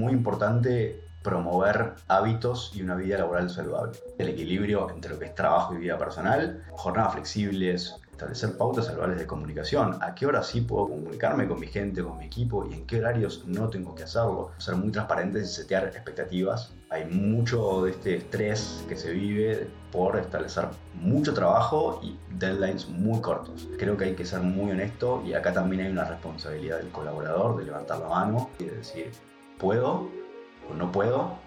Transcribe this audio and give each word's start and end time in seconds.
muy 0.00 0.12
importante 0.14 1.04
promover 1.22 1.92
hábitos 2.08 2.72
y 2.74 2.82
una 2.82 2.94
vida 2.94 3.18
laboral 3.18 3.50
saludable. 3.50 3.98
El 4.18 4.30
equilibrio 4.30 4.88
entre 4.90 5.10
lo 5.10 5.18
que 5.18 5.26
es 5.26 5.34
trabajo 5.34 5.74
y 5.74 5.78
vida 5.78 5.98
personal, 5.98 6.64
jornadas 6.70 7.12
flexibles, 7.12 7.96
establecer 8.10 8.56
pautas 8.56 8.86
saludables 8.86 9.18
de 9.18 9.26
comunicación. 9.26 9.98
¿A 10.02 10.14
qué 10.14 10.26
hora 10.26 10.42
sí 10.42 10.62
puedo 10.62 10.88
comunicarme 10.88 11.46
con 11.46 11.60
mi 11.60 11.66
gente, 11.66 12.02
con 12.02 12.18
mi 12.18 12.24
equipo 12.24 12.66
y 12.66 12.74
en 12.74 12.86
qué 12.86 13.00
horarios 13.00 13.44
no 13.46 13.68
tengo 13.68 13.94
que 13.94 14.04
hacerlo? 14.04 14.52
Ser 14.58 14.76
muy 14.76 14.90
transparentes 14.90 15.50
y 15.50 15.54
setear 15.54 15.84
expectativas. 15.84 16.72
Hay 16.90 17.04
mucho 17.04 17.84
de 17.84 17.92
este 17.92 18.16
estrés 18.16 18.84
que 18.88 18.96
se 18.96 19.12
vive 19.12 19.68
por 19.92 20.18
establecer 20.18 20.66
mucho 20.94 21.34
trabajo 21.34 22.00
y 22.02 22.18
deadlines 22.38 22.88
muy 22.88 23.20
cortos. 23.20 23.68
Creo 23.78 23.96
que 23.96 24.04
hay 24.06 24.14
que 24.14 24.24
ser 24.24 24.40
muy 24.40 24.70
honesto 24.70 25.22
y 25.26 25.34
acá 25.34 25.52
también 25.52 25.82
hay 25.82 25.92
una 25.92 26.04
responsabilidad 26.04 26.78
del 26.78 26.90
colaborador 26.90 27.58
de 27.58 27.64
levantar 27.64 28.00
la 28.00 28.08
mano 28.08 28.50
y 28.58 28.64
de 28.64 28.76
decir, 28.76 29.10
¿puedo? 29.60 30.08
o 30.70 30.74
no 30.74 30.90
puedo, 30.90 31.38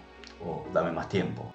o 0.44 0.64
dame 0.72 0.92
más 0.92 1.08
tiempo. 1.08 1.52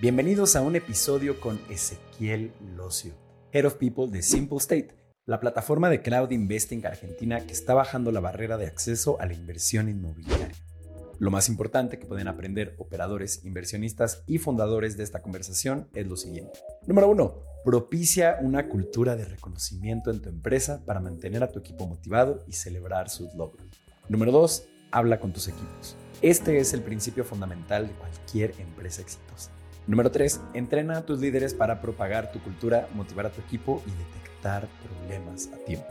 Bienvenidos 0.00 0.56
a 0.56 0.62
un 0.62 0.76
episodio 0.76 1.40
con 1.40 1.60
Ezequiel 1.68 2.52
Locio, 2.74 3.12
Head 3.52 3.66
of 3.66 3.74
People 3.74 4.08
de 4.08 4.22
Simple 4.22 4.58
State, 4.58 4.94
la 5.26 5.40
plataforma 5.40 5.90
de 5.90 6.00
cloud 6.00 6.30
investing 6.30 6.86
argentina 6.86 7.40
que 7.40 7.52
está 7.52 7.74
bajando 7.74 8.12
la 8.12 8.20
barrera 8.20 8.56
de 8.56 8.66
acceso 8.66 9.20
a 9.20 9.26
la 9.26 9.34
inversión 9.34 9.88
inmobiliaria. 9.88 10.52
Lo 11.18 11.30
más 11.30 11.48
importante 11.48 11.98
que 11.98 12.06
pueden 12.06 12.28
aprender 12.28 12.74
operadores, 12.78 13.44
inversionistas 13.44 14.24
y 14.26 14.38
fundadores 14.38 14.96
de 14.96 15.04
esta 15.04 15.22
conversación 15.22 15.88
es 15.94 16.06
lo 16.06 16.16
siguiente. 16.16 16.58
Número 16.86 17.08
uno, 17.08 17.42
propicia 17.64 18.38
una 18.40 18.68
cultura 18.68 19.16
de 19.16 19.24
reconocimiento 19.24 20.10
en 20.10 20.20
tu 20.20 20.28
empresa 20.28 20.82
para 20.84 21.00
mantener 21.00 21.42
a 21.42 21.48
tu 21.48 21.60
equipo 21.60 21.86
motivado 21.86 22.44
y 22.46 22.52
celebrar 22.52 23.10
sus 23.10 23.32
logros. 23.34 23.73
Número 24.08 24.32
dos, 24.32 24.68
habla 24.90 25.18
con 25.18 25.32
tus 25.32 25.48
equipos. 25.48 25.96
Este 26.20 26.58
es 26.58 26.72
el 26.74 26.82
principio 26.82 27.24
fundamental 27.24 27.88
de 27.88 27.94
cualquier 27.94 28.54
empresa 28.58 29.02
exitosa. 29.02 29.50
Número 29.86 30.10
3. 30.10 30.40
Entrena 30.54 30.98
a 30.98 31.06
tus 31.06 31.20
líderes 31.20 31.52
para 31.52 31.82
propagar 31.82 32.32
tu 32.32 32.40
cultura, 32.42 32.88
motivar 32.94 33.26
a 33.26 33.30
tu 33.30 33.42
equipo 33.42 33.82
y 33.86 33.90
detectar 33.90 34.66
problemas 34.82 35.50
a 35.52 35.58
tiempo. 35.58 35.86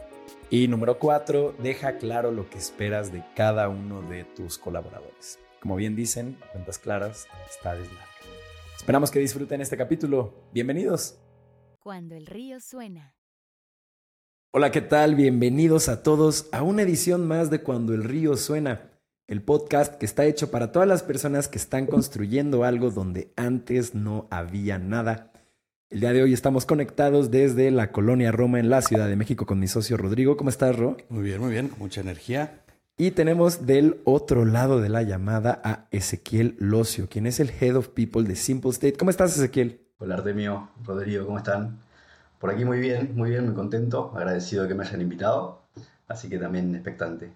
Y 0.50 0.68
número 0.68 0.98
4. 0.98 1.56
Deja 1.60 1.98
claro 1.98 2.32
lo 2.32 2.50
que 2.50 2.58
esperas 2.58 3.12
de 3.12 3.24
cada 3.36 3.70
uno 3.70 4.02
de 4.02 4.24
tus 4.24 4.58
colaboradores. 4.58 5.40
Como 5.60 5.76
bien 5.76 5.96
dicen, 5.96 6.38
cuentas 6.52 6.80
claras, 6.80 7.28
amistades 7.32 7.88
largas. 7.88 8.10
Esperamos 8.76 9.12
que 9.12 9.20
disfruten 9.20 9.62
este 9.62 9.78
capítulo. 9.78 10.34
Bienvenidos. 10.52 11.20
Cuando 11.80 12.16
el 12.16 12.26
río 12.26 12.60
suena. 12.60 13.14
Hola, 14.56 14.70
¿qué 14.70 14.82
tal? 14.82 15.16
Bienvenidos 15.16 15.90
a 15.90 16.04
todos 16.04 16.46
a 16.52 16.62
una 16.62 16.84
edición 16.84 17.28
más 17.28 17.50
de 17.50 17.62
Cuando 17.62 17.96
el 17.96 18.04
río 18.04 18.38
suena 18.38 18.92
el 19.26 19.42
podcast 19.42 19.96
que 19.96 20.06
está 20.06 20.26
hecho 20.26 20.52
para 20.52 20.72
todas 20.72 20.88
las 20.88 21.02
personas 21.02 21.48
que 21.48 21.58
están 21.58 21.88
construyendo 21.88 22.64
algo 22.64 22.92
donde 22.92 23.34
antes 23.36 23.96
no 23.96 24.28
había 24.30 24.78
nada. 24.78 25.32
El 25.90 26.02
día 26.02 26.14
de 26.14 26.22
hoy 26.22 26.34
estamos 26.34 26.68
conectados 26.68 27.32
desde 27.32 27.72
la 27.72 27.92
colonia 27.92 28.32
Roma 28.32 28.60
en 28.60 28.70
la 28.70 28.84
Ciudad 28.84 29.08
de 29.08 29.16
México 29.16 29.48
con 29.48 29.58
mi 29.58 29.68
socio 29.68 29.98
Rodrigo. 29.98 30.38
¿Cómo 30.38 30.52
estás, 30.52 30.78
Ro? 30.78 30.98
Muy 31.10 31.24
bien, 31.24 31.42
muy 31.42 31.50
bien, 31.50 31.70
con 31.70 31.80
mucha 31.80 32.02
energía. 32.02 32.62
Y 32.96 33.10
tenemos 33.10 33.66
del 33.66 34.02
otro 34.04 34.46
lado 34.46 34.82
de 34.82 34.90
la 34.90 35.02
llamada 35.02 35.62
a 35.64 35.88
Ezequiel 35.90 36.58
Locio, 36.60 37.10
quien 37.10 37.26
es 37.26 37.40
el 37.40 37.50
Head 37.50 37.76
of 37.76 37.88
People 37.88 38.22
de 38.26 38.36
Simple 38.36 38.70
State. 38.70 38.98
¿Cómo 38.98 39.10
estás, 39.10 39.36
Ezequiel? 39.36 39.82
Hola, 39.98 40.14
Artemio, 40.14 40.70
Rodrigo, 40.86 41.26
¿cómo 41.26 41.40
están? 41.40 41.80
Por 42.44 42.52
aquí 42.52 42.66
muy 42.66 42.80
bien, 42.80 43.14
muy 43.16 43.30
bien, 43.30 43.46
muy 43.46 43.54
contento, 43.54 44.12
agradecido 44.14 44.64
de 44.64 44.68
que 44.68 44.76
me 44.76 44.84
hayan 44.84 45.00
invitado, 45.00 45.62
así 46.10 46.28
que 46.28 46.38
también 46.38 46.76
expectante. 46.76 47.32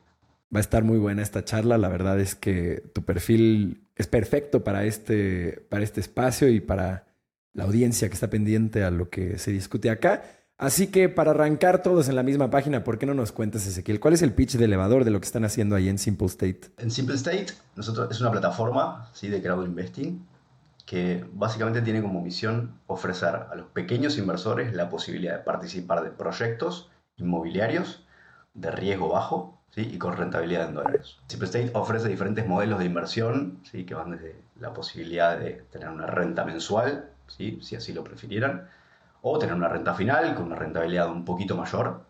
Va 0.54 0.58
a 0.58 0.60
estar 0.60 0.84
muy 0.84 0.98
buena 0.98 1.22
esta 1.22 1.46
charla. 1.46 1.78
La 1.78 1.88
verdad 1.88 2.20
es 2.20 2.36
que 2.36 2.84
tu 2.94 3.06
perfil 3.06 3.88
es 3.96 4.06
perfecto 4.06 4.66
para 4.66 4.84
este, 4.84 5.66
para 5.70 5.86
este 5.86 6.02
espacio 6.02 6.50
y 6.50 6.60
para 6.60 7.08
la 7.54 7.64
audiencia 7.64 8.10
que 8.10 8.16
está 8.16 8.30
pendiente 8.30 8.84
a 8.84 8.92
lo 8.92 9.10
que 9.10 9.38
se 9.38 9.52
discute 9.52 9.90
acá. 9.90 10.23
Así 10.58 10.88
que 10.88 11.08
para 11.08 11.32
arrancar 11.32 11.82
todos 11.82 12.10
en 12.10 12.17
la 12.17 12.23
misma 12.23 12.50
página, 12.50 12.84
¿por 12.84 13.00
qué 13.00 13.06
no 13.06 13.14
nos 13.14 13.32
cuentas, 13.32 13.66
Ezequiel? 13.66 14.02
¿Cuál 14.02 14.16
es 14.16 14.22
el 14.22 14.34
pitch 14.34 14.58
de 14.58 14.66
elevador 14.66 15.06
de 15.06 15.12
lo 15.12 15.22
que 15.22 15.26
están 15.26 15.46
haciendo 15.46 15.78
ahí 15.78 15.88
en 15.88 16.00
Simple 16.00 16.28
State? 16.28 16.72
En 16.80 16.92
Simple 16.92 17.16
State, 17.16 17.48
nosotros 17.78 18.12
es 18.12 18.20
una 18.20 18.32
plataforma 18.32 19.10
¿sí? 19.14 19.30
de 19.30 19.42
crowd 19.42 19.66
investing 19.66 20.20
que 20.87 21.27
básicamente 21.33 21.81
tiene 21.81 22.02
como 22.02 22.21
misión 22.21 22.80
ofrecer 22.87 23.36
a 23.36 23.55
los 23.55 23.67
pequeños 23.67 24.17
inversores 24.17 24.73
la 24.73 24.89
posibilidad 24.89 25.33
de 25.33 25.43
participar 25.43 26.02
de 26.02 26.11
proyectos 26.11 26.89
inmobiliarios 27.17 28.08
de 28.53 28.71
riesgo 28.71 29.09
bajo 29.09 29.61
y 29.75 29.98
con 29.98 30.15
rentabilidad 30.15 30.70
en 30.70 30.75
dólares. 30.75 31.17
State 31.27 31.71
ofrece 31.73 32.08
diferentes 32.08 32.48
modelos 32.48 32.80
de 32.80 32.86
inversión 32.86 33.59
¿sí? 33.70 33.86
que 33.86 33.95
van 33.95 34.11
desde 34.11 34.42
la 34.59 34.73
posibilidad 34.73 35.37
de 35.37 35.65
tener 35.70 35.89
una 35.89 36.08
renta 36.08 36.45
mensual, 36.45 37.09
¿sí? 37.27 37.59
si 37.61 37.75
así 37.75 37.92
lo 37.92 38.05
prefirieran, 38.05 38.69
o 39.21 39.37
tener 39.37 39.55
una 39.55 39.67
renta 39.67 39.93
final 39.93 40.36
con 40.36 40.45
una 40.45 40.55
rentabilidad 40.55 41.11
un 41.11 41.25
poquito 41.25 41.58
mayor, 41.58 42.05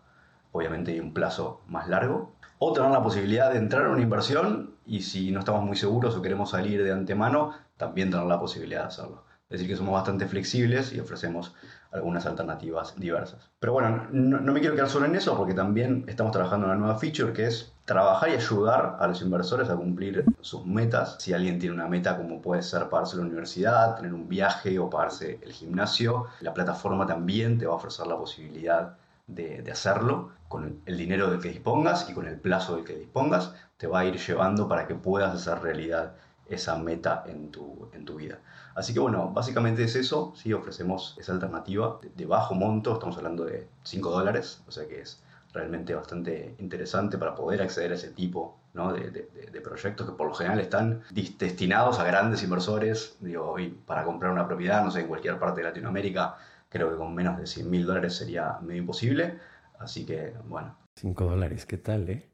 obviamente 0.52 0.94
y 0.94 1.00
un 1.00 1.12
plazo 1.12 1.62
más 1.66 1.88
largo, 1.88 2.32
o 2.60 2.72
tener 2.72 2.92
la 2.92 3.02
posibilidad 3.02 3.50
de 3.50 3.58
entrar 3.58 3.86
en 3.86 3.90
una 3.90 4.02
inversión 4.02 4.74
y 4.86 5.02
si 5.02 5.32
no 5.32 5.40
estamos 5.40 5.64
muy 5.64 5.76
seguros 5.76 6.14
o 6.14 6.22
queremos 6.22 6.50
salir 6.50 6.84
de 6.84 6.92
antemano, 6.92 7.54
también 7.78 8.10
tener 8.10 8.26
la 8.26 8.38
posibilidad 8.38 8.82
de 8.82 8.88
hacerlo. 8.88 9.24
Es 9.48 9.60
decir, 9.60 9.68
que 9.68 9.76
somos 9.78 9.94
bastante 9.94 10.26
flexibles 10.26 10.92
y 10.92 11.00
ofrecemos 11.00 11.54
algunas 11.90 12.26
alternativas 12.26 12.94
diversas. 12.96 13.48
Pero 13.58 13.72
bueno, 13.72 14.06
no, 14.10 14.52
me 14.52 14.60
quiero 14.60 14.74
quedar 14.74 14.90
solo 14.90 15.06
en 15.06 15.14
eso 15.14 15.38
porque 15.38 15.54
también 15.54 16.04
estamos 16.06 16.32
trabajando 16.32 16.66
en 16.66 16.72
una 16.72 16.80
nueva 16.80 16.98
feature 16.98 17.32
que 17.32 17.46
es 17.46 17.72
trabajar 17.86 18.28
y 18.28 18.34
ayudar 18.34 18.98
a 19.00 19.06
los 19.06 19.22
inversores 19.22 19.70
a 19.70 19.76
cumplir 19.76 20.26
sus 20.42 20.66
metas. 20.66 21.16
Si 21.18 21.32
alguien 21.32 21.58
tiene 21.58 21.74
una 21.74 21.88
meta 21.88 22.18
como 22.18 22.42
puede 22.42 22.60
ser 22.60 22.90
pagarse 22.90 23.16
la 23.16 23.22
universidad, 23.22 23.96
tener 23.96 24.12
un 24.12 24.28
viaje 24.28 24.78
o 24.78 24.90
pagarse 24.90 25.38
el 25.40 25.52
gimnasio, 25.52 26.26
la 26.40 26.52
plataforma 26.52 27.06
también 27.06 27.56
te 27.56 27.66
va 27.66 27.72
a 27.72 27.76
ofrecer 27.76 28.06
la 28.06 28.18
posibilidad 28.18 28.98
de, 29.26 29.62
de, 29.62 29.72
hacerlo 29.72 30.32
con 30.48 30.80
el 30.84 30.96
dinero 30.96 31.30
del 31.30 31.40
que 31.40 31.48
dispongas 31.48 32.08
y 32.10 32.14
con 32.14 32.26
el 32.26 32.38
plazo 32.38 32.76
del 32.76 32.84
que 32.84 32.96
dispongas, 32.96 33.54
te 33.78 33.86
va 33.86 34.00
a 34.00 34.04
ir 34.04 34.16
llevando 34.18 34.68
para 34.68 34.86
que 34.86 34.94
puedas 34.94 35.34
hacer 35.34 35.62
realidad 35.62 36.14
esa 36.48 36.76
meta 36.76 37.24
en 37.26 37.50
tu, 37.50 37.88
en 37.92 38.04
tu 38.04 38.16
vida. 38.16 38.38
Así 38.74 38.94
que 38.94 39.00
bueno, 39.00 39.30
básicamente 39.32 39.84
es 39.84 39.96
eso, 39.96 40.32
sí, 40.36 40.52
ofrecemos 40.52 41.16
esa 41.18 41.32
alternativa 41.32 41.98
de, 42.14 42.26
bajo 42.26 42.54
monto, 42.54 42.94
estamos 42.94 43.16
hablando 43.16 43.44
de 43.44 43.68
5 43.82 44.10
dólares, 44.10 44.62
o 44.66 44.70
sea 44.70 44.86
que 44.86 45.00
es 45.00 45.22
realmente 45.52 45.94
bastante 45.94 46.54
interesante 46.58 47.18
para 47.18 47.34
poder 47.34 47.62
acceder 47.62 47.92
a 47.92 47.94
ese 47.94 48.10
tipo 48.10 48.58
¿no? 48.74 48.92
de, 48.92 49.10
de, 49.10 49.60
proyectos 49.60 50.06
que 50.06 50.12
por 50.12 50.28
lo 50.28 50.34
general 50.34 50.60
están 50.60 51.02
destinados 51.38 51.98
a 51.98 52.04
grandes 52.04 52.42
inversores. 52.42 53.16
Digo, 53.20 53.50
hoy 53.50 53.70
para 53.86 54.04
comprar 54.04 54.30
una 54.30 54.46
propiedad, 54.46 54.84
no 54.84 54.90
sé, 54.90 55.00
en 55.00 55.08
cualquier 55.08 55.38
parte 55.38 55.60
de 55.60 55.66
Latinoamérica, 55.66 56.36
creo 56.68 56.90
que 56.90 56.96
con 56.96 57.14
menos 57.14 57.38
de 57.38 57.46
100 57.46 57.70
mil 57.70 57.86
dólares 57.86 58.14
sería 58.14 58.58
medio 58.60 58.80
imposible. 58.82 59.38
Así 59.78 60.04
que, 60.04 60.34
bueno. 60.44 60.76
5 60.96 61.24
dólares, 61.24 61.66
¿qué 61.66 61.78
tal, 61.78 62.08
eh? 62.08 62.30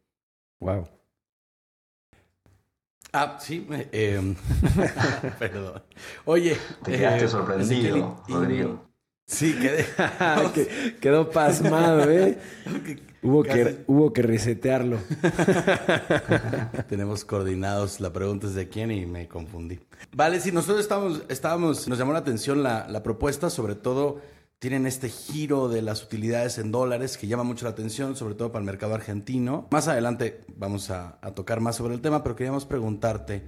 Wow. 0.60 0.88
Ah, 3.16 3.38
sí, 3.40 3.64
eh, 3.70 4.34
perdón. 5.38 5.80
Oye, 6.24 6.56
te 6.82 6.96
quedaste 6.96 7.24
eh, 7.26 7.28
sorprendido, 7.28 8.20
Rodrigo. 8.26 8.88
Sí, 9.24 9.54
quedé. 9.54 9.86
quedó 11.00 11.30
pasmado, 11.30 12.10
¿eh? 12.10 12.36
hubo, 13.22 13.44
que, 13.44 13.84
hubo 13.86 14.12
que 14.12 14.22
resetearlo. 14.22 14.98
Tenemos 16.88 17.24
coordinados 17.24 18.00
la 18.00 18.12
pregunta 18.12 18.48
es 18.48 18.54
de 18.56 18.68
quién 18.68 18.90
y 18.90 19.06
me 19.06 19.28
confundí. 19.28 19.78
Vale, 20.12 20.40
sí, 20.40 20.50
nosotros 20.50 20.80
estábamos, 20.80 21.22
estábamos 21.28 21.86
nos 21.86 21.96
llamó 21.96 22.12
la 22.14 22.18
atención 22.18 22.64
la, 22.64 22.88
la 22.88 23.04
propuesta, 23.04 23.48
sobre 23.48 23.76
todo 23.76 24.22
tienen 24.64 24.86
este 24.86 25.10
giro 25.10 25.68
de 25.68 25.82
las 25.82 26.02
utilidades 26.02 26.56
en 26.56 26.72
dólares 26.72 27.18
que 27.18 27.26
llama 27.26 27.42
mucho 27.42 27.66
la 27.66 27.72
atención, 27.72 28.16
sobre 28.16 28.34
todo 28.34 28.50
para 28.50 28.60
el 28.60 28.64
mercado 28.64 28.94
argentino. 28.94 29.68
Más 29.70 29.88
adelante 29.88 30.46
vamos 30.56 30.88
a, 30.88 31.20
tocar 31.34 31.60
más 31.60 31.76
sobre 31.76 31.92
el 31.92 32.00
tema, 32.00 32.22
pero 32.22 32.34
queríamos 32.34 32.64
preguntarte, 32.64 33.44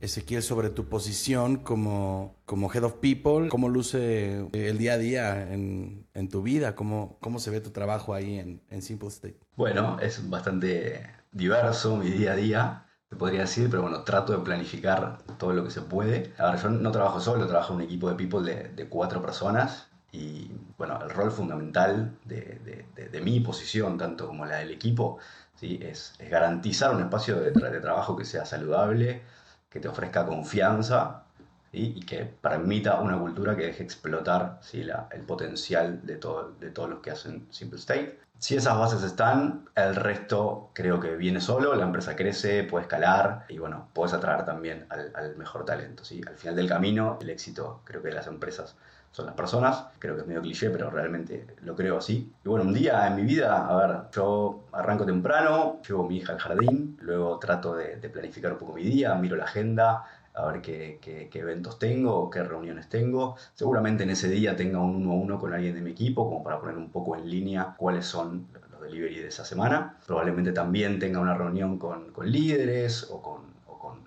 Ezequiel, 0.00 0.42
sobre 0.42 0.70
tu 0.70 0.88
posición 0.88 1.58
como, 1.58 2.34
como 2.46 2.68
Head 2.68 2.82
of 2.82 2.94
People, 2.94 3.48
cómo 3.48 3.68
luce 3.68 4.44
el 4.52 4.76
día 4.76 4.94
a 4.94 4.98
día 4.98 5.52
en, 5.52 6.28
tu 6.32 6.42
vida, 6.42 6.74
cómo, 6.74 7.16
cómo 7.20 7.38
se 7.38 7.52
ve 7.52 7.60
tu 7.60 7.70
trabajo 7.70 8.12
ahí 8.12 8.36
en, 8.40 8.60
en 8.68 8.82
Simple 8.82 9.10
State. 9.10 9.38
Bueno, 9.54 10.00
es 10.00 10.28
bastante 10.28 11.06
diverso 11.30 11.96
mi 11.96 12.10
día 12.10 12.32
a 12.32 12.36
día 12.36 12.82
se 13.08 13.14
podría 13.14 13.42
decir, 13.42 13.70
pero 13.70 13.82
bueno, 13.82 14.02
trato 14.02 14.32
de 14.32 14.40
planificar 14.40 15.18
todo 15.38 15.52
lo 15.52 15.62
que 15.62 15.70
se 15.70 15.82
puede. 15.82 16.34
Ahora, 16.38 16.60
yo 16.60 16.70
no 16.70 16.90
trabajo 16.90 17.20
solo, 17.20 17.46
trabajo 17.46 17.72
en 17.72 17.76
un 17.76 17.84
equipo 17.84 18.08
de 18.08 18.16
people 18.16 18.40
de, 18.40 18.70
de 18.70 18.88
cuatro 18.88 19.22
personas 19.22 19.85
y 20.12 20.50
bueno, 20.78 20.98
el 21.02 21.10
rol 21.10 21.30
fundamental 21.30 22.16
de, 22.24 22.84
de, 22.94 23.20
mi 23.20 23.40
posición, 23.40 23.98
tanto 23.98 24.26
como 24.26 24.46
la 24.46 24.56
del 24.56 24.70
equipo, 24.70 25.18
¿sí? 25.54 25.78
es, 25.82 26.14
es 26.18 26.30
garantizar 26.30 26.94
un 26.94 27.02
espacio 27.02 27.36
de, 27.36 27.50
de, 27.50 27.80
trabajo 27.80 28.16
que 28.16 28.24
sea 28.24 28.44
saludable, 28.46 29.22
que 29.68 29.80
te 29.80 29.88
ofrezca 29.88 30.24
confianza 30.24 31.24
y 31.72 32.00
que 32.00 32.24
permita 32.24 33.00
una 33.00 33.18
cultura 33.18 33.56
que 33.56 33.66
deje 33.66 33.82
explotar 33.82 34.58
¿sí? 34.62 34.84
la, 34.84 35.08
el 35.10 35.22
potencial 35.22 36.04
de, 36.06 36.16
todo, 36.16 36.52
de 36.52 36.70
todos 36.70 36.88
los 36.88 37.00
que 37.00 37.10
hacen 37.10 37.46
Simple 37.50 37.78
State. 37.78 38.18
Si 38.38 38.54
esas 38.54 38.78
bases 38.78 39.02
están, 39.02 39.68
el 39.74 39.96
resto 39.96 40.70
creo 40.74 41.00
que 41.00 41.16
viene 41.16 41.40
solo, 41.40 41.74
la 41.74 41.84
empresa 41.84 42.14
crece, 42.16 42.64
puede 42.64 42.82
escalar 42.82 43.46
y 43.48 43.58
bueno, 43.58 43.88
puedes 43.94 44.12
atraer 44.12 44.44
también 44.44 44.86
al, 44.90 45.36
mejor 45.36 45.64
talento. 45.64 46.04
¿sí? 46.04 46.20
Al 46.26 46.36
final 46.36 46.56
del 46.56 46.68
camino, 46.68 47.18
el 47.20 47.30
éxito 47.30 47.80
creo 47.84 48.02
que 48.02 48.08
de 48.08 48.14
las 48.14 48.26
empresas 48.26 48.76
son 49.16 49.26
las 49.26 49.34
personas. 49.34 49.86
Creo 49.98 50.14
que 50.14 50.20
es 50.20 50.26
medio 50.26 50.42
cliché, 50.42 50.68
pero 50.68 50.90
realmente 50.90 51.46
lo 51.62 51.74
creo 51.74 51.96
así. 51.96 52.30
Y 52.44 52.48
bueno, 52.48 52.66
un 52.66 52.74
día 52.74 53.06
en 53.06 53.16
mi 53.16 53.22
vida, 53.22 53.66
a 53.66 53.76
ver, 53.76 53.96
yo 54.12 54.66
arranco 54.72 55.06
temprano, 55.06 55.80
llevo 55.88 56.04
a 56.04 56.08
mi 56.08 56.18
hija 56.18 56.34
al 56.34 56.38
jardín, 56.38 56.98
luego 57.00 57.38
trato 57.38 57.74
de, 57.74 57.96
de 57.96 58.10
planificar 58.10 58.52
un 58.52 58.58
poco 58.58 58.74
mi 58.74 58.82
día, 58.82 59.14
miro 59.14 59.34
la 59.36 59.44
agenda, 59.44 60.04
a 60.36 60.52
ver 60.52 60.60
qué, 60.60 61.30
eventos 61.32 61.78
tengo, 61.78 62.28
qué 62.28 62.42
reuniones 62.42 62.90
tengo. 62.90 63.36
Seguramente 63.54 64.04
en 64.04 64.10
ese 64.10 64.28
día 64.28 64.54
tenga 64.54 64.80
un 64.80 64.96
uno 64.96 65.12
a 65.12 65.14
uno 65.14 65.38
con 65.38 65.54
alguien 65.54 65.74
de 65.74 65.80
mi 65.80 65.92
equipo, 65.92 66.28
como 66.28 66.44
para 66.44 66.60
poner 66.60 66.76
un 66.76 66.90
poco 66.90 67.16
en 67.16 67.28
línea 67.28 67.74
cuáles 67.78 68.04
son 68.04 68.46
los 68.70 68.82
delivery 68.82 69.20
de 69.20 69.28
esa 69.28 69.46
semana. 69.46 69.96
Probablemente 70.06 70.52
también 70.52 70.98
tenga 70.98 71.20
una 71.20 71.34
reunión 71.34 71.78
con, 71.78 72.12
líderes 72.22 73.08
o 73.10 73.22
con, 73.22 73.55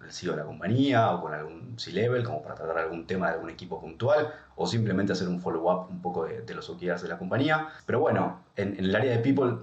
el 0.04 0.12
CEO 0.12 0.32
de 0.32 0.38
la 0.38 0.46
compañía 0.46 1.12
o 1.12 1.22
con 1.22 1.34
algún 1.34 1.78
C-Level, 1.78 2.24
como 2.24 2.42
para 2.42 2.56
tratar 2.56 2.78
algún 2.78 3.06
tema 3.06 3.28
de 3.28 3.34
algún 3.36 3.50
equipo 3.50 3.80
puntual, 3.80 4.34
o 4.56 4.68
simplemente 4.68 5.14
hacer 5.14 5.28
un 5.28 5.40
follow-up 5.40 5.90
un 5.90 6.02
poco 6.02 6.26
de, 6.26 6.54
los 6.54 6.70
OKRs 6.70 7.02
de 7.02 7.10
la 7.10 7.18
compañía. 7.18 7.70
Pero 7.86 8.00
bueno, 8.00 8.40
en, 8.56 8.74
en 8.78 8.86
el 8.86 8.96
área 8.96 9.12
de 9.12 9.20
People 9.20 9.58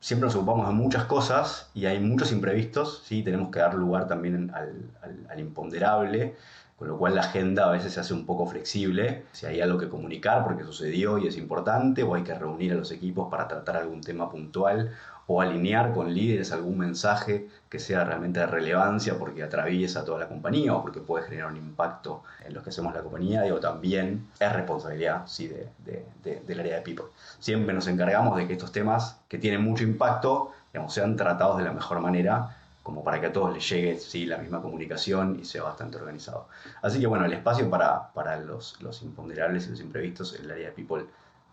siempre 0.00 0.26
nos 0.26 0.34
ocupamos 0.34 0.66
de 0.66 0.72
muchas 0.72 1.04
cosas 1.04 1.70
y 1.74 1.84
hay 1.84 2.00
muchos 2.00 2.32
imprevistos, 2.32 3.02
¿sí? 3.04 3.22
tenemos 3.22 3.50
que 3.50 3.60
dar 3.60 3.74
lugar 3.74 4.08
también 4.08 4.50
al, 4.54 5.38
imponderable, 5.38 6.36
con 6.76 6.88
lo 6.88 6.96
cual 6.96 7.14
la 7.14 7.20
agenda 7.20 7.66
a 7.66 7.70
veces 7.70 7.92
se 7.92 8.00
hace 8.00 8.14
un 8.14 8.24
poco 8.24 8.46
flexible, 8.46 9.26
si 9.32 9.44
hay 9.44 9.60
algo 9.60 9.78
que 9.78 9.90
comunicar 9.90 10.42
porque 10.42 10.64
sucedió 10.64 11.18
y 11.18 11.26
es 11.26 11.36
importante, 11.36 12.02
o 12.02 12.14
hay 12.14 12.22
que 12.22 12.34
reunir 12.34 12.72
a 12.72 12.76
los 12.76 12.90
equipos 12.90 13.30
para 13.30 13.46
tratar 13.46 13.76
algún 13.76 14.00
tema 14.00 14.30
puntual, 14.30 14.90
o 15.32 15.40
alinear 15.40 15.94
con 15.94 16.12
líderes 16.12 16.50
algún 16.50 16.76
mensaje 16.76 17.46
que 17.68 17.78
sea 17.78 18.02
realmente 18.02 18.40
de 18.40 18.46
relevancia 18.46 19.16
porque 19.16 19.44
atraviesa 19.44 20.04
toda 20.04 20.18
la 20.18 20.26
compañía 20.26 20.74
o 20.74 20.82
porque 20.82 20.98
puede 20.98 21.24
generar 21.24 21.52
un 21.52 21.56
impacto 21.56 22.24
en 22.44 22.52
los 22.52 22.64
que 22.64 22.70
hacemos 22.70 22.92
la 22.92 23.00
compañía, 23.00 23.42
digo, 23.42 23.60
también 23.60 24.26
es 24.40 24.52
responsabilidad 24.52 25.28
¿sí? 25.28 25.46
de, 25.46 26.42
del 26.44 26.58
área 26.58 26.74
de 26.74 26.82
People. 26.82 27.04
Siempre 27.38 27.72
nos 27.72 27.86
encargamos 27.86 28.36
de 28.36 28.48
que 28.48 28.54
estos 28.54 28.72
temas 28.72 29.20
que 29.28 29.38
tienen 29.38 29.62
mucho 29.62 29.84
impacto 29.84 30.50
digamos, 30.72 30.92
sean 30.92 31.14
tratados 31.14 31.58
de 31.58 31.64
la 31.64 31.72
mejor 31.72 32.00
manera 32.00 32.56
como 32.82 33.04
para 33.04 33.20
que 33.20 33.26
a 33.26 33.32
todos 33.32 33.54
les 33.54 33.68
llegue 33.68 34.00
¿sí? 34.00 34.26
la 34.26 34.38
misma 34.38 34.60
comunicación 34.60 35.38
y 35.40 35.44
sea 35.44 35.62
bastante 35.62 35.96
organizado. 35.96 36.48
Así 36.82 36.98
que 36.98 37.06
bueno, 37.06 37.24
el 37.24 37.32
espacio 37.34 37.70
para, 37.70 38.12
para 38.14 38.36
los, 38.40 38.82
los 38.82 39.00
imponderables 39.02 39.68
y 39.68 39.70
los 39.70 39.80
imprevistos 39.80 40.34
en 40.34 40.46
el 40.46 40.50
área 40.50 40.66
de 40.70 40.72
People 40.72 41.04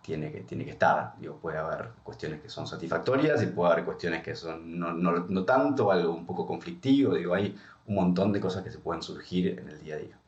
tiene 0.08 0.32
que, 0.32 0.40
tiene 0.40 0.64
que 0.64 0.72
estar. 0.72 1.16
Digo, 1.20 1.36
puede 1.36 1.58
haber 1.58 1.90
cuestiones 2.02 2.42
que 2.42 2.48
son 2.48 2.66
satisfactorias 2.66 3.44
y 3.44 3.48
puede 3.48 3.74
haber 3.74 3.84
cuestiones 3.84 4.24
que 4.24 4.36
son 4.36 4.80
no, 4.80 4.94
no, 4.94 5.26
no, 5.28 5.44
tanto, 5.44 5.92
algo 5.92 6.14
un 6.14 6.26
poco 6.26 6.48
conflictivo. 6.48 7.14
Digo, 7.14 7.34
hay 7.34 7.54
un 7.88 7.96
montón 7.96 8.32
de 8.32 8.40
cosas 8.40 8.64
que 8.64 8.72
se 8.72 8.80
pueden 8.80 9.04
surgir 9.04 9.60
en 9.60 9.68
el 9.68 9.84
día 9.84 9.96
a 9.96 9.98
día. 9.98 10.20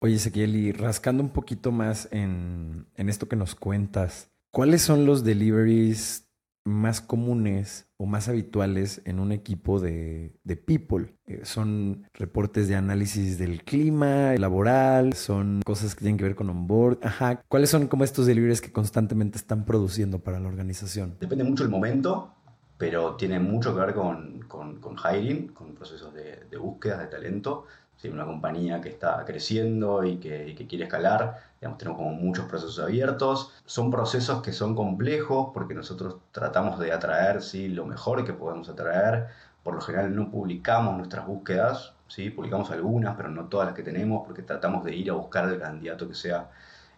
Oye, 0.00 0.14
Ezequiel, 0.14 0.56
y 0.56 0.72
rascando 0.72 1.22
un 1.22 1.28
poquito 1.28 1.70
más 1.70 2.08
en, 2.12 2.86
en 2.96 3.10
esto 3.10 3.28
que 3.28 3.36
nos 3.36 3.54
cuentas, 3.54 4.30
¿cuáles 4.50 4.80
son 4.80 5.04
los 5.04 5.22
deliveries 5.22 6.25
más 6.66 7.00
comunes 7.00 7.88
o 7.96 8.06
más 8.06 8.28
habituales 8.28 9.00
en 9.04 9.20
un 9.20 9.32
equipo 9.32 9.80
de, 9.80 10.32
people. 10.66 11.14
Eh, 11.26 11.40
son 11.44 12.06
reportes 12.12 12.68
de 12.68 12.74
análisis 12.74 13.38
del 13.38 13.62
clima 13.62 14.34
laboral, 14.34 15.14
son 15.14 15.62
cosas 15.64 15.94
que 15.94 16.00
tienen 16.00 16.18
que 16.18 16.24
ver 16.24 16.34
con 16.34 16.50
onboard. 16.50 16.98
Ajá. 17.02 17.40
¿Cuáles 17.48 17.70
son 17.70 17.86
como 17.86 18.04
estos 18.04 18.26
deliveries 18.26 18.60
que 18.60 18.72
constantemente 18.72 19.38
están 19.38 19.64
produciendo 19.64 20.18
para 20.18 20.40
la 20.40 20.48
organización? 20.48 21.16
Depende 21.20 21.44
mucho 21.44 21.62
el 21.62 21.70
momento, 21.70 22.34
pero 22.76 23.14
tiene 23.14 23.38
mucho 23.38 23.72
que 23.72 23.80
ver 23.80 23.94
con, 23.94 24.40
con, 24.48 24.96
hiring, 24.96 25.48
con 25.48 25.74
procesos 25.74 26.12
de, 26.12 26.44
de 26.50 26.56
búsqueda 26.58 26.98
de 26.98 27.06
talento 27.06 27.66
si 27.96 28.08
una 28.08 28.24
compañía 28.24 28.80
que 28.80 28.90
está 28.90 29.24
creciendo 29.24 30.04
y 30.04 30.18
que, 30.18 30.54
quiere 30.68 30.84
escalar, 30.84 31.45
digamos, 31.60 31.78
tenemos 31.78 31.98
como 31.98 32.12
muchos 32.12 32.46
procesos 32.46 32.78
abiertos. 32.78 33.52
Son 33.64 33.90
procesos 33.90 34.42
que 34.42 34.52
son 34.52 34.74
complejos 34.74 35.50
porque 35.54 35.74
nosotros 35.74 36.16
tratamos 36.32 36.78
de 36.78 36.92
atraer 36.92 37.42
¿sí? 37.42 37.68
lo 37.68 37.86
mejor 37.86 38.24
que 38.24 38.32
podemos 38.32 38.68
atraer. 38.68 39.28
Por 39.62 39.74
lo 39.74 39.80
general 39.80 40.14
no 40.14 40.30
publicamos 40.30 40.96
nuestras 40.96 41.26
búsquedas, 41.26 41.94
¿sí? 42.06 42.30
publicamos 42.30 42.70
algunas, 42.70 43.16
pero 43.16 43.30
no 43.30 43.46
todas 43.46 43.66
las 43.66 43.74
que 43.74 43.82
tenemos 43.82 44.24
porque 44.24 44.42
tratamos 44.42 44.84
de 44.84 44.94
ir 44.94 45.10
a 45.10 45.14
buscar 45.14 45.48
el 45.48 45.58
candidato 45.58 46.06
que 46.06 46.14
sea 46.14 46.50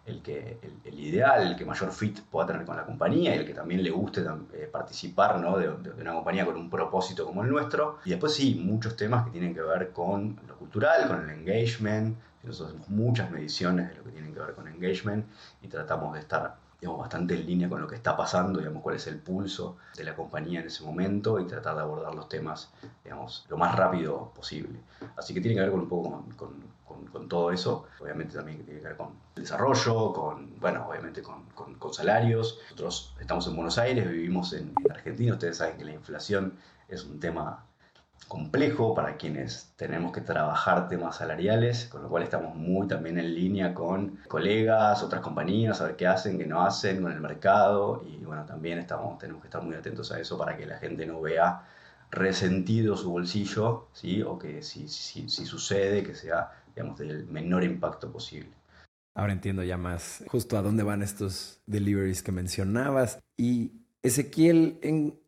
el, 0.09 0.23
que, 0.23 0.59
el, 0.85 0.99
ideal, 0.99 1.47
el 1.47 1.57
que 1.57 1.65
mayor 1.65 1.93
fit 1.93 2.21
pueda 2.23 2.47
tener 2.47 2.65
con 2.65 2.77
la 2.77 2.85
compañía 2.85 3.35
y 3.35 3.39
el 3.39 3.47
que 3.47 3.55
también 3.55 3.83
le 3.83 3.91
guste 3.91 4.23
eh, 4.55 4.69
participar 4.71 5.41
¿no? 5.41 5.59
de, 5.59 5.69
una 5.69 6.15
compañía 6.15 6.45
con 6.45 6.57
un 6.57 6.71
propósito 6.71 7.25
como 7.25 7.43
el 7.43 7.51
nuestro. 7.51 7.99
Y 8.05 8.11
después 8.11 8.35
sí, 8.35 8.55
muchos 8.55 8.97
temas 8.97 9.25
que 9.25 9.31
tienen 9.31 9.55
que 9.55 9.63
ver 9.63 9.93
con 9.93 10.39
lo 10.47 10.57
cultural, 10.57 11.07
con 11.09 11.23
el 11.23 11.31
engagement. 11.31 12.17
Hacemos 12.51 12.89
muchas 12.89 13.31
mediciones 13.31 13.89
de 13.91 13.97
lo 13.97 14.05
que 14.05 14.11
tienen 14.11 14.35
que 14.35 14.41
ver 14.41 14.55
con 14.55 14.69
engagement 14.69 15.27
y 15.63 15.69
tratamos 15.69 16.15
de 16.15 16.21
estar 16.21 16.57
digamos, 16.81 17.01
bastante 17.01 17.35
en 17.35 17.47
línea 17.47 17.69
con 17.69 17.81
lo 17.81 17.89
que 17.89 17.97
está 17.97 18.17
pasando, 18.17 18.61
digamos, 18.61 18.83
cuál 18.83 18.97
es 18.97 19.07
el 19.09 19.19
pulso 19.19 19.79
de 19.97 20.05
la 20.05 20.15
compañía 20.15 20.61
en 20.61 20.67
ese 20.67 20.85
momento 20.85 21.41
y 21.41 21.47
tratar 21.47 21.75
de 21.75 21.83
abordar 21.83 22.15
los 22.15 22.29
temas, 22.29 22.71
digamos, 23.03 23.45
lo 23.49 23.57
más 23.57 23.75
rápido 23.75 24.31
posible. 24.35 24.79
Así 25.17 25.35
que 25.35 25.41
tiene 25.41 25.57
que 25.57 25.63
ver 25.63 25.71
con 25.71 25.81
un 25.81 25.89
poco 25.89 26.25
con, 26.37 26.55
con, 26.87 27.07
con, 27.07 27.29
todo 27.29 27.51
eso, 27.51 27.87
obviamente 28.01 28.35
también 28.37 28.65
tiene 28.65 28.81
que 28.81 28.87
ver 28.87 28.97
con 28.97 29.09
el 29.35 29.43
desarrollo, 29.43 30.13
con, 30.13 30.59
bueno, 30.61 30.87
obviamente 30.89 31.21
con, 31.21 31.45
con, 31.53 31.93
salarios. 31.93 32.59
Nosotros 32.71 33.15
estamos 33.19 33.47
en 33.49 33.57
Buenos 33.57 33.79
Aires, 33.79 34.09
vivimos 34.09 34.53
en 34.53 34.73
Argentina, 34.89 35.33
ustedes 35.33 35.57
saben 35.57 35.79
que 35.79 35.85
la 35.85 35.93
inflación 35.93 36.55
es 36.89 37.05
un 37.05 37.19
tema 37.19 37.65
complejo 38.27 38.95
para 38.95 39.17
quienes 39.17 39.73
tenemos 39.77 40.13
que 40.13 40.21
trabajar 40.21 40.89
temas 40.89 41.17
salariales, 41.17 41.87
con 41.87 42.03
lo 42.03 42.09
cual 42.09 42.23
estamos 42.23 42.55
muy 42.55 42.87
también 42.87 43.19
en 43.19 43.35
línea 43.35 43.73
con 43.73 44.19
colegas, 44.29 45.03
otras 45.03 45.23
compañías, 45.23 45.81
a 45.81 45.87
ver 45.87 45.97
qué 45.97 46.07
hacen, 46.07 46.39
qué 46.39 46.47
no 46.47 46.63
hacen 46.63 47.03
con 47.03 47.13
el 47.13 47.21
mercado 47.21 48.05
y 48.07 48.25
bueno, 48.25 48.45
también 48.45 48.79
estamos, 48.79 49.19
tenemos 49.19 49.43
que 49.43 49.49
estar 49.49 49.63
muy 49.63 49.77
atentos 49.77 50.13
a 50.13 50.21
eso 50.21 50.37
para 50.37 50.57
que 50.57 50.67
la 50.67 50.79
gente 50.79 51.07
no 51.07 51.21
vea 51.21 51.63
resentido 52.11 52.97
su 52.97 53.11
bolsillo, 53.11 53.89
¿sí? 53.93 54.23
o 54.23 54.39
que 54.39 54.63
si, 54.63 54.89
si, 54.89 55.29
si 55.29 55.45
sucede, 55.47 56.03
que 56.03 56.15
sea 56.15 56.51
digamos, 56.75 56.99
del 56.99 57.27
menor 57.27 57.65
impacto 57.65 58.11
posible. 58.11 58.51
Ahora 59.15 59.33
entiendo 59.33 59.65
ya 59.65 59.77
más 59.77 60.23
justo 60.29 60.57
a 60.57 60.63
dónde 60.63 60.85
van 60.85 61.03
estos 61.03 61.61
deliveries 61.67 62.23
que 62.23 62.31
mencionabas. 62.31 63.19
Y 63.37 63.73
Ezequiel, 64.03 64.79
¿en 64.81 65.19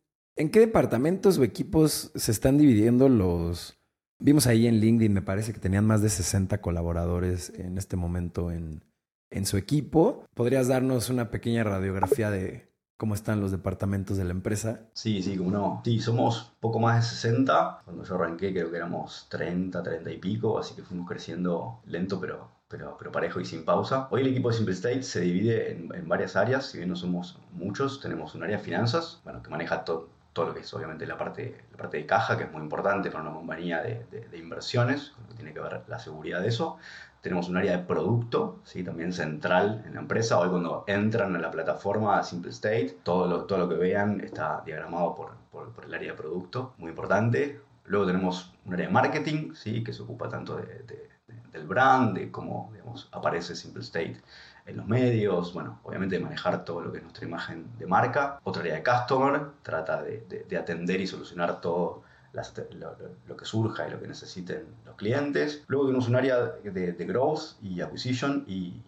¿En 0.40 0.48
qué 0.48 0.58
departamentos 0.60 1.36
o 1.36 1.44
equipos 1.44 2.12
se 2.14 2.32
están 2.32 2.56
dividiendo 2.56 3.10
los... 3.10 3.76
Vimos 4.20 4.46
ahí 4.46 4.66
en 4.66 4.80
LinkedIn, 4.80 5.12
me 5.12 5.20
parece 5.20 5.52
que 5.52 5.60
tenían 5.60 5.86
más 5.86 6.00
de 6.00 6.08
60 6.08 6.62
colaboradores 6.62 7.52
en 7.58 7.76
este 7.76 7.96
momento 7.96 8.50
en, 8.50 8.82
en 9.28 9.44
su 9.44 9.58
equipo. 9.58 10.24
¿Podrías 10.32 10.68
darnos 10.68 11.10
una 11.10 11.30
pequeña 11.30 11.62
radiografía 11.62 12.30
de 12.30 12.72
cómo 12.96 13.14
están 13.14 13.42
los 13.42 13.50
departamentos 13.50 14.16
de 14.16 14.24
la 14.24 14.30
empresa? 14.30 14.88
Sí, 14.94 15.22
sí, 15.22 15.36
como 15.36 15.50
no. 15.50 15.82
Sí, 15.84 16.00
somos 16.00 16.54
poco 16.58 16.80
más 16.80 16.96
de 16.96 17.16
60. 17.16 17.82
Cuando 17.84 18.02
yo 18.02 18.14
arranqué 18.14 18.50
creo 18.54 18.70
que 18.70 18.78
éramos 18.78 19.26
30, 19.28 19.82
30 19.82 20.10
y 20.10 20.16
pico, 20.16 20.58
así 20.58 20.74
que 20.74 20.80
fuimos 20.80 21.06
creciendo 21.06 21.82
lento, 21.84 22.18
pero, 22.18 22.50
pero, 22.66 22.96
pero 22.98 23.12
parejo 23.12 23.40
y 23.40 23.44
sin 23.44 23.66
pausa. 23.66 24.08
Hoy 24.10 24.22
el 24.22 24.28
equipo 24.28 24.48
de 24.48 24.56
Simple 24.56 24.72
State 24.72 25.02
se 25.02 25.20
divide 25.20 25.72
en, 25.72 25.94
en 25.94 26.08
varias 26.08 26.34
áreas, 26.34 26.64
si 26.64 26.78
bien 26.78 26.88
no 26.88 26.96
somos 26.96 27.38
muchos, 27.52 28.00
tenemos 28.00 28.34
un 28.34 28.44
área 28.44 28.56
de 28.56 28.64
finanzas, 28.64 29.20
bueno, 29.22 29.42
que 29.42 29.50
maneja 29.50 29.84
todo 29.84 30.18
lo 30.46 30.54
que 30.54 30.60
es 30.60 30.74
obviamente 30.74 31.06
la 31.06 31.16
parte, 31.16 31.64
la 31.70 31.76
parte 31.76 31.98
de 31.98 32.06
caja, 32.06 32.36
que 32.36 32.44
es 32.44 32.52
muy 32.52 32.62
importante 32.62 33.10
para 33.10 33.22
una 33.22 33.32
compañía 33.32 33.82
de, 33.82 34.04
de, 34.10 34.38
inversiones, 34.38 35.12
que 35.28 35.34
tiene 35.34 35.52
que 35.52 35.60
ver 35.60 35.82
la 35.86 35.98
seguridad 35.98 36.40
de 36.40 36.48
eso. 36.48 36.78
Tenemos 37.20 37.48
un 37.48 37.58
área 37.58 37.76
de 37.76 37.84
producto, 37.84 38.60
¿sí? 38.64 38.82
también 38.82 39.12
central 39.12 39.82
en 39.86 39.94
la 39.94 40.00
empresa. 40.00 40.38
Hoy 40.38 40.48
cuando 40.48 40.84
entran 40.86 41.36
a 41.36 41.38
la 41.38 41.50
plataforma 41.50 42.22
Simple 42.22 42.50
State, 42.50 42.98
todo 43.02 43.26
lo, 43.26 43.44
todo 43.44 43.58
lo 43.58 43.68
que 43.68 43.74
vean 43.74 44.20
está 44.20 44.62
diagramado 44.64 45.14
por, 45.14 45.34
por, 45.50 45.70
por 45.72 45.84
el 45.84 45.92
área 45.92 46.12
de 46.12 46.16
producto, 46.16 46.74
muy 46.78 46.90
importante. 46.90 47.60
Luego 47.84 48.06
tenemos 48.06 48.52
un 48.64 48.74
área 48.74 48.86
de 48.86 48.92
marketing, 48.92 49.54
¿sí? 49.54 49.84
que 49.84 49.92
se 49.92 50.02
ocupa 50.02 50.28
tanto 50.28 50.56
de, 50.56 51.08
del 51.52 51.66
brand, 51.66 52.16
de 52.16 52.30
cómo 52.30 52.70
digamos, 52.72 53.08
aparece 53.12 53.54
Simple 53.54 53.82
State 53.82 54.20
en 54.66 54.76
los 54.76 54.86
medios, 54.86 55.52
bueno, 55.52 55.80
obviamente 55.82 56.16
de 56.16 56.22
manejar 56.22 56.64
todo 56.64 56.80
lo 56.80 56.92
que 56.92 56.98
es 56.98 57.02
nuestra 57.02 57.26
imagen 57.26 57.66
de 57.78 57.86
marca. 57.86 58.38
Otra 58.44 58.62
área 58.62 58.74
de 58.74 58.82
customer, 58.82 59.42
trata 59.62 60.02
de, 60.02 60.46
de, 60.48 60.56
atender 60.56 61.00
y 61.00 61.06
solucionar 61.06 61.60
todo 61.60 62.02
lo, 62.32 63.36
que 63.36 63.44
surja 63.44 63.88
y 63.88 63.90
lo 63.90 64.00
que 64.00 64.06
necesiten 64.06 64.66
los 64.86 64.96
clientes. 64.96 65.64
Luego 65.66 65.86
tenemos 65.86 66.08
un 66.08 66.16
área 66.16 66.38
de, 66.62 66.92
de 66.92 67.04
growth 67.04 67.60
y 67.62 67.80
acquisition 67.80 68.44
y, 68.46 68.82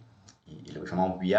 y, 0.47 0.73
lo 0.73 0.83
que 0.83 0.91
llamamos 0.91 1.19
BI, 1.19 1.35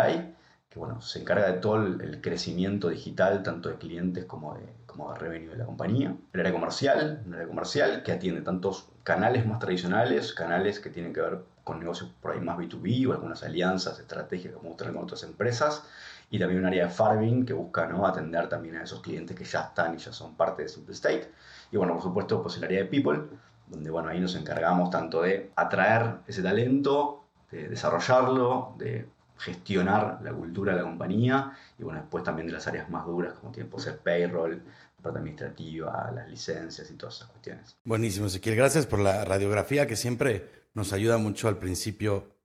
que 0.70 0.80
bueno, 0.80 1.02
se 1.02 1.22
encarga 1.22 1.52
de 1.52 1.60
todo 1.60 1.86
el, 1.86 2.20
crecimiento 2.22 2.90
digital, 2.90 3.44
tanto 3.44 3.70
de 3.70 3.76
clientes 3.76 4.26
como 4.26 4.56
de, 4.56 4.66
como 4.86 5.14
de 5.14 5.20
revenue 5.20 5.52
de 5.52 5.58
la 5.58 5.66
compañía. 5.66 6.16
El 6.34 6.40
área 6.40 6.52
comercial, 6.52 7.24
un 7.26 7.36
área 7.36 7.48
comercial 7.48 8.04
que 8.04 8.12
atiende 8.12 8.42
tantos 8.42 8.90
canales 9.04 9.46
más 9.46 9.60
tradicionales, 9.60 10.34
canales 10.34 10.80
que 10.80 10.90
tienen 10.90 11.14
que 11.14 11.22
ver 11.22 11.40
con 11.64 11.80
negocios 11.80 12.10
por 12.22 12.32
ahí 12.32 12.42
más 12.42 12.58
B2B 12.58 13.08
o 13.08 13.14
algunas 13.14 13.44
alianzas, 13.44 14.00
estrategias 14.00 14.54
como 14.54 14.76
tener 14.76 14.94
con 14.94 15.04
otras 15.04 15.24
empresas. 15.24 15.84
y 16.30 16.40
también 16.40 16.62
un 16.62 16.66
área 16.66 16.86
de 16.86 16.92
farming 16.92 17.46
que 17.46 17.54
busca 17.54 17.86
¿no? 17.86 18.08
atender 18.08 18.50
también 18.50 18.78
a 18.78 18.84
esos 18.84 19.02
clientes 19.02 19.38
que 19.38 19.44
ya 19.44 19.62
están 19.62 19.94
y 19.94 19.98
ya 19.98 20.12
son 20.12 20.36
parte 20.36 20.64
de 20.64 20.70
Simple 20.70 20.94
State. 20.94 21.32
Y 21.72 21.78
bueno, 21.78 21.94
por 21.94 22.04
supuesto, 22.04 22.42
pues 22.42 22.58
el 22.58 22.64
área 22.64 22.80
de 22.80 22.86
people, 22.86 23.22
donde 23.68 23.92
bueno, 23.92 24.10
ahí 24.10 24.20
nos 24.20 24.36
encargamos 24.36 24.90
tanto 24.90 25.22
de 25.22 25.52
atraer 25.56 26.16
ese 26.28 26.42
talento, 26.42 27.24
de 27.52 27.70
desarrollarlo, 27.70 28.74
de 28.80 29.08
gestionar 29.38 30.20
la 30.24 30.32
cultura 30.32 30.72
de 30.74 30.80
la 30.80 30.84
compañía 30.86 31.52
y 31.78 31.84
bueno, 31.84 32.00
después 32.00 32.24
también 32.24 32.48
de 32.48 32.54
las 32.54 32.68
áreas 32.68 32.90
más 32.90 33.06
duras 33.06 33.34
como 33.34 33.52
tiempo 33.52 33.80
ser 33.80 33.98
payroll, 33.98 34.62
parte 35.04 35.20
administrativa, 35.20 36.12
las 36.16 36.30
licencias 36.30 36.90
y 36.90 36.96
todas 36.96 37.18
esas 37.18 37.30
cuestiones. 37.30 37.76
Buenísimo, 37.84 38.28
Ezequiel. 38.28 38.56
Gracias 38.56 38.88
por 38.88 39.00
la 39.00 39.26
radiografía 39.26 39.86
que 39.86 39.96
siempre 39.96 40.50
nos 40.74 40.94
ayuda 40.94 41.18
mucho 41.18 41.48
al 41.48 41.58
principio, 41.58 42.36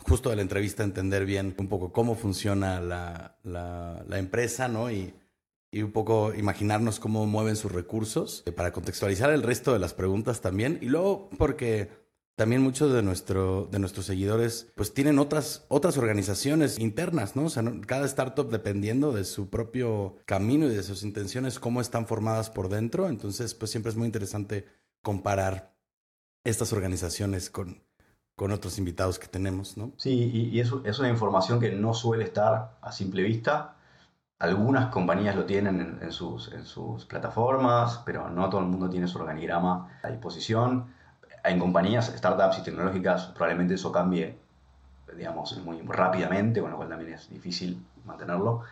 justo 0.00 0.28
de 0.28 0.36
la 0.36 0.42
entrevista, 0.42 0.82
a 0.82 0.86
entender 0.86 1.24
bien 1.24 1.54
un 1.58 1.68
poco 1.68 1.92
cómo 1.92 2.14
funciona 2.14 2.80
la, 2.80 3.38
la, 3.44 4.18
empresa, 4.18 4.68
¿no? 4.68 4.90
Y, 4.90 5.14
y 5.70 5.82
un 5.82 5.92
poco 5.92 6.34
imaginarnos 6.34 7.00
cómo 7.00 7.26
mueven 7.26 7.56
sus 7.56 7.72
recursos 7.72 8.42
eh, 8.44 8.52
para 8.52 8.72
contextualizar 8.72 9.30
el 9.30 9.42
resto 9.42 9.72
de 9.72 9.78
las 9.78 9.94
preguntas 9.94 10.40
también. 10.40 10.78
Y 10.82 10.86
luego, 10.86 11.30
porque 11.38 12.03
también 12.36 12.62
muchos 12.62 12.92
de, 12.92 13.02
nuestro, 13.02 13.68
de 13.70 13.78
nuestros 13.78 14.06
seguidores 14.06 14.72
pues 14.74 14.92
tienen 14.92 15.18
otras, 15.18 15.64
otras 15.68 15.96
organizaciones 15.96 16.78
internas, 16.78 17.36
¿no? 17.36 17.44
O 17.44 17.48
sea, 17.48 17.62
cada 17.86 18.06
startup 18.06 18.50
dependiendo 18.50 19.12
de 19.12 19.24
su 19.24 19.50
propio 19.50 20.16
camino 20.26 20.66
y 20.66 20.74
de 20.74 20.82
sus 20.82 21.04
intenciones, 21.04 21.60
cómo 21.60 21.80
están 21.80 22.06
formadas 22.06 22.50
por 22.50 22.68
dentro. 22.68 23.08
Entonces, 23.08 23.54
pues 23.54 23.70
siempre 23.70 23.90
es 23.90 23.96
muy 23.96 24.06
interesante 24.06 24.66
comparar 25.02 25.74
estas 26.42 26.72
organizaciones 26.72 27.50
con, 27.50 27.82
con 28.34 28.50
otros 28.50 28.78
invitados 28.78 29.18
que 29.18 29.28
tenemos, 29.28 29.76
¿no? 29.76 29.92
Sí, 29.96 30.50
y, 30.52 30.58
es, 30.58 30.72
es, 30.84 30.98
una 30.98 31.08
información 31.08 31.60
que 31.60 31.70
no 31.70 31.94
suele 31.94 32.24
estar 32.24 32.78
a 32.82 32.90
simple 32.90 33.22
vista. 33.22 33.76
Algunas 34.40 34.90
compañías 34.90 35.36
lo 35.36 35.44
tienen 35.44 36.00
en, 36.02 36.12
sus, 36.12 36.52
en 36.52 36.66
sus 36.66 37.06
plataformas, 37.06 38.02
pero 38.04 38.28
no 38.28 38.50
todo 38.50 38.60
el 38.60 38.66
mundo 38.66 38.90
tiene 38.90 39.06
su 39.06 39.18
organigrama 39.18 40.00
a 40.02 40.08
disposición 40.10 40.92
en 41.44 41.58
compañías, 41.58 42.12
startups 42.16 42.58
y 42.58 42.62
tecnológicas, 42.62 43.26
probablemente 43.26 43.74
eso 43.74 43.92
cambie, 43.92 44.36
digamos, 45.16 45.56
muy 45.58 45.80
rápidamente, 45.82 46.60
con 46.60 46.70
lo 46.70 46.76
cual 46.76 46.88
también 46.88 47.12
es 47.12 47.28
difícil 47.28 47.84
mantenerlo. 48.04 48.62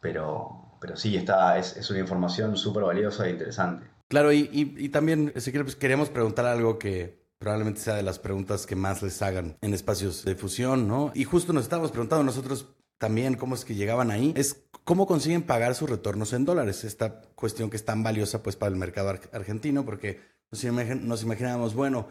Pero, 0.00 0.76
pero 0.80 0.96
sí, 0.96 1.16
está, 1.16 1.58
es, 1.58 1.76
es 1.76 1.88
una 1.90 2.00
información 2.00 2.56
súper 2.56 2.82
valiosa 2.84 3.26
e 3.26 3.30
interesante. 3.30 3.86
Claro, 4.08 4.32
y, 4.32 4.48
y, 4.52 4.88
también, 4.90 5.32
Ezequiel, 5.34 5.64
pues 5.64 5.76
queríamos 5.76 6.10
preguntar 6.10 6.44
algo 6.44 6.78
que 6.78 7.22
probablemente 7.38 7.80
sea 7.80 7.94
de 7.94 8.02
las 8.02 8.18
preguntas 8.18 8.66
que 8.66 8.76
más 8.76 9.02
les 9.02 9.22
hagan 9.22 9.56
en 9.62 9.72
espacios 9.72 10.24
de 10.24 10.34
fusión, 10.34 10.86
¿no? 10.86 11.12
Y 11.14 11.24
justo 11.24 11.52
nos 11.52 11.64
estábamos 11.64 11.92
preguntando 11.92 12.22
nosotros 12.22 12.66
también 12.98 13.34
cómo 13.34 13.54
es 13.54 13.64
que 13.64 13.74
llegaban 13.74 14.10
ahí, 14.10 14.32
es 14.36 14.64
cómo 14.84 15.06
consiguen 15.06 15.42
pagar 15.42 15.74
sus 15.74 15.90
retornos 15.90 16.32
en 16.34 16.44
dólares, 16.44 16.84
esta 16.84 17.22
cuestión 17.34 17.70
que 17.70 17.76
es 17.76 17.84
tan 17.84 18.02
valiosa 18.02 18.42
pues 18.42 18.56
para 18.56 18.70
el 18.70 18.78
mercado 18.78 19.08
argentino, 19.32 19.84
porque 19.84 20.20
nos, 20.52 21.22
imaginábamos, 21.22 21.74
bueno, 21.74 22.08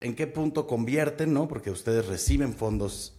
¿en 0.00 0.14
qué 0.14 0.26
punto 0.26 0.66
convierten, 0.66 1.32
no? 1.32 1.46
Porque 1.48 1.70
ustedes 1.70 2.06
reciben 2.06 2.52
fondos, 2.52 3.14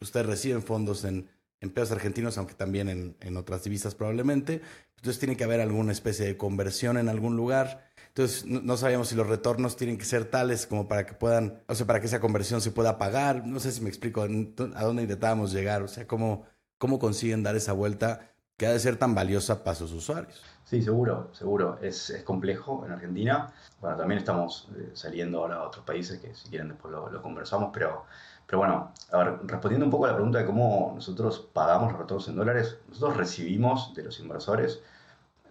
ustedes 0.00 0.26
reciben 0.26 0.62
fondos 0.62 1.04
en, 1.04 1.28
en 1.60 1.70
pesos 1.70 1.92
argentinos, 1.92 2.36
aunque 2.36 2.54
también 2.54 2.88
en, 2.88 3.16
en, 3.20 3.36
otras 3.36 3.62
divisas 3.62 3.94
probablemente. 3.94 4.60
Entonces 4.96 5.20
tiene 5.20 5.36
que 5.36 5.44
haber 5.44 5.60
alguna 5.60 5.92
especie 5.92 6.26
de 6.26 6.36
conversión 6.36 6.98
en 6.98 7.08
algún 7.08 7.36
lugar. 7.36 7.88
Entonces 8.08 8.44
no, 8.44 8.76
sabíamos 8.76 9.08
si 9.08 9.14
los 9.14 9.26
retornos 9.26 9.76
tienen 9.76 9.96
que 9.96 10.04
ser 10.04 10.26
tales 10.26 10.66
como 10.66 10.86
para 10.86 11.06
que 11.06 11.14
puedan, 11.14 11.62
o 11.66 11.74
sea, 11.74 11.86
para 11.86 12.00
que 12.00 12.06
esa 12.06 12.20
conversión 12.20 12.60
se 12.60 12.72
pueda 12.72 12.98
pagar. 12.98 13.46
No 13.46 13.58
sé 13.58 13.72
si 13.72 13.80
me 13.80 13.88
explico 13.88 14.22
a 14.22 14.28
dónde 14.28 15.02
intentábamos 15.02 15.52
llegar, 15.52 15.82
o 15.82 15.88
sea, 15.88 16.06
cómo, 16.06 16.44
cómo 16.76 16.98
consiguen 16.98 17.42
dar 17.42 17.56
esa 17.56 17.72
vuelta 17.72 18.32
que 18.58 18.66
ha 18.66 18.72
de 18.72 18.80
ser 18.80 18.96
tan 18.96 19.14
valiosa 19.14 19.64
para 19.64 19.74
sus 19.74 19.92
usuarios. 19.92 20.42
Sí, 20.64 20.82
seguro, 20.82 21.28
seguro. 21.32 21.78
Es, 21.82 22.10
es 22.10 22.22
complejo 22.22 22.84
en 22.86 22.92
Argentina. 22.92 23.52
Bueno, 23.80 23.96
también 23.96 24.18
estamos 24.18 24.68
eh, 24.76 24.90
saliendo 24.94 25.40
ahora 25.40 25.56
a 25.56 25.62
otros 25.64 25.84
países 25.84 26.18
que 26.18 26.34
si 26.34 26.48
quieren 26.48 26.68
después 26.68 26.92
lo, 26.92 27.22
conversamos, 27.22 27.70
pero, 27.72 28.04
pero 28.46 28.58
bueno, 28.58 28.92
a 29.10 29.18
ver, 29.18 29.38
respondiendo 29.44 29.84
un 29.84 29.90
poco 29.90 30.06
a 30.06 30.08
la 30.08 30.14
pregunta 30.14 30.38
de 30.38 30.46
cómo 30.46 30.92
nosotros 30.94 31.48
pagamos 31.52 31.92
los 31.92 32.00
retornos 32.00 32.28
en 32.28 32.36
dólares, 32.36 32.78
nosotros 32.88 33.16
recibimos 33.16 33.92
de 33.94 34.04
los 34.04 34.18
inversores, 34.20 34.80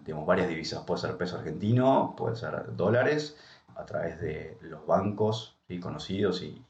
digamos, 0.04 0.26
varias 0.26 0.48
divisas. 0.48 0.84
Puede 0.84 1.02
ser 1.02 1.18
peso 1.18 1.38
argentino, 1.38 2.16
puede 2.18 2.36
ser 2.36 2.76
dólares, 2.76 3.38
a 3.76 3.86
través 3.86 4.20
de 4.20 4.58
los 4.62 4.86
bancos 4.86 5.56
conocidos 5.80 6.42
y, 6.42 6.62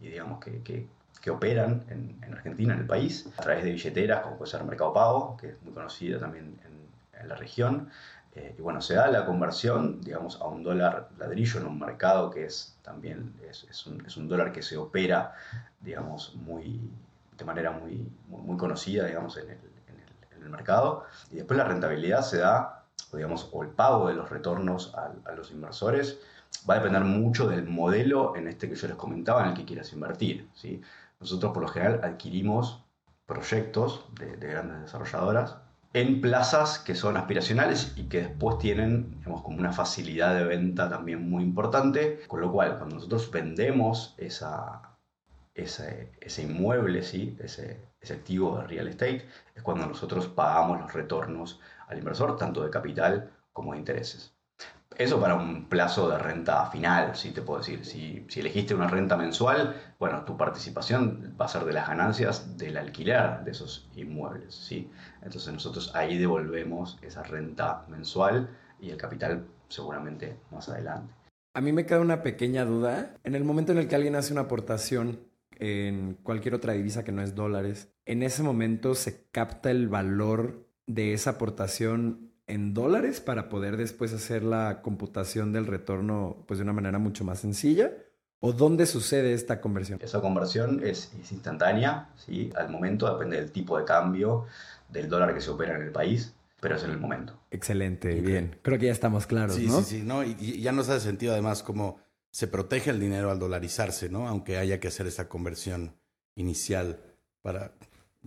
digamos 0.00 0.44
que, 0.44 0.62
que, 0.62 0.88
operan 1.30 1.84
en, 1.88 2.20
en, 2.22 2.34
Argentina, 2.34 2.74
en 2.74 2.80
el 2.80 2.86
país, 2.86 3.28
a 3.36 3.42
través 3.42 3.64
de 3.64 3.72
billeteras 3.72 4.22
como 4.22 4.36
puede 4.36 4.48
ser 4.48 4.62
Mercado 4.62 4.92
Pago, 4.92 5.36
que 5.36 5.48
es 5.48 5.62
muy 5.62 5.72
conocida 5.74 6.20
también 6.20 6.56
en 6.64 6.75
en 7.20 7.28
la 7.28 7.36
región. 7.36 7.90
Eh, 8.36 8.54
y 8.58 8.60
bueno, 8.60 8.82
se 8.82 8.94
da 8.94 9.10
la 9.10 9.24
conversión, 9.24 10.02
digamos, 10.02 10.38
a 10.42 10.44
un 10.46 10.62
dólar 10.62 11.08
ladrillo 11.18 11.58
en 11.58 11.66
un 11.66 11.78
mercado 11.78 12.30
que 12.30 12.44
es 12.44 12.76
también 12.82 13.34
es, 13.48 13.86
un, 13.86 14.04
es 14.04 14.16
un, 14.18 14.28
dólar 14.28 14.52
que 14.52 14.62
se 14.62 14.76
opera, 14.76 15.34
digamos, 15.80 16.34
muy, 16.34 16.78
de 17.36 17.44
manera 17.46 17.70
muy, 17.70 18.06
muy, 18.28 18.58
conocida, 18.58 19.06
digamos, 19.06 19.38
en 19.38 19.50
el, 19.50 19.58
en, 20.36 20.42
el, 20.42 20.50
mercado. 20.50 21.06
Y 21.32 21.36
después 21.36 21.56
la 21.56 21.64
rentabilidad 21.64 22.20
se 22.20 22.38
da, 22.38 22.84
digamos, 23.10 23.48
o 23.52 23.62
el 23.62 23.70
pago 23.70 24.08
de 24.08 24.14
los 24.14 24.28
retornos 24.28 24.94
a, 24.94 25.32
los 25.32 25.50
inversores 25.50 26.20
va 26.68 26.74
a 26.74 26.78
depender 26.78 27.04
mucho 27.04 27.48
del 27.48 27.66
modelo 27.66 28.36
en 28.36 28.48
este 28.48 28.68
que 28.68 28.76
yo 28.76 28.86
les 28.86 28.96
comentaba, 28.96 29.42
en 29.42 29.48
el 29.48 29.54
que 29.54 29.64
quieras 29.64 29.92
invertir. 29.94 30.46
¿sí? 30.52 30.82
Nosotros 31.20 31.52
por 31.52 31.62
lo 31.62 31.68
general 31.68 32.00
adquirimos 32.04 32.84
proyectos 33.24 34.04
de 34.12 34.46
grandes 34.46 34.82
desarrolladoras 34.82 35.56
en 35.96 36.20
plazas 36.20 36.78
que 36.78 36.94
son 36.94 37.16
aspiracionales 37.16 37.94
y 37.96 38.02
que 38.02 38.18
después 38.18 38.58
tienen 38.58 39.16
digamos, 39.18 39.40
como 39.40 39.56
una 39.56 39.72
facilidad 39.72 40.34
de 40.34 40.44
venta 40.44 40.90
también 40.90 41.26
muy 41.26 41.42
importante, 41.42 42.20
con 42.28 42.42
lo 42.42 42.52
cual 42.52 42.76
cuando 42.76 42.96
nosotros 42.96 43.30
vendemos 43.30 44.14
ese, 44.18 44.52
ese 45.54 46.42
inmueble, 46.42 47.02
¿sí? 47.02 47.34
ese, 47.40 47.80
ese 47.98 48.12
activo 48.12 48.58
de 48.58 48.66
real 48.66 48.88
estate, 48.88 49.26
es 49.54 49.62
cuando 49.62 49.86
nosotros 49.86 50.26
pagamos 50.26 50.78
los 50.82 50.92
retornos 50.92 51.60
al 51.88 51.96
inversor, 51.96 52.36
tanto 52.36 52.62
de 52.62 52.68
capital 52.68 53.30
como 53.54 53.72
de 53.72 53.78
intereses. 53.78 54.35
Eso 54.98 55.20
para 55.20 55.34
un 55.34 55.66
plazo 55.66 56.08
de 56.08 56.18
renta 56.18 56.70
final, 56.70 57.14
si 57.14 57.30
te 57.30 57.42
puedo 57.42 57.60
decir. 57.60 57.84
Si, 57.84 58.24
elegiste 58.40 58.74
una 58.74 58.88
renta 58.88 59.16
mensual, 59.16 59.76
bueno, 59.98 60.24
tu 60.24 60.38
participación 60.38 61.36
va 61.38 61.44
a 61.44 61.48
ser 61.48 61.64
de 61.64 61.74
las 61.74 61.86
ganancias 61.86 62.56
del 62.56 62.78
alquiler 62.78 63.44
de 63.44 63.50
esos 63.50 63.90
inmuebles, 63.94 64.54
¿sí? 64.54 64.90
Entonces 65.22 65.52
nosotros 65.52 65.94
ahí 65.94 66.16
devolvemos 66.16 66.98
esa 67.02 67.22
renta 67.22 67.84
mensual 67.88 68.48
y 68.80 68.88
el 68.88 68.96
capital 68.96 69.46
seguramente 69.68 70.38
más 70.50 70.68
adelante. 70.70 71.12
A 71.54 71.60
mí 71.60 71.72
me 71.72 71.84
queda 71.84 72.00
una 72.00 72.22
pequeña 72.22 72.64
duda. 72.64 73.14
En 73.22 73.34
el 73.34 73.44
momento 73.44 73.72
en 73.72 73.78
el 73.78 73.88
que 73.88 73.96
alguien 73.96 74.16
hace 74.16 74.32
una 74.32 74.42
aportación 74.42 75.20
en 75.58 76.14
cualquier 76.22 76.54
otra 76.54 76.72
divisa 76.72 77.04
que 77.04 77.12
no 77.12 77.22
es 77.22 77.34
dólares, 77.34 77.92
en 78.06 78.22
ese 78.22 78.42
momento 78.42 78.94
se 78.94 79.26
capta 79.30 79.70
el 79.70 79.88
valor 79.88 80.66
de 80.86 81.12
esa 81.12 81.30
aportación 81.30 82.25
en 82.46 82.74
dólares 82.74 83.20
para 83.20 83.48
poder 83.48 83.76
después 83.76 84.12
hacer 84.12 84.42
la 84.42 84.82
computación 84.82 85.52
del 85.52 85.66
retorno 85.66 86.44
pues 86.46 86.58
de 86.58 86.64
una 86.64 86.72
manera 86.72 86.98
mucho 86.98 87.24
más 87.24 87.40
sencilla? 87.40 87.92
¿O 88.40 88.52
dónde 88.52 88.86
sucede 88.86 89.32
esta 89.32 89.60
conversión? 89.60 89.98
Esa 90.02 90.20
conversión 90.20 90.80
es, 90.84 91.12
instantánea, 91.30 92.10
¿sí? 92.16 92.52
al 92.54 92.68
momento 92.68 93.10
depende 93.10 93.38
del 93.38 93.50
tipo 93.50 93.78
de 93.78 93.84
cambio 93.84 94.44
del 94.88 95.08
dólar 95.08 95.34
que 95.34 95.40
se 95.40 95.50
opera 95.50 95.74
en 95.74 95.82
el 95.82 95.90
país, 95.90 96.34
pero 96.60 96.76
es 96.76 96.84
en 96.84 96.90
el 96.90 96.98
momento. 96.98 97.38
Excelente, 97.50 98.14
bien. 98.20 98.58
Creo 98.62 98.78
que 98.78 98.86
ya 98.86 98.92
estamos 98.92 99.26
claros, 99.26 99.56
sí, 99.56 99.66
¿no? 99.66 99.82
Sí, 99.82 99.98
sí, 99.98 100.02
¿no? 100.02 100.22
Y, 100.22 100.60
ya 100.60 100.72
nos 100.72 100.88
hace 100.88 101.00
sentido 101.00 101.32
además 101.32 101.62
cómo 101.62 101.98
se 102.30 102.46
protege 102.46 102.90
el 102.90 103.00
dinero 103.00 103.30
al 103.30 103.38
dolarizarse, 103.38 104.10
¿no? 104.10 104.28
Aunque 104.28 104.58
haya 104.58 104.80
que 104.80 104.88
hacer 104.88 105.06
esa 105.06 105.28
conversión 105.28 105.96
inicial 106.34 107.00
para 107.40 107.72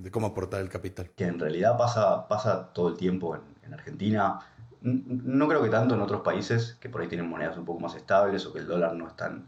de 0.02 0.12
cómo 0.12 0.28
aportar 0.28 0.62
el 0.62 0.70
capital. 0.70 1.12
Que 1.16 1.26
en 1.26 1.40
realidad 1.40 1.78
pasa, 1.78 2.28
pasa 2.28 2.72
todo 2.74 2.90
el 2.90 2.98
tiempo 2.98 3.36
en, 3.36 3.42
en 3.64 3.74
Argentina. 3.74 4.40
No 4.82 5.48
creo 5.48 5.62
que 5.62 5.70
tanto 5.70 5.96
en 5.96 6.02
otros 6.02 6.22
países 6.22 6.78
que 6.80 6.90
por 6.90 7.02
ahí 7.02 7.08
tienen 7.08 7.30
monedas 7.30 7.58
un 7.58 7.66
poco 7.66 7.82
más 7.82 7.96
estables 7.96 8.46
o 8.46 8.54
que 8.54 8.60
el 8.60 8.68
dólar 8.68 8.96
no 8.96 9.08
es 9.08 9.16
tan 9.16 9.48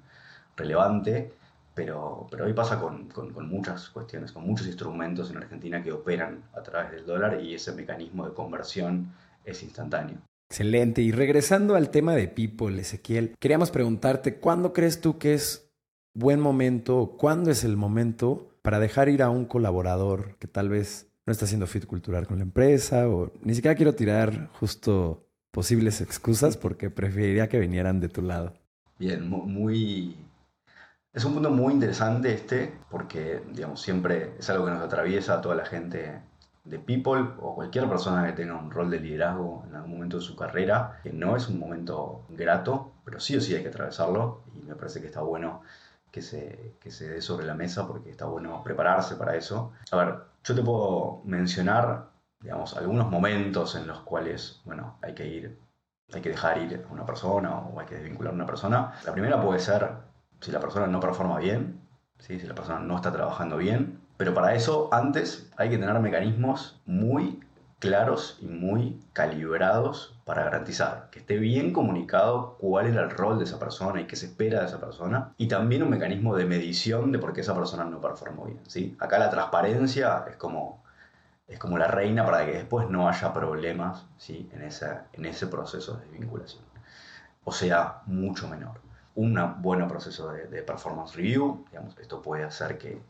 relevante, 0.58 1.32
pero, 1.74 2.28
pero 2.30 2.46
hoy 2.46 2.54
pasa 2.54 2.80
con, 2.80 3.08
con, 3.08 3.48
muchas 3.48 3.90
cuestiones, 3.90 4.34
con 4.34 4.46
muchos 4.46 4.68
instrumentos 4.68 5.32
en 5.32 5.38
Argentina 5.38 5.82
que 5.82 5.94
operan 5.94 6.44
a 6.54 6.62
través 6.62 6.92
del 6.92 7.06
dólar 7.06 7.42
y 7.42 7.56
ese 7.56 7.72
mecanismo 7.72 8.28
de 8.28 8.34
conversión 8.34 9.14
es 9.46 9.64
instantáneo. 9.64 10.18
Excelente. 10.50 11.02
Y 11.02 11.14
regresando 11.14 11.76
al 11.76 11.92
tema 11.92 12.14
de 12.14 12.28
People, 12.28 12.78
Ezequiel, 12.80 13.36
queríamos 13.40 13.72
preguntarte, 13.72 14.36
¿cuándo 14.36 14.74
crees 14.74 15.00
tú 15.00 15.18
que 15.18 15.34
es 15.34 15.72
buen 16.14 16.42
momento, 16.42 17.16
cuándo 17.18 17.52
es 17.52 17.64
el 17.64 17.78
momento 17.78 18.51
para 18.62 18.80
dejar 18.80 19.10
ir 19.10 19.24
a 19.24 19.30
un 19.30 19.46
colaborador 19.46 20.38
que 20.38 20.48
tal 20.48 20.70
vez 20.70 21.12
no 21.26 21.32
está 21.32 21.46
haciendo 21.46 21.68
fit 21.68 21.86
cultural 21.86 22.28
con 22.28 22.38
la 22.38 22.44
empresa 22.44 23.08
o 23.08 23.32
ni 23.44 23.54
siquiera 23.56 23.76
quiero 23.76 23.94
tirar 23.94 24.50
justo 24.54 25.28
posibles 25.52 26.02
excusas 26.02 26.58
porque 26.58 26.90
preferiría 26.90 27.50
que 27.50 27.60
vinieran 27.60 28.00
de 28.00 28.10
tu 28.10 28.22
lado. 28.22 28.54
Bien, 28.98 29.28
muy... 29.30 30.16
Es 31.14 31.26
un 31.26 31.34
punto 31.34 31.50
muy 31.50 31.74
interesante 31.74 32.34
este 32.34 32.74
porque, 32.90 33.42
digamos, 33.52 33.82
siempre 33.82 34.34
es 34.40 34.50
algo 34.50 34.66
que 34.66 34.72
nos 34.72 34.82
atraviesa 34.82 35.36
a 35.36 35.42
toda 35.42 35.56
la 35.56 35.66
gente 35.66 36.22
de 36.64 36.80
people 36.80 37.22
o 37.40 37.56
cualquier 37.56 37.90
persona 37.90 38.26
que 38.28 38.34
tenga 38.34 38.56
un 38.56 38.72
rol 38.72 38.90
de 38.90 39.00
liderazgo 39.00 39.66
en 39.68 39.76
algún 39.76 39.92
momento 39.94 40.18
de 40.18 40.24
su 40.24 40.36
carrera, 40.36 41.00
que 41.04 41.12
no 41.12 41.36
es 41.36 41.50
un 41.50 41.60
momento 41.60 42.26
grato, 42.30 42.94
pero 43.04 43.20
sí 43.20 43.36
o 43.36 43.42
sí 43.42 43.56
hay 43.56 43.64
que 43.64 43.70
atravesarlo 43.70 44.44
y 44.56 44.66
me 44.66 44.76
parece 44.76 45.02
que 45.02 45.08
está 45.08 45.22
bueno 45.22 45.64
que 46.12 46.22
se, 46.22 46.76
que 46.80 46.92
se 46.92 47.10
dé 47.10 47.22
sobre 47.22 47.46
la 47.46 47.54
mesa 47.54 47.88
porque 47.88 48.12
está 48.12 48.26
bueno 48.26 48.62
prepararse 48.64 49.16
para 49.16 49.36
eso. 49.36 49.72
A 49.92 49.98
ver, 49.98 50.16
yo 50.44 50.56
te 50.56 50.62
puedo 50.62 51.22
mencionar, 51.26 52.10
digamos, 52.40 52.76
algunos 52.76 53.10
momentos 53.10 53.76
en 53.76 53.88
los 53.88 54.02
cuales, 54.02 54.62
bueno, 54.66 54.98
hay 55.02 55.14
que 55.14 55.28
ir, 55.28 55.60
hay 56.14 56.22
que 56.22 56.30
dejar 56.30 56.58
ir 56.58 56.86
a 56.88 56.94
una 56.94 57.06
persona 57.06 57.58
o 57.58 57.80
hay 57.80 57.86
que 57.86 57.96
desvincular 57.96 58.34
a 58.34 58.36
una 58.36 58.46
persona. 58.46 58.94
La 59.06 59.14
primera 59.14 59.42
puede 59.42 59.60
ser 59.60 59.90
si 60.42 60.52
la 60.52 60.60
persona 60.60 60.88
no 60.88 61.00
performa 61.00 61.40
bien, 61.40 61.80
si 62.20 62.40
la 62.40 62.56
persona 62.56 62.80
no 62.80 62.96
está 62.96 63.12
trabajando 63.12 63.58
bien, 63.58 64.02
pero 64.18 64.34
para 64.34 64.54
eso 64.54 64.90
antes 64.92 65.50
hay 65.58 65.70
que 65.70 65.78
tener 65.78 65.98
mecanismos 66.00 66.80
muy 66.86 67.40
claros 67.82 68.38
y 68.40 68.46
muy 68.46 69.02
calibrados 69.12 70.16
para 70.24 70.44
garantizar 70.44 71.10
que 71.10 71.18
esté 71.20 71.38
bien 71.38 71.74
comunicado 71.74 72.56
cuál 72.60 72.86
era 72.86 73.02
el 73.02 73.10
rol 73.10 73.40
de 73.40 73.46
esa 73.46 73.58
persona 73.58 74.00
y 74.00 74.06
qué 74.06 74.16
se 74.16 74.28
espera 74.28 74.60
de 74.60 74.68
esa 74.68 74.80
persona. 74.80 75.34
Y 75.38 75.48
también 75.48 75.82
un 75.82 75.90
mecanismo 75.90 76.36
de 76.36 76.46
medición 76.46 77.12
de 77.12 77.18
por 77.18 77.34
qué 77.34 77.42
esa 77.42 77.56
persona 77.56 77.84
no 77.84 78.00
performó 78.00 78.46
bien. 78.46 78.60
¿sí? 78.68 78.96
Acá 79.00 79.18
la 79.18 79.32
transparencia 79.32 80.26
es 80.30 80.36
como, 80.36 80.84
es 81.48 81.58
como 81.58 81.80
la 81.80 81.88
reina 81.88 82.24
para 82.24 82.46
que 82.46 82.54
después 82.54 82.88
no 82.88 83.10
haya 83.10 83.34
problemas 83.34 84.06
¿sí? 84.16 84.48
en, 84.54 84.62
esa, 84.62 85.08
en 85.14 85.26
ese 85.26 85.48
proceso 85.48 85.96
de 85.96 86.06
vinculación. 86.20 86.64
O 87.44 87.52
sea, 87.52 88.04
mucho 88.06 88.48
menor. 88.48 88.80
Un 89.16 89.56
buen 89.60 89.88
proceso 89.88 90.32
de, 90.32 90.62
performance 90.62 91.16
review, 91.16 91.66
esto 92.00 92.22
puede 92.22 92.44
hacer 92.44 92.78
que 92.78 93.02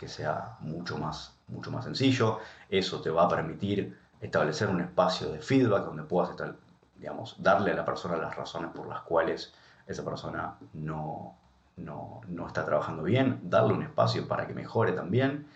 que 0.00 0.08
sea 0.08 0.56
mucho 0.60 0.96
más, 0.96 1.36
mucho 1.48 1.70
más 1.70 1.84
sencillo. 1.84 2.38
Eso 2.70 3.02
te 3.02 3.10
va 3.10 3.24
a 3.24 3.28
permitir 3.28 3.98
establecer 4.18 4.68
un 4.68 4.80
espacio 4.80 5.30
de 5.30 5.40
feedback 5.40 5.84
donde 5.84 6.04
puedas 6.04 6.30
digamos, 6.96 7.36
darle 7.38 7.72
a 7.72 7.74
la 7.74 7.84
persona 7.84 8.16
las 8.16 8.34
razones 8.34 8.70
por 8.74 8.88
las 8.88 9.02
cuales 9.02 9.52
esa 9.86 10.02
persona 10.02 10.56
no, 10.72 11.36
no, 11.76 12.22
no 12.28 12.46
está 12.46 12.64
trabajando 12.64 13.02
bien, 13.02 13.40
darle 13.42 13.74
un 13.74 13.82
espacio 13.82 14.26
para 14.26 14.46
que 14.46 14.54
mejore 14.54 14.92
también. 14.92 15.46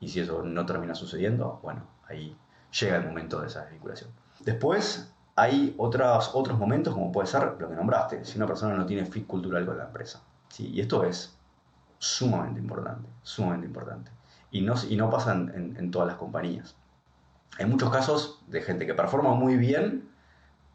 Y 0.00 0.08
si 0.08 0.20
eso 0.20 0.42
no 0.42 0.66
termina 0.66 0.94
sucediendo, 0.94 1.60
bueno, 1.62 1.82
ahí 2.06 2.36
llega 2.78 2.98
el 2.98 3.06
momento 3.06 3.40
de 3.40 3.46
esa 3.46 3.62
desvinculación. 3.62 4.10
Después 4.40 5.10
hay 5.34 5.74
otros, 5.78 6.30
otros 6.34 6.58
momentos, 6.58 6.92
como 6.92 7.10
puede 7.10 7.26
ser 7.26 7.56
lo 7.58 7.68
que 7.70 7.74
nombraste, 7.74 8.22
si 8.26 8.36
una 8.36 8.46
persona 8.46 8.74
no 8.74 8.84
tiene 8.84 9.06
fit 9.06 9.26
cultural 9.26 9.64
con 9.64 9.78
la 9.78 9.84
empresa. 9.84 10.20
¿sí? 10.48 10.68
Y 10.68 10.80
esto 10.82 11.04
es 11.04 11.33
sumamente 12.04 12.60
importante, 12.60 13.08
sumamente 13.22 13.66
importante. 13.66 14.10
Y 14.50 14.60
no, 14.60 14.74
y 14.88 14.96
no 14.96 15.10
pasa 15.10 15.32
en, 15.32 15.90
todas 15.90 16.06
las 16.06 16.16
compañías. 16.16 16.76
Hay 17.58 17.66
muchos 17.66 17.90
casos 17.90 18.42
de 18.46 18.60
gente 18.60 18.86
que 18.86 18.94
performa 18.94 19.34
muy 19.34 19.56
bien, 19.56 20.08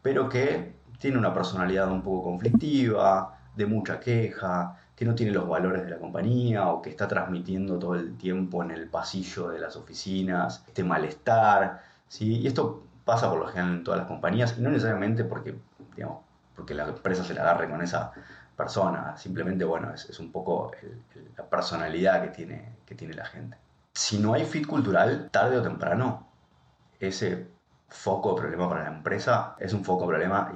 pero 0.02 0.28
que 0.28 0.74
tiene 0.98 1.18
una 1.18 1.32
personalidad 1.32 1.90
un 1.90 2.02
poco 2.02 2.24
conflictiva, 2.24 3.38
de 3.56 3.66
mucha 3.66 4.00
queja, 4.00 4.76
que 4.96 5.04
no 5.04 5.14
tiene 5.14 5.32
los 5.32 5.48
valores 5.48 5.84
de 5.84 5.90
la 5.90 5.98
compañía 5.98 6.68
o 6.68 6.82
que 6.82 6.90
está 6.90 7.06
transmitiendo 7.06 7.78
todo 7.78 7.94
el 7.94 8.16
tiempo 8.16 8.62
en 8.62 8.70
el 8.72 8.88
pasillo 8.88 9.48
de 9.48 9.60
las 9.60 9.76
oficinas 9.76 10.64
este 10.66 10.84
malestar. 10.84 11.82
¿sí? 12.08 12.40
Y 12.40 12.46
esto 12.46 12.82
pasa 13.04 13.30
por 13.30 13.38
lo 13.38 13.46
general 13.46 13.76
en 13.76 13.84
todas 13.84 14.00
las 14.00 14.08
compañías 14.08 14.56
y 14.58 14.62
no 14.62 14.70
necesariamente 14.70 15.24
porque, 15.24 15.56
digamos, 15.94 16.18
porque 16.56 16.74
la 16.74 16.88
empresa 16.88 17.24
se 17.24 17.34
la 17.34 17.42
agarre 17.42 17.70
con 17.70 17.80
esa 17.82 18.12
persona, 18.60 19.16
simplemente, 19.16 19.64
bueno, 19.64 19.92
es, 19.94 20.20
un 20.20 20.30
poco 20.30 20.72
la 21.36 21.44
personalidad 21.44 22.22
que 22.22 22.28
tiene, 22.28 22.76
que 22.84 22.94
tiene 22.94 23.14
la 23.14 23.24
gente. 23.24 23.56
Si 23.94 24.18
no 24.18 24.34
hay 24.34 24.44
fit 24.44 24.66
cultural, 24.66 25.30
tarde 25.30 25.56
o 25.56 25.62
temprano, 25.62 26.28
ese 27.00 27.46
foco 27.88 28.34
de 28.34 28.40
problema 28.42 28.68
para 28.68 28.82
la 28.84 28.96
empresa 28.96 29.56
es 29.58 29.72
un 29.72 29.82
foco 29.82 30.02
de 30.02 30.08
problema 30.08 30.52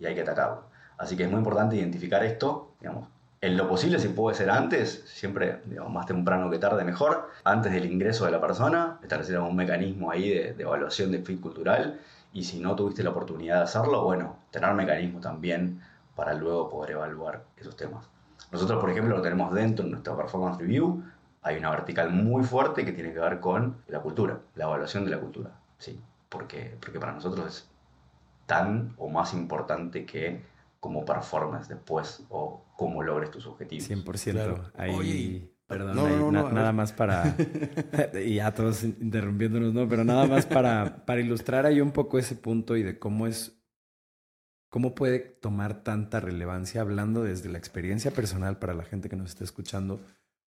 y, 0.00 0.04
hay 0.04 0.14
que 0.14 0.22
atacarlo. 0.22 0.62
Así 0.96 1.16
que 1.16 1.24
es 1.24 1.30
muy 1.30 1.38
importante 1.38 1.76
identificar 1.76 2.24
esto, 2.24 2.72
digamos, 2.80 3.08
en 3.40 3.56
lo 3.56 3.68
posible 3.68 3.98
si 3.98 4.08
puede 4.08 4.36
ser 4.36 4.50
antes, 4.50 5.04
siempre 5.06 5.60
digamos, 5.64 5.92
más 5.92 6.06
temprano 6.06 6.50
que 6.50 6.58
tarde 6.58 6.84
mejor, 6.84 7.30
antes 7.44 7.72
del 7.72 7.84
ingreso 7.84 8.24
de 8.24 8.32
la 8.32 8.40
persona, 8.40 8.98
establecer 9.02 9.38
un 9.40 9.56
mecanismo 9.56 10.10
ahí 10.10 10.28
de, 10.30 10.54
de, 10.54 10.62
evaluación 10.62 11.10
de 11.12 11.20
fit 11.22 11.40
cultural 11.40 12.00
y 12.32 12.44
si 12.44 12.60
no 12.60 12.76
tuviste 12.76 13.02
la 13.02 13.10
oportunidad 13.10 13.56
de 13.58 13.62
hacerlo, 13.64 14.04
bueno, 14.04 14.36
tener 14.50 14.72
mecanismo 14.74 15.20
también 15.20 15.80
para 16.18 16.34
luego 16.34 16.68
poder 16.68 16.90
evaluar 16.90 17.44
esos 17.56 17.76
temas. 17.76 18.04
Nosotros, 18.50 18.80
por 18.80 18.90
ejemplo, 18.90 19.16
lo 19.16 19.22
tenemos 19.22 19.54
dentro 19.54 19.84
de 19.84 19.92
nuestra 19.92 20.16
performance 20.16 20.58
review. 20.58 21.04
Hay 21.42 21.58
una 21.58 21.70
vertical 21.70 22.10
muy 22.10 22.42
fuerte 22.42 22.84
que 22.84 22.90
tiene 22.90 23.12
que 23.12 23.20
ver 23.20 23.38
con 23.38 23.76
la 23.86 24.00
cultura, 24.00 24.40
la 24.56 24.64
evaluación 24.64 25.04
de 25.04 25.12
la 25.12 25.20
cultura. 25.20 25.52
Sí, 25.78 26.00
porque, 26.28 26.76
porque 26.80 26.98
para 26.98 27.12
nosotros 27.12 27.46
es 27.46 27.70
tan 28.46 28.94
o 28.98 29.08
más 29.08 29.32
importante 29.32 30.04
que 30.04 30.42
cómo 30.80 31.04
performas 31.04 31.68
después 31.68 32.24
o 32.30 32.64
cómo 32.76 33.04
logres 33.04 33.30
tus 33.30 33.46
objetivos. 33.46 33.88
100%. 33.88 34.72
Ahí, 34.76 35.48
perdón, 35.68 36.34
nada 36.52 36.72
más 36.72 36.92
para... 36.92 37.36
y 38.26 38.40
a 38.40 38.52
todos 38.52 38.82
interrumpiéndonos, 38.82 39.72
¿no? 39.72 39.88
Pero 39.88 40.02
nada 40.02 40.26
más 40.26 40.46
para, 40.46 41.06
para 41.06 41.20
ilustrar 41.20 41.64
ahí 41.64 41.80
un 41.80 41.92
poco 41.92 42.18
ese 42.18 42.34
punto 42.34 42.76
y 42.76 42.82
de 42.82 42.98
cómo 42.98 43.28
es 43.28 43.57
¿Cómo 44.68 44.94
puede 44.94 45.20
tomar 45.20 45.82
tanta 45.82 46.20
relevancia 46.20 46.82
hablando 46.82 47.22
desde 47.22 47.48
la 47.48 47.58
experiencia 47.58 48.10
personal 48.10 48.58
para 48.58 48.74
la 48.74 48.84
gente 48.84 49.08
que 49.08 49.16
nos 49.16 49.30
está 49.30 49.44
escuchando? 49.44 50.00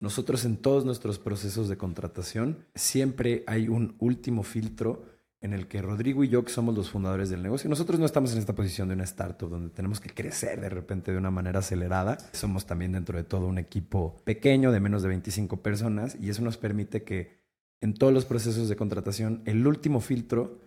Nosotros 0.01 0.45
en 0.45 0.57
todos 0.57 0.85
nuestros 0.85 1.19
procesos 1.19 1.69
de 1.69 1.77
contratación 1.77 2.67
siempre 2.75 3.45
hay 3.47 3.69
un 3.69 3.95
último 3.99 4.43
filtro 4.43 5.05
en 5.41 5.53
el 5.53 5.69
que 5.69 5.81
Rodrigo 5.81 6.25
y 6.25 6.29
yo, 6.29 6.45
que 6.45 6.53
somos 6.53 6.75
los 6.75 6.91
fundadores 6.91 7.31
del 7.31 7.43
negocio, 7.43 7.71
nosotros 7.71 7.99
no 7.99 8.05
estamos 8.05 8.33
en 8.33 8.39
esta 8.39 8.55
posición 8.55 8.89
de 8.89 8.95
una 8.95 9.05
startup 9.05 9.49
donde 9.49 9.71
tenemos 9.71 10.01
que 10.01 10.11
crecer 10.11 10.61
de 10.61 10.69
repente 10.69 11.13
de 11.13 11.19
una 11.19 11.31
manera 11.31 11.61
acelerada. 11.61 12.19
Somos 12.33 12.67
también 12.67 12.93
dentro 12.93 13.17
de 13.17 13.25
todo 13.25 13.47
un 13.47 13.59
equipo 13.59 14.21
pequeño 14.25 14.73
de 14.73 14.81
menos 14.81 15.03
de 15.03 15.09
25 15.09 15.63
personas 15.63 16.17
y 16.21 16.31
eso 16.31 16.43
nos 16.43 16.59
permite 16.59 17.05
que 17.05 17.39
en 17.81 17.95
todos 17.95 18.13
los 18.13 18.27
procesos 18.27 18.69
de 18.69 18.77
contratación 18.77 19.43
el 19.47 19.67
último 19.67 20.01
filtro 20.01 20.59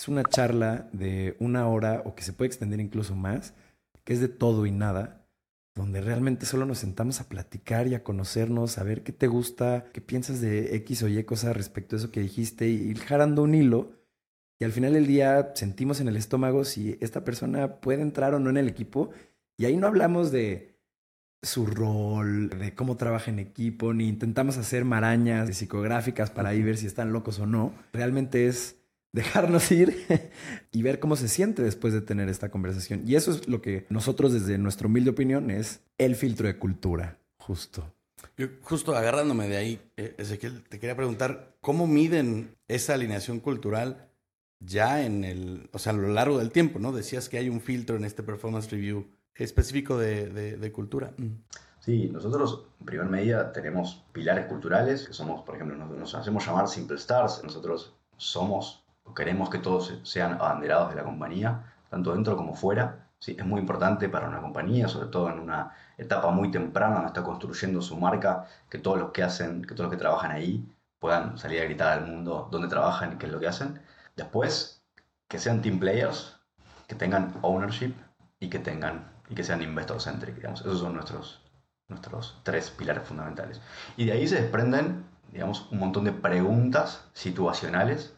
es 0.00 0.08
una 0.08 0.24
charla 0.24 0.88
de 0.92 1.36
una 1.40 1.68
hora 1.68 2.02
o 2.06 2.14
que 2.14 2.22
se 2.22 2.32
puede 2.32 2.46
extender 2.46 2.80
incluso 2.80 3.14
más, 3.14 3.52
que 4.02 4.14
es 4.14 4.20
de 4.20 4.28
todo 4.28 4.64
y 4.64 4.70
nada, 4.70 5.26
donde 5.74 6.00
realmente 6.00 6.46
solo 6.46 6.64
nos 6.64 6.78
sentamos 6.78 7.20
a 7.20 7.28
platicar 7.28 7.86
y 7.86 7.94
a 7.94 8.02
conocernos, 8.02 8.78
a 8.78 8.82
ver 8.82 9.02
qué 9.02 9.12
te 9.12 9.26
gusta, 9.26 9.84
qué 9.92 10.00
piensas 10.00 10.40
de 10.40 10.74
X 10.76 11.02
o 11.02 11.08
Y 11.08 11.22
cosas 11.24 11.54
respecto 11.54 11.96
a 11.96 11.98
eso 11.98 12.10
que 12.10 12.20
dijiste 12.20 12.66
y 12.66 12.76
ir 12.76 13.00
jarando 13.00 13.42
un 13.42 13.54
hilo. 13.54 13.92
Y 14.58 14.64
al 14.64 14.72
final 14.72 14.94
del 14.94 15.06
día 15.06 15.52
sentimos 15.54 16.00
en 16.00 16.08
el 16.08 16.16
estómago 16.16 16.64
si 16.64 16.96
esta 17.02 17.22
persona 17.22 17.76
puede 17.80 18.00
entrar 18.00 18.34
o 18.34 18.40
no 18.40 18.48
en 18.48 18.56
el 18.56 18.68
equipo. 18.68 19.10
Y 19.58 19.66
ahí 19.66 19.76
no 19.76 19.86
hablamos 19.86 20.32
de 20.32 20.78
su 21.42 21.66
rol, 21.66 22.48
de 22.48 22.74
cómo 22.74 22.96
trabaja 22.96 23.30
en 23.30 23.38
equipo, 23.38 23.92
ni 23.92 24.08
intentamos 24.08 24.56
hacer 24.56 24.86
marañas 24.86 25.54
psicográficas 25.54 26.30
para 26.30 26.50
ahí 26.50 26.62
ver 26.62 26.78
si 26.78 26.86
están 26.86 27.12
locos 27.12 27.38
o 27.38 27.44
no. 27.44 27.74
Realmente 27.92 28.46
es 28.46 28.79
dejarnos 29.12 29.70
ir 29.72 30.06
y 30.72 30.82
ver 30.82 31.00
cómo 31.00 31.16
se 31.16 31.28
siente 31.28 31.62
después 31.62 31.92
de 31.92 32.00
tener 32.00 32.28
esta 32.28 32.50
conversación. 32.50 33.02
Y 33.06 33.16
eso 33.16 33.30
es 33.30 33.48
lo 33.48 33.60
que 33.62 33.86
nosotros 33.90 34.32
desde 34.32 34.58
nuestra 34.58 34.86
humilde 34.86 35.10
opinión 35.10 35.50
es 35.50 35.80
el 35.98 36.16
filtro 36.16 36.46
de 36.46 36.58
cultura, 36.58 37.18
justo. 37.38 37.92
Yo, 38.36 38.48
justo 38.62 38.94
agarrándome 38.94 39.48
de 39.48 39.56
ahí, 39.56 39.80
eh, 39.96 40.14
Ezequiel, 40.18 40.62
te 40.64 40.78
quería 40.78 40.96
preguntar, 40.96 41.56
¿cómo 41.60 41.86
miden 41.86 42.54
esa 42.68 42.94
alineación 42.94 43.40
cultural 43.40 44.08
ya 44.60 45.02
en 45.04 45.24
el, 45.24 45.70
o 45.72 45.78
sea, 45.78 45.92
a 45.92 45.96
lo 45.96 46.08
largo 46.08 46.38
del 46.38 46.50
tiempo, 46.50 46.78
¿no? 46.78 46.92
Decías 46.92 47.28
que 47.28 47.38
hay 47.38 47.48
un 47.48 47.60
filtro 47.60 47.96
en 47.96 48.04
este 48.04 48.22
performance 48.22 48.70
review 48.70 49.06
específico 49.34 49.96
de, 49.96 50.70
cultura. 50.72 51.12
Mm. 51.16 51.28
Sí, 51.80 52.10
nosotros 52.12 52.66
en 52.78 52.86
primer 52.86 53.06
medida 53.06 53.52
tenemos 53.52 54.04
pilares 54.12 54.46
culturales, 54.46 55.06
que 55.06 55.14
somos, 55.14 55.42
por 55.44 55.54
ejemplo, 55.54 55.78
nos, 55.78 55.90
nos 55.90 56.14
hacemos 56.14 56.44
llamar 56.44 56.68
Simple 56.68 56.96
Stars, 56.96 57.40
nosotros 57.42 57.94
somos 58.18 58.84
queremos 59.14 59.50
que 59.50 59.58
todos 59.58 59.98
sean 60.04 60.34
abanderados 60.34 60.90
de 60.90 60.96
la 60.96 61.04
compañía, 61.04 61.74
tanto 61.90 62.12
dentro 62.12 62.36
como 62.36 62.54
fuera. 62.54 63.08
Sí, 63.18 63.36
es 63.38 63.44
muy 63.44 63.60
importante 63.60 64.08
para 64.08 64.28
una 64.28 64.40
compañía, 64.40 64.88
sobre 64.88 65.08
todo 65.08 65.28
en 65.28 65.40
una 65.40 65.74
etapa 65.98 66.30
muy 66.30 66.50
temprana 66.50 66.94
donde 66.94 67.08
está 67.08 67.22
construyendo 67.22 67.82
su 67.82 67.96
marca, 67.96 68.46
que 68.70 68.78
todos 68.78 68.98
los 68.98 69.10
que 69.10 69.22
hacen, 69.22 69.62
que 69.62 69.74
todos 69.74 69.90
los 69.90 69.90
que 69.90 69.98
trabajan 69.98 70.30
ahí 70.30 70.66
puedan 70.98 71.36
salir 71.36 71.60
a 71.60 71.64
gritar 71.64 71.98
al 71.98 72.06
mundo 72.06 72.48
dónde 72.50 72.68
trabajan 72.68 73.14
y 73.14 73.16
qué 73.16 73.26
es 73.26 73.32
lo 73.32 73.40
que 73.40 73.48
hacen. 73.48 73.80
Después, 74.16 74.82
que 75.28 75.38
sean 75.38 75.60
team 75.60 75.78
players, 75.78 76.40
que 76.88 76.94
tengan 76.94 77.34
ownership 77.42 77.94
y 78.38 78.48
que 78.48 78.58
tengan 78.58 79.10
y 79.28 79.34
que 79.34 79.44
sean 79.44 79.62
investor 79.62 80.00
centric, 80.00 80.36
digamos. 80.36 80.60
Esos 80.62 80.80
son 80.80 80.94
nuestros 80.94 81.40
nuestros 81.90 82.38
tres 82.42 82.70
pilares 82.70 83.02
fundamentales. 83.06 83.60
Y 83.96 84.06
de 84.06 84.12
ahí 84.12 84.26
se 84.26 84.40
desprenden, 84.40 85.04
digamos, 85.32 85.68
un 85.70 85.80
montón 85.80 86.04
de 86.04 86.12
preguntas 86.12 87.04
situacionales 87.12 88.14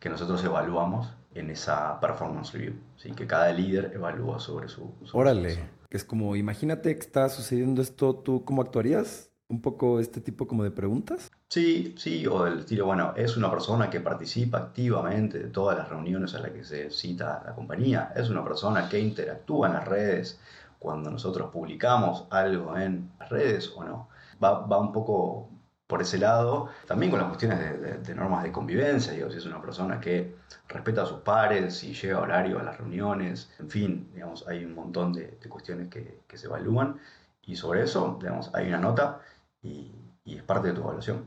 que 0.00 0.08
nosotros 0.08 0.42
evaluamos 0.44 1.12
en 1.34 1.50
esa 1.50 2.00
performance 2.00 2.52
review, 2.52 2.74
¿sí? 2.96 3.12
que 3.12 3.26
cada 3.26 3.52
líder 3.52 3.92
evalúa 3.94 4.40
sobre 4.40 4.68
su... 4.68 4.92
Órale, 5.12 5.58
que 5.88 5.96
es 5.96 6.04
como, 6.04 6.36
imagínate 6.36 6.94
que 6.94 7.00
está 7.00 7.28
sucediendo 7.28 7.82
esto, 7.82 8.14
¿tú 8.16 8.44
cómo 8.44 8.62
actuarías? 8.62 9.30
Un 9.48 9.62
poco 9.62 9.98
este 9.98 10.20
tipo 10.20 10.46
como 10.46 10.62
de 10.62 10.70
preguntas. 10.70 11.30
Sí, 11.48 11.94
sí, 11.96 12.26
o 12.26 12.44
del 12.44 12.58
estilo, 12.58 12.84
bueno, 12.84 13.14
es 13.16 13.36
una 13.36 13.50
persona 13.50 13.88
que 13.88 14.00
participa 14.00 14.58
activamente 14.58 15.38
de 15.38 15.48
todas 15.48 15.78
las 15.78 15.88
reuniones 15.88 16.34
a 16.34 16.40
las 16.40 16.50
que 16.50 16.64
se 16.64 16.90
cita 16.90 17.42
la 17.46 17.54
compañía, 17.54 18.12
es 18.14 18.28
una 18.28 18.44
persona 18.44 18.88
que 18.88 18.98
interactúa 18.98 19.68
en 19.68 19.74
las 19.74 19.88
redes 19.88 20.38
cuando 20.78 21.10
nosotros 21.10 21.50
publicamos 21.50 22.26
algo 22.30 22.76
en 22.76 23.10
las 23.18 23.30
redes 23.30 23.72
o 23.74 23.84
no. 23.84 24.08
Va, 24.42 24.66
va 24.66 24.78
un 24.78 24.92
poco 24.92 25.48
por 25.88 26.02
ese 26.02 26.18
lado, 26.18 26.68
también 26.86 27.10
con 27.10 27.18
las 27.18 27.28
cuestiones 27.28 28.06
de, 28.06 28.14
normas 28.14 28.44
de 28.44 28.52
convivencia, 28.52 29.14
digo, 29.14 29.30
si 29.30 29.38
es 29.38 29.46
una 29.46 29.60
persona 29.60 29.98
que 29.98 30.36
respeta 30.68 31.02
a 31.02 31.06
sus 31.06 31.20
pares, 31.20 31.78
si 31.78 31.94
llega 31.94 32.18
a 32.18 32.20
horario 32.20 32.60
a 32.60 32.62
las 32.62 32.76
reuniones, 32.76 33.50
en 33.58 33.70
fin, 33.70 34.10
digamos, 34.12 34.46
hay 34.46 34.66
un 34.66 34.74
montón 34.74 35.14
de, 35.14 35.38
cuestiones 35.48 35.88
que, 35.88 36.20
se 36.36 36.46
evalúan 36.46 37.00
y 37.42 37.56
sobre 37.56 37.84
eso, 37.84 38.18
digamos, 38.20 38.50
hay 38.54 38.68
una 38.68 38.78
nota 38.78 39.22
y, 39.62 39.90
es 40.26 40.42
parte 40.42 40.68
de 40.68 40.74
tu 40.74 40.82
evaluación. 40.82 41.26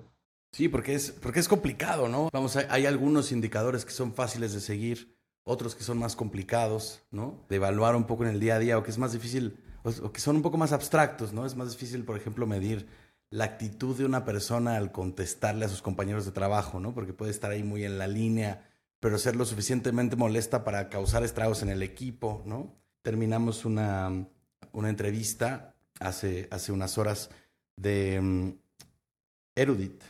Sí, 0.51 0.69
porque 0.69 0.93
es, 0.93 1.11
porque 1.11 1.39
es 1.39 1.47
complicado, 1.47 2.07
¿no? 2.07 2.29
Vamos, 2.31 2.55
hay, 2.55 2.85
algunos 2.85 3.31
indicadores 3.31 3.83
que 3.83 3.91
son 3.91 4.13
fáciles 4.13 4.53
de 4.53 4.59
seguir, 4.59 5.17
otros 5.43 5.73
que 5.73 5.83
son 5.83 5.97
más 5.97 6.15
complicados, 6.15 7.01
¿no? 7.09 7.43
De 7.49 7.55
evaluar 7.55 7.95
un 7.95 8.05
poco 8.05 8.25
en 8.25 8.29
el 8.29 8.39
día 8.39 8.55
a 8.55 8.59
día 8.59 8.77
o 8.77 8.83
que 8.83 8.91
es 8.91 8.99
más 8.99 9.11
difícil, 9.11 9.57
o 9.83 10.11
que 10.11 10.21
son 10.21 10.35
un 10.35 10.43
poco 10.43 10.59
más 10.59 10.71
abstractos, 10.71 11.33
¿no? 11.33 11.47
Es 11.47 11.55
más 11.55 11.71
difícil, 11.71 12.05
por 12.05 12.15
ejemplo, 12.15 12.45
medir 12.45 12.87
la 13.31 13.45
actitud 13.45 13.97
de 13.97 14.05
una 14.05 14.25
persona 14.25 14.75
al 14.75 14.91
contestarle 14.91 15.65
a 15.65 15.69
sus 15.69 15.81
compañeros 15.81 16.25
de 16.25 16.31
trabajo, 16.31 16.79
¿no? 16.79 16.93
Porque 16.93 17.13
puede 17.13 17.31
estar 17.31 17.49
ahí 17.49 17.63
muy 17.63 17.85
en 17.85 17.97
la 17.97 18.07
línea, 18.07 18.69
pero 18.99 19.17
ser 19.17 19.37
lo 19.37 19.45
suficientemente 19.45 20.17
molesta 20.17 20.65
para 20.65 20.89
causar 20.89 21.23
estragos 21.23 21.63
en 21.63 21.69
el 21.69 21.81
equipo, 21.81 22.43
¿no? 22.45 22.75
Terminamos 23.01 23.63
una, 23.63 24.27
una 24.73 24.89
entrevista 24.89 25.75
hace, 26.01 26.49
hace 26.51 26.73
unas 26.73 26.97
horas 26.97 27.29
de 27.77 28.19
um, 28.19 28.57
Erudit, 29.55 30.03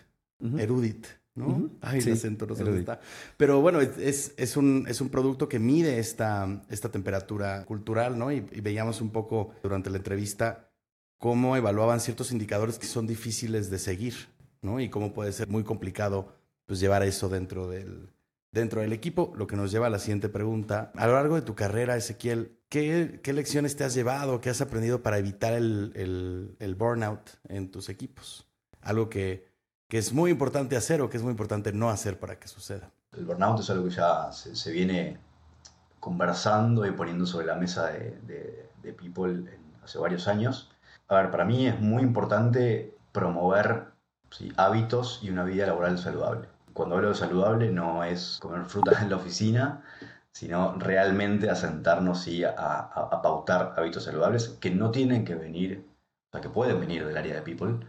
Erudit, 0.57 1.05
¿no? 1.35 1.69
Ay, 1.79 1.99
el 1.99 2.13
acento 2.13 2.47
no 2.47 2.55
se 2.55 2.79
está. 2.79 2.99
Pero 3.37 3.61
bueno, 3.61 3.81
es, 3.81 4.33
es, 4.35 4.57
un, 4.57 4.85
es 4.87 4.99
un 4.99 5.09
producto 5.09 5.47
que 5.47 5.59
mide 5.59 5.99
esta, 5.99 6.63
esta 6.69 6.89
temperatura 6.89 7.65
cultural, 7.65 8.17
¿no? 8.17 8.31
y 8.31 8.39
veíamos 8.39 8.99
un 8.99 9.11
poco 9.11 9.53
durante 9.61 9.91
la 9.91 9.97
entrevista 9.97 10.70
cómo 11.21 11.55
evaluaban 11.55 11.99
ciertos 11.99 12.31
indicadores 12.31 12.79
que 12.79 12.87
son 12.87 13.05
difíciles 13.05 13.69
de 13.69 13.77
seguir, 13.77 14.15
¿no? 14.63 14.79
Y 14.79 14.89
cómo 14.89 15.13
puede 15.13 15.31
ser 15.31 15.47
muy 15.47 15.63
complicado 15.63 16.33
pues, 16.65 16.79
llevar 16.79 17.03
eso 17.03 17.29
dentro 17.29 17.69
del, 17.69 18.09
dentro 18.51 18.81
del 18.81 18.91
equipo, 18.91 19.31
lo 19.35 19.45
que 19.45 19.55
nos 19.55 19.71
lleva 19.71 19.85
a 19.85 19.91
la 19.91 19.99
siguiente 19.99 20.29
pregunta. 20.29 20.91
A 20.95 21.05
lo 21.05 21.13
largo 21.13 21.35
de 21.35 21.43
tu 21.43 21.53
carrera, 21.53 21.95
Ezequiel, 21.95 22.57
¿qué, 22.69 23.19
qué 23.21 23.33
lecciones 23.33 23.75
te 23.75 23.83
has 23.83 23.93
llevado, 23.93 24.41
qué 24.41 24.49
has 24.49 24.61
aprendido 24.61 25.03
para 25.03 25.19
evitar 25.19 25.53
el, 25.53 26.55
el, 26.57 26.75
burnout 26.75 27.29
en 27.47 27.69
tus 27.69 27.89
equipos? 27.89 28.47
Algo 28.81 29.07
que, 29.07 29.47
que, 29.87 29.99
es 29.99 30.13
muy 30.13 30.31
importante 30.31 30.75
hacer 30.75 31.03
o 31.03 31.09
que 31.11 31.17
es 31.17 31.23
muy 31.23 31.31
importante 31.31 31.71
no 31.71 31.91
hacer 31.91 32.19
para 32.19 32.39
que 32.39 32.47
suceda. 32.47 32.89
El 33.15 33.25
burnout 33.25 33.59
es 33.59 33.69
algo 33.69 33.83
que 33.83 33.91
ya 33.91 34.31
se, 34.31 34.71
viene 34.71 35.19
conversando 35.99 36.83
y 36.83 36.91
poniendo 36.93 37.27
sobre 37.27 37.45
la 37.45 37.57
mesa 37.57 37.89
de, 37.89 38.17
de, 38.81 38.93
People 38.93 39.43
hace 39.83 39.99
varios 39.99 40.27
años. 40.27 40.70
A 41.11 41.15
ver, 41.15 41.29
para 41.29 41.43
mí 41.43 41.67
es 41.67 41.77
muy 41.77 42.03
importante 42.03 42.95
promover 43.11 43.87
hábitos 44.55 45.19
y 45.21 45.29
una 45.29 45.43
vida 45.43 45.67
laboral 45.67 45.97
saludable. 45.97 46.47
Cuando 46.71 46.95
hablo 46.95 47.09
de 47.09 47.15
saludable 47.15 47.69
no 47.69 48.05
es 48.05 48.37
comer 48.41 48.63
frutas 48.63 49.01
en 49.01 49.09
la 49.09 49.17
oficina, 49.17 49.83
sino 50.31 50.73
realmente 50.79 51.49
asentarnos 51.49 52.29
y 52.29 52.45
a, 52.45 52.51
a, 52.51 53.21
pautar 53.21 53.73
hábitos 53.75 54.05
saludables 54.05 54.57
que 54.61 54.71
no 54.71 54.91
tienen 54.91 55.25
que 55.25 55.35
venir, 55.35 55.85
o 56.29 56.31
sea, 56.31 56.39
que 56.39 56.47
pueden 56.47 56.79
venir 56.79 57.05
del 57.05 57.17
área 57.17 57.35
de 57.35 57.41
people, 57.41 57.85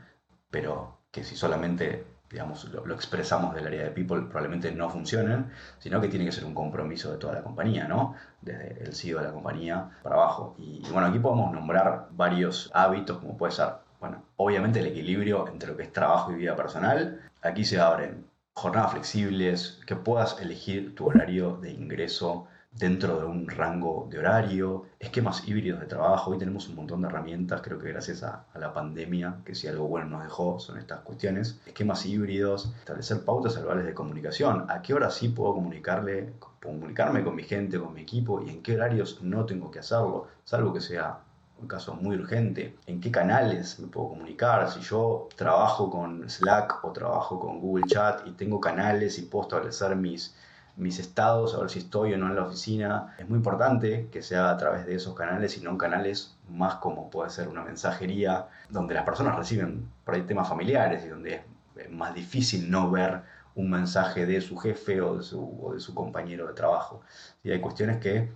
pero 0.51 0.99
que 1.13 1.23
si 1.23 1.37
solamente 1.37 2.05
digamos, 2.33 2.65
lo, 2.65 2.95
expresamos 2.95 3.55
del 3.55 3.67
área 3.67 3.85
de 3.85 3.91
people, 3.91 4.23
probablemente 4.23 4.73
no 4.73 4.89
funcionen, 4.89 5.53
sino 5.79 6.01
que 6.01 6.09
tiene 6.09 6.25
que 6.25 6.33
ser 6.33 6.45
un 6.45 6.55
compromiso 6.55 7.13
de 7.13 7.19
toda 7.19 7.35
la 7.35 7.43
compañía, 7.43 7.87
¿no? 7.87 8.15
Desde 8.41 8.83
el 8.83 8.95
CEO 8.95 9.19
de 9.19 9.25
la 9.27 9.33
compañía 9.33 9.91
para 10.03 10.17
abajo. 10.17 10.55
Y, 10.59 10.83
bueno, 10.91 11.07
aquí 11.09 11.19
podemos 11.19 11.53
nombrar 11.53 12.09
varios 12.13 12.71
hábitos, 12.73 13.19
como 13.19 13.37
puede 13.37 13.53
ser, 13.53 13.69
bueno, 14.01 14.23
obviamente 14.37 14.81
el 14.81 14.87
equilibrio 14.87 15.47
entre 15.49 15.71
lo 15.71 15.77
que 15.77 15.85
es 15.85 15.93
trabajo 15.93 16.33
y 16.33 16.37
vida 16.37 16.57
personal. 16.57 17.21
Aquí 17.43 17.65
se 17.65 17.79
abren 17.79 18.27
jornadas 18.55 18.93
flexibles, 18.93 19.81
que 19.87 19.97
puedas 19.97 20.41
elegir 20.41 20.95
tu 20.95 21.09
horario 21.09 21.57
de 21.57 21.71
ingreso 21.71 22.49
dentro 22.73 23.21
de 23.21 23.27
un 23.27 23.49
rango 23.49 24.09
de 24.11 24.19
horario, 24.19 24.87
esquemas 24.99 25.47
híbridos 25.47 25.81
de 25.81 25.87
trabajo. 25.87 26.31
Hoy 26.31 26.39
tenemos 26.39 26.69
un 26.69 26.77
montón 26.77 27.03
de 27.03 27.09
herramientas, 27.09 27.61
creo 27.61 27.79
que 27.79 27.89
gracias 27.89 28.23
a, 28.23 28.47
la 28.55 28.73
pandemia, 28.73 29.37
que 29.45 29.55
si 29.55 29.69
algo 29.69 29.87
bueno 29.89 30.09
nos 30.09 30.23
dejó 30.23 30.59
son 30.59 30.79
estas 30.79 31.01
cuestiones. 31.01 31.61
Esquemas 31.67 32.05
híbridos, 32.07 32.73
establecer 32.79 33.25
pautas 33.25 33.55
saludables 33.55 33.87
de 33.87 33.95
comunicación. 33.95 34.67
¿A 34.71 34.81
qué 34.81 34.95
hora 34.95 35.11
sí 35.11 35.29
puedo 35.29 35.55
comunicarle, 35.55 36.33
comunicarme 36.63 37.23
con 37.23 37.37
mi 37.37 37.43
gente, 37.43 37.79
con 37.79 37.93
mi 37.93 38.03
equipo 38.03 38.43
y 38.43 38.49
en 38.51 38.63
qué 38.63 38.75
horarios 38.77 39.23
no 39.23 39.45
tengo 39.45 39.71
que 39.71 39.81
hacerlo, 39.81 40.29
salvo 40.45 40.73
que 40.73 40.81
sea 40.81 41.19
un 41.61 41.69
caso 41.69 41.95
muy 41.95 42.17
urgente, 42.17 42.77
en 42.87 43.01
qué 43.01 43.11
canales 43.11 43.79
me 43.79 43.87
puedo 43.87 44.09
comunicar, 44.09 44.69
si 44.71 44.81
yo 44.81 45.29
trabajo 45.37 45.89
con 45.91 46.29
Slack 46.29 46.85
o 46.85 46.91
trabajo 46.91 47.39
con 47.39 47.61
Google 47.61 47.85
Chat 47.87 48.27
y 48.27 48.33
tengo 48.33 48.61
canales 48.61 49.19
y 49.19 49.23
puedo 49.23 49.45
establecer 49.45 49.95
mis 49.95 50.35
mis 50.77 50.99
estados, 50.99 51.55
a 51.55 51.61
ver 51.61 51.71
si 51.71 51.81
estoy 51.81 52.15
o 52.15 52.19
no 52.19 52.27
en 52.29 52.37
la 52.37 52.45
oficina. 52.45 53.15
Es 53.19 53.29
muy 53.29 53.37
importante 53.37 54.09
que 54.11 54.23
sea 54.23 54.51
a 54.51 54.57
través 54.57 54.87
de 54.87 54.95
esos 54.95 55.15
canales 55.15 55.57
y 55.59 55.61
no 55.61 55.71
en 55.71 55.79
canales 55.79 56.37
más 56.49 56.77
como 56.77 57.11
puede 57.11 57.31
ser 57.31 57.49
una 57.49 57.63
mensajería, 57.63 58.49
donde 58.71 58.95
las 58.95 59.05
personas 59.05 59.37
reciben 59.37 59.91
por 60.05 60.15
ahí 60.15 60.23
temas 60.23 60.49
familiares 60.49 61.05
y 61.05 61.09
donde 61.09 61.43
es 61.77 61.91
más 61.91 62.15
difícil 62.15 62.71
no 62.71 62.91
ver 62.91 63.23
un 63.55 63.71
mensaje 63.71 64.27
de 64.27 64.41
su 64.41 64.57
jefe 64.57 65.01
o 65.03 65.19
de 65.19 65.23
su, 65.23 65.71
de 65.75 65.81
su 65.81 65.95
compañero 65.95 66.47
de 66.47 66.55
trabajo. 66.55 67.03
Y 67.43 67.51
hay 67.51 67.61
cuestiones 67.61 67.99
que 67.99 68.33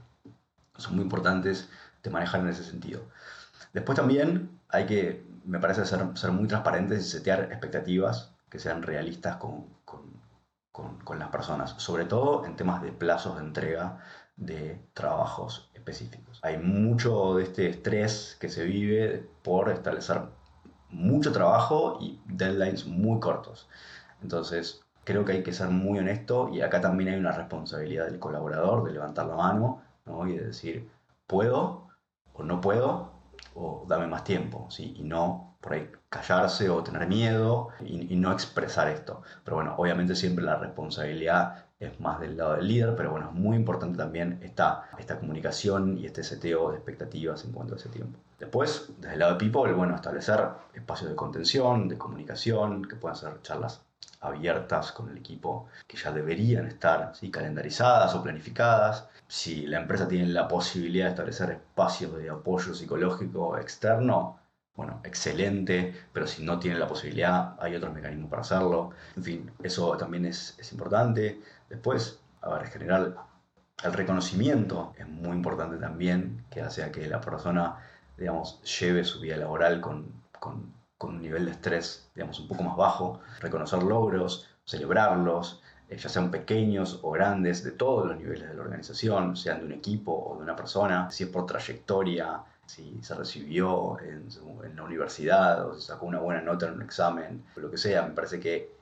son 0.77 0.97
muy 0.97 1.05
importantes 1.05 1.69
de 2.03 2.11
manejar 2.11 2.41
en 2.41 2.49
ese 2.49 2.65
sentido. 2.65 3.03
Después 3.73 3.97
también 3.97 4.51
hay 4.69 4.87
que, 4.87 5.25
me 5.45 5.59
parece, 5.59 5.85
ser, 5.87 6.01
ser 6.15 6.33
muy 6.33 6.49
transparentes 6.49 7.07
y 7.07 7.09
setear 7.09 7.49
expectativas 7.51 8.33
que 8.51 8.59
sean 8.59 8.83
realistas 8.83 9.37
con, 9.37 9.67
con, 9.85 10.03
las 11.19 11.29
personas, 11.29 11.75
sobre 11.79 12.05
todo 12.05 12.45
en 12.45 12.57
temas 12.57 12.83
de 12.83 12.93
plazos 12.93 13.37
de 13.37 13.43
entrega 13.43 13.99
de 14.37 14.81
trabajos 14.93 15.71
específicos. 15.75 16.41
Hay 16.43 16.59
mucho 16.59 17.37
de 17.37 17.45
este 17.45 17.69
estrés 17.69 18.37
que 18.41 18.49
se 18.49 18.65
vive 18.65 19.29
por 19.43 19.71
establecer 19.71 20.23
mucho 20.91 21.33
trabajo 21.33 21.99
y 22.01 22.21
deadlines 22.27 22.87
muy 22.87 23.19
cortos. 23.21 23.69
Entonces, 24.23 24.85
creo 25.05 25.25
que 25.25 25.33
hay 25.33 25.43
que 25.43 25.53
ser 25.53 25.69
muy 25.69 25.99
honesto 25.99 26.49
y 26.53 26.61
acá 26.61 26.81
también 26.81 27.11
hay 27.11 27.19
una 27.19 27.33
responsabilidad 27.33 28.07
del 28.07 28.19
colaborador 28.19 28.85
de 28.85 28.93
levantar 28.93 29.27
la 29.27 29.37
mano 29.37 29.83
y 30.27 30.33
de 30.33 30.47
decir, 30.47 30.89
puedo 31.27 31.89
o 32.35 32.43
no 32.43 32.61
puedo 32.61 33.13
o 33.55 33.85
dame 33.89 34.07
más 34.07 34.25
tiempo, 34.25 34.67
¿sí? 34.71 34.95
y 34.97 35.05
no 35.05 35.56
por 35.67 35.75
ahí 35.75 35.91
callarse 36.09 36.71
o 36.71 36.83
tener 36.85 37.09
miedo 37.09 37.71
y, 37.81 38.15
no 38.15 38.33
expresar 38.33 38.89
esto. 38.89 39.23
Pero 39.45 39.57
bueno, 39.57 39.75
obviamente 39.77 40.15
siempre 40.15 40.45
la 40.45 40.57
responsabilidad 40.57 41.65
es 41.81 41.99
más 41.99 42.21
del 42.21 42.37
lado 42.37 42.55
del 42.55 42.69
líder, 42.69 42.95
pero 42.97 43.11
bueno, 43.11 43.31
es 43.31 43.35
muy 43.35 43.57
importante 43.57 43.99
también 43.99 44.39
esta, 44.43 44.89
esta 44.97 45.19
comunicación 45.19 45.99
y 45.99 46.07
este 46.07 46.23
seteo 46.23 46.71
de 46.71 46.77
expectativas 46.77 47.45
en 47.45 47.53
cuanto 47.53 47.75
a 47.75 47.79
ese 47.79 47.89
tiempo. 47.89 48.19
Después, 48.39 48.91
desde 48.99 49.15
el 49.15 49.19
lado 49.19 49.33
de 49.33 49.41
People, 49.41 49.73
bueno, 49.73 49.97
establecer 49.97 50.41
espacios 50.73 51.11
de 51.11 51.17
contención, 51.17 51.89
de 51.89 51.99
comunicación, 51.99 52.87
que 52.87 52.95
puedan 52.95 53.17
ser 53.17 53.43
charlas 53.43 53.83
abiertas 54.21 54.93
con 54.93 55.11
el 55.11 55.19
equipo 55.19 55.67
que 55.87 55.97
ya 55.97 56.13
deberían 56.13 56.67
estar 56.67 57.13
¿sí? 57.15 57.31
calendarizadas 57.31 58.15
o 58.15 58.23
planificadas. 58.23 59.09
Si 59.27 59.67
la 59.67 59.81
empresa 59.81 60.07
tiene 60.07 60.29
la 60.29 60.47
posibilidad 60.47 61.07
de 61.07 61.11
establecer 61.11 61.51
espacios 61.51 62.17
de 62.17 62.31
apoyo 62.31 62.73
psicológico 62.75 63.59
externo, 63.59 64.39
bueno, 64.77 65.01
excelente, 65.05 65.95
pero 66.13 66.27
si 66.27 66.45
no 66.45 66.59
tiene 66.59 66.79
la 66.79 66.87
posibilidad, 66.87 67.55
hay 67.59 67.75
otros 67.75 67.95
mecanismos 67.95 68.29
para 68.31 68.43
hacerlo. 68.43 68.91
En 69.17 69.25
fin, 69.25 69.51
eso 69.63 69.97
también 69.97 70.27
es, 70.27 70.57
importante. 70.71 71.41
Después, 71.69 72.21
a 72.43 72.51
ver, 72.51 72.65
en 72.67 72.71
general, 72.71 73.17
el 73.83 73.93
reconocimiento 73.93 74.93
es 74.99 75.09
muy 75.09 75.37
importante 75.37 75.79
también, 75.79 76.45
que 76.51 76.61
hace 76.61 76.91
que 76.91 77.09
la 77.09 77.21
persona, 77.21 77.79
digamos, 78.19 78.63
lleve 78.81 79.05
su 79.05 79.21
vida 79.21 79.37
laboral 79.39 79.81
con, 79.81 80.13
con, 80.39 80.75
con 80.99 81.15
un 81.17 81.23
nivel 81.23 81.47
de 81.47 81.53
estrés, 81.53 82.11
digamos, 82.15 82.39
un 82.41 82.49
poco 82.49 82.63
más 82.63 82.77
bajo. 82.77 83.21
Reconocer 83.41 83.83
logros, 83.83 84.47
celebrarlos, 84.67 85.63
eh, 85.89 85.97
ya 85.97 86.09
sean 86.09 86.31
pequeños 86.31 87.01
o 87.03 87.13
grandes, 87.13 87.63
de 87.65 87.71
todos 87.73 88.07
los 88.07 88.19
niveles 88.19 88.49
de 88.49 88.55
la 88.55 88.63
organización, 88.63 89.37
sean 89.37 89.61
de 89.61 89.67
un 89.67 89.73
equipo 89.73 90.13
o 90.13 90.37
de 90.37 90.43
una 90.43 90.57
persona, 90.57 91.11
si 91.11 91.25
es 91.25 91.31
por 91.31 91.47
trayectoria, 91.47 92.43
si 92.67 92.99
se 93.03 93.15
recibió 93.15 93.99
en, 94.01 94.29
la 94.77 94.83
universidad 94.83 95.67
o 95.67 95.75
si 95.75 95.83
sacó 95.87 96.07
una 96.07 96.19
buena 96.19 96.43
nota 96.43 96.67
en 96.67 96.75
un 96.75 96.83
examen, 96.83 97.45
lo 97.57 97.71
que 97.71 97.79
sea, 97.79 98.03
me 98.03 98.11
parece 98.11 98.41
que 98.41 98.75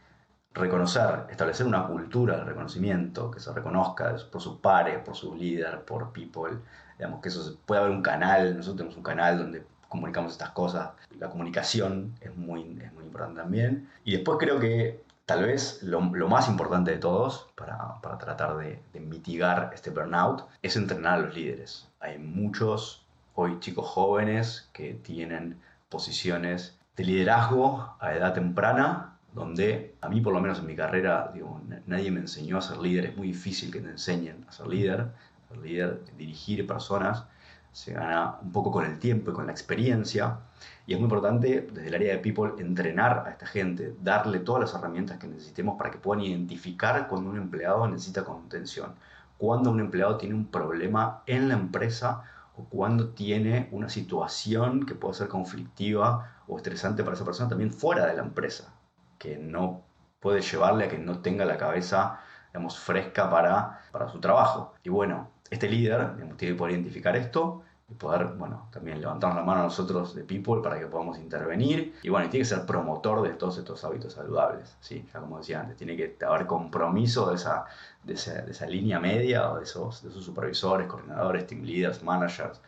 reconocer, 0.53 1.27
establecer 1.31 1.67
una 1.67 1.87
cultura 1.87 2.39
de 2.39 2.45
reconocimiento, 2.45 3.31
que 3.31 3.41
se 3.41 3.53
reconozca 3.53 4.17
por 4.31 4.41
sus 4.41 4.59
pares, 4.59 4.99
por 5.05 5.15
sus 5.17 5.37
líderes, 5.37 5.81
por 5.81 6.13
people, 6.13 6.59
digamos 6.99 7.21
que 7.21 7.29
eso 7.29 7.57
puede 7.67 7.81
haber 7.83 7.93
un 7.93 8.03
canal, 8.03 8.57
nosotros 8.57 8.77
tenemos 8.77 8.97
un 8.97 9.03
canal 9.03 9.39
donde 9.39 9.65
comunicamos 9.89 10.33
estas 10.33 10.51
cosas. 10.51 10.91
La 11.19 11.29
comunicación 11.29 12.15
es 12.21 12.35
muy, 12.37 12.63
es 12.83 12.93
muy 12.93 13.05
importante 13.05 13.41
también. 13.41 13.89
Y 14.05 14.13
después 14.13 14.39
creo 14.41 14.59
que 14.59 15.05
tal 15.27 15.45
vez 15.45 15.83
lo, 15.83 16.01
lo 16.01 16.29
más 16.29 16.49
importante 16.49 16.91
de 16.91 16.99
todos 16.99 17.49
para, 17.55 18.01
para 18.01 18.19
tratar 18.19 18.57
de, 18.57 18.83
de, 18.93 19.01
mitigar 19.01 19.71
este 19.73 19.91
burnout 19.91 20.45
es 20.63 20.77
entrenar 20.77 21.15
a 21.15 21.19
los 21.23 21.35
líderes. 21.35 21.89
Hay 22.01 22.19
muchos 22.19 23.04
hoy 23.37 23.59
chicos 23.59 23.87
jóvenes 23.89 24.69
que 24.73 24.95
tienen 24.95 25.61
posiciones 25.89 26.79
de 26.97 27.05
liderazgo 27.05 27.97
a 27.99 28.15
edad 28.15 28.33
temprana, 28.33 29.19
donde 29.33 29.97
a 30.01 30.09
mí 30.09 30.21
por 30.21 30.33
lo 30.33 30.41
menos 30.41 30.61
en 30.61 30.67
mi 30.67 30.77
carrera 30.77 31.33
digo, 31.35 31.61
nadie 31.87 32.11
me 32.13 32.21
enseñó 32.21 32.59
a 32.59 32.63
ser 32.63 32.79
líder, 32.79 33.07
es 33.07 33.17
muy 33.17 33.29
difícil 33.29 33.73
que 33.73 33.81
te 33.81 33.91
enseñen 33.91 34.45
a 34.49 34.53
ser 34.53 34.69
líder, 34.69 35.09
ser 35.49 35.59
líder, 35.59 36.05
dirigir 36.17 36.65
personas, 36.67 37.25
se 37.73 37.93
gana 37.93 38.37
un 38.41 38.53
poco 38.53 38.71
con 38.71 38.85
el 38.85 39.01
tiempo 39.01 39.33
y 39.33 39.35
con 39.35 39.47
la 39.47 39.53
experiencia. 39.53 40.39
Y 40.87 40.93
es 40.93 41.01
muy 41.01 41.07
importante 41.07 41.69
desde 41.73 41.89
el 41.89 41.95
área 41.95 42.13
de 42.13 42.19
people 42.21 42.53
entrenar 42.59 43.25
a 43.27 43.31
esta 43.31 43.47
gente, 43.47 43.97
darle 44.01 44.39
todas 44.39 44.61
las 44.61 44.75
herramientas 44.75 45.19
que 45.19 45.27
necesitemos 45.27 45.77
para 45.77 45.91
que 45.91 45.99
puedan 45.99 46.23
identificar 46.25 47.09
cuando 47.09 47.31
un 47.31 47.37
empleado 47.37 47.89
necesita 47.89 48.25
contención, 48.25 48.95
cuando 49.39 49.73
un 49.73 49.81
empleado 49.81 50.17
tiene 50.19 50.37
un 50.37 50.47
problema 50.47 51.23
en 51.27 51.49
la 51.49 51.55
empresa 51.55 52.23
cuando 52.69 53.11
tiene 53.11 53.69
una 53.73 53.89
situación 53.89 54.87
que 54.87 54.95
puede 54.95 55.15
ser 55.15 55.29
conflictiva 55.29 56.43
o 56.47 56.57
estresante 56.57 57.03
para 57.03 57.17
esa 57.17 57.25
persona 57.25 57.49
también 57.49 57.73
fuera 57.73 58.07
de 58.07 58.15
la 58.15 58.23
empresa, 58.23 58.73
que 59.19 59.37
no 59.39 59.83
puede 60.21 60.41
llevarle 60.41 60.85
a 60.85 60.89
que 60.89 60.99
no 60.99 61.21
tenga 61.21 61.45
la 61.45 61.59
cabeza 61.59 62.21
digamos, 62.53 62.79
fresca 62.79 63.29
para, 63.29 63.81
para 63.91 64.09
su 64.09 64.21
trabajo. 64.21 64.75
Y 64.85 64.89
bueno, 64.89 65.29
este 65.51 65.69
líder 65.69 66.17
tiene 66.17 66.37
que 66.37 66.55
poder 66.55 66.75
identificar 66.75 67.17
esto 67.17 67.63
y 67.89 67.95
poder, 67.95 68.27
bueno, 68.39 68.69
también 68.73 69.01
levantarnos 69.01 69.39
la 69.39 69.45
mano 69.45 69.61
a 69.61 69.65
nosotros 69.65 70.15
de 70.15 70.25
People 70.25 70.63
para 70.63 70.79
que 70.79 70.87
podamos 70.87 71.19
intervenir. 71.19 71.95
Y 72.03 72.09
bueno, 72.09 72.29
tiene 72.31 72.43
que 72.43 72.49
ser 72.49 72.65
promotor 72.65 73.23
de 73.23 73.35
todos 73.35 73.59
estos 73.59 73.85
hábitos 73.85 74.15
saludables, 74.15 74.77
¿sí? 74.81 75.05
Ya 75.13 75.21
como 75.21 75.39
decía 75.39 75.61
antes, 75.61 75.77
tiene 75.77 75.97
que 75.97 76.17
haber 76.25 76.47
compromiso 76.47 77.29
de 77.29 77.37
esa, 77.37 77.67
de 78.03 78.15
esa, 78.15 78.43
de 78.43 78.53
esa 78.53 78.67
línea 78.67 78.99
media 78.99 79.51
o 79.51 79.59
de 79.59 79.65
esos, 79.65 80.03
de 80.03 80.09
esos 80.09 80.25
supervisores, 80.25 80.87
coordinadores, 80.87 81.47
team 81.47 81.63
leaders, 81.63 82.03
managers, 82.03 82.61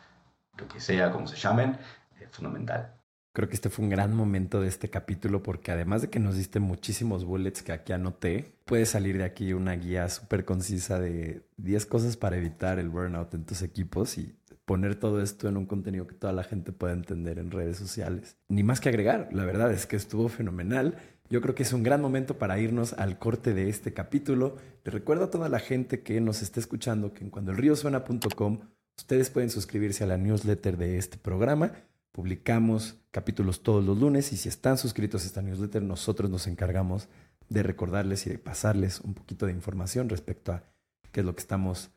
lo 0.59 0.69
que 0.69 0.81
sea, 0.81 1.11
como 1.11 1.27
se 1.27 1.37
llamen, 1.37 1.79
es 2.21 2.31
fundamental. 2.31 2.93
Creo 3.37 3.51
que 3.51 3.55
este 3.55 3.69
fue 3.69 3.85
un 3.85 3.91
gran 3.91 4.17
momento 4.17 4.63
de 4.63 4.69
este 4.69 4.89
capítulo 4.89 5.43
porque 5.43 5.71
además 5.71 6.01
de 6.01 6.09
que 6.09 6.19
nos 6.19 6.37
diste 6.37 6.59
muchísimos 6.59 7.27
bullets 7.27 7.63
que 7.63 7.73
aquí 7.73 7.93
anoté, 7.93 8.55
puede 8.65 8.87
salir 8.87 9.19
de 9.19 9.25
aquí 9.25 9.53
una 9.53 9.75
guía 9.75 10.09
súper 10.09 10.47
concisa 10.47 10.99
de 10.99 11.47
10 11.59 11.85
cosas 11.85 12.17
para 12.17 12.39
evitar 12.39 12.79
el 12.79 12.89
burnout 12.89 13.35
en 13.35 13.45
tus 13.45 13.61
equipos 13.61 14.17
y 14.17 14.35
poner 14.67 14.97
todo 14.97 15.23
esto 15.23 15.49
en 15.49 15.57
un 15.57 15.65
contenido 15.65 16.07
que 16.07 16.15
toda 16.15 16.35
la 16.35 16.45
gente 16.45 16.73
pueda 16.73 16.93
entender 16.93 17.39
en 17.39 17.51
redes 17.51 17.79
sociales. 17.79 18.37
Ni 18.49 18.63
más 18.63 18.81
que 18.81 18.91
agregar, 18.91 19.31
la 19.33 19.47
verdad 19.47 19.73
es 19.73 19.87
que 19.87 19.97
estuvo 19.97 20.29
fenomenal. 20.29 20.99
Yo 21.31 21.41
creo 21.41 21.55
que 21.55 21.63
es 21.63 21.73
un 21.73 21.83
gran 21.83 22.03
momento 22.03 22.39
para 22.39 22.59
irnos 22.59 22.93
al 22.93 23.19
corte 23.19 23.55
de 23.55 23.71
este 23.71 23.95
capítulo. 23.95 24.57
Les 24.85 24.93
recuerdo 24.93 25.25
a 25.25 25.31
toda 25.31 25.49
la 25.49 25.61
gente 25.61 26.03
que 26.03 26.21
nos 26.21 26.43
está 26.43 26.61
escuchando 26.61 27.15
que 27.15 27.25
en 27.25 27.31
cuandoelriosuena.com 27.31 28.61
ustedes 28.99 29.31
pueden 29.31 29.49
suscribirse 29.49 30.05
a 30.05 30.07
la 30.07 30.19
newsletter 30.19 30.77
de 30.77 30.99
este 30.99 31.17
programa 31.17 31.73
Publicamos 32.17 32.97
capítulos 33.11 33.63
todos 33.63 33.85
los 33.85 33.99
lunes 33.99 34.33
y 34.33 34.39
si 34.39 34.49
están 34.49 34.79
suscritos 34.79 35.23
a 35.23 35.27
esta 35.27 35.43
newsletter, 35.43 35.83
nosotros 35.83 36.31
nos 36.31 36.47
encargamos 36.47 37.11
de 37.51 37.63
recordarles 37.63 38.27
y 38.27 38.31
de 38.31 38.39
pasarles 38.39 39.01
un 39.01 39.13
poquito 39.13 39.45
de 39.45 39.53
información 39.53 40.09
respecto 40.09 40.53
a 40.53 40.65
qué 41.13 41.21
es 41.21 41.27
lo 41.27 41.35
que 41.35 41.43
estamos 41.43 41.91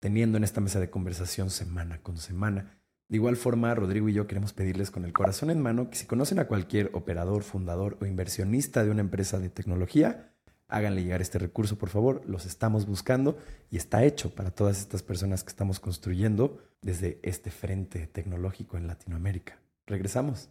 teniendo 0.00 0.38
en 0.38 0.44
esta 0.44 0.60
mesa 0.60 0.80
de 0.80 0.90
conversación 0.90 1.50
semana 1.50 2.02
con 2.02 2.16
semana. 2.16 2.80
De 3.08 3.16
igual 3.16 3.36
forma, 3.36 3.74
Rodrigo 3.74 4.08
y 4.08 4.12
yo 4.12 4.26
queremos 4.26 4.52
pedirles 4.52 4.90
con 4.90 5.04
el 5.04 5.12
corazón 5.12 5.50
en 5.50 5.60
mano 5.60 5.90
que 5.90 5.96
si 5.96 6.06
conocen 6.06 6.38
a 6.38 6.46
cualquier 6.46 6.90
operador, 6.94 7.42
fundador 7.42 7.98
o 8.00 8.06
inversionista 8.06 8.84
de 8.84 8.90
una 8.90 9.00
empresa 9.00 9.38
de 9.38 9.50
tecnología, 9.50 10.32
háganle 10.68 11.02
llegar 11.02 11.20
este 11.20 11.38
recurso, 11.38 11.76
por 11.76 11.88
favor. 11.88 12.22
Los 12.26 12.46
estamos 12.46 12.86
buscando 12.86 13.36
y 13.70 13.76
está 13.76 14.04
hecho 14.04 14.34
para 14.34 14.52
todas 14.52 14.78
estas 14.78 15.02
personas 15.02 15.42
que 15.42 15.50
estamos 15.50 15.80
construyendo 15.80 16.62
desde 16.82 17.20
este 17.22 17.50
frente 17.50 18.06
tecnológico 18.06 18.76
en 18.76 18.86
Latinoamérica. 18.86 19.58
Regresamos. 19.86 20.50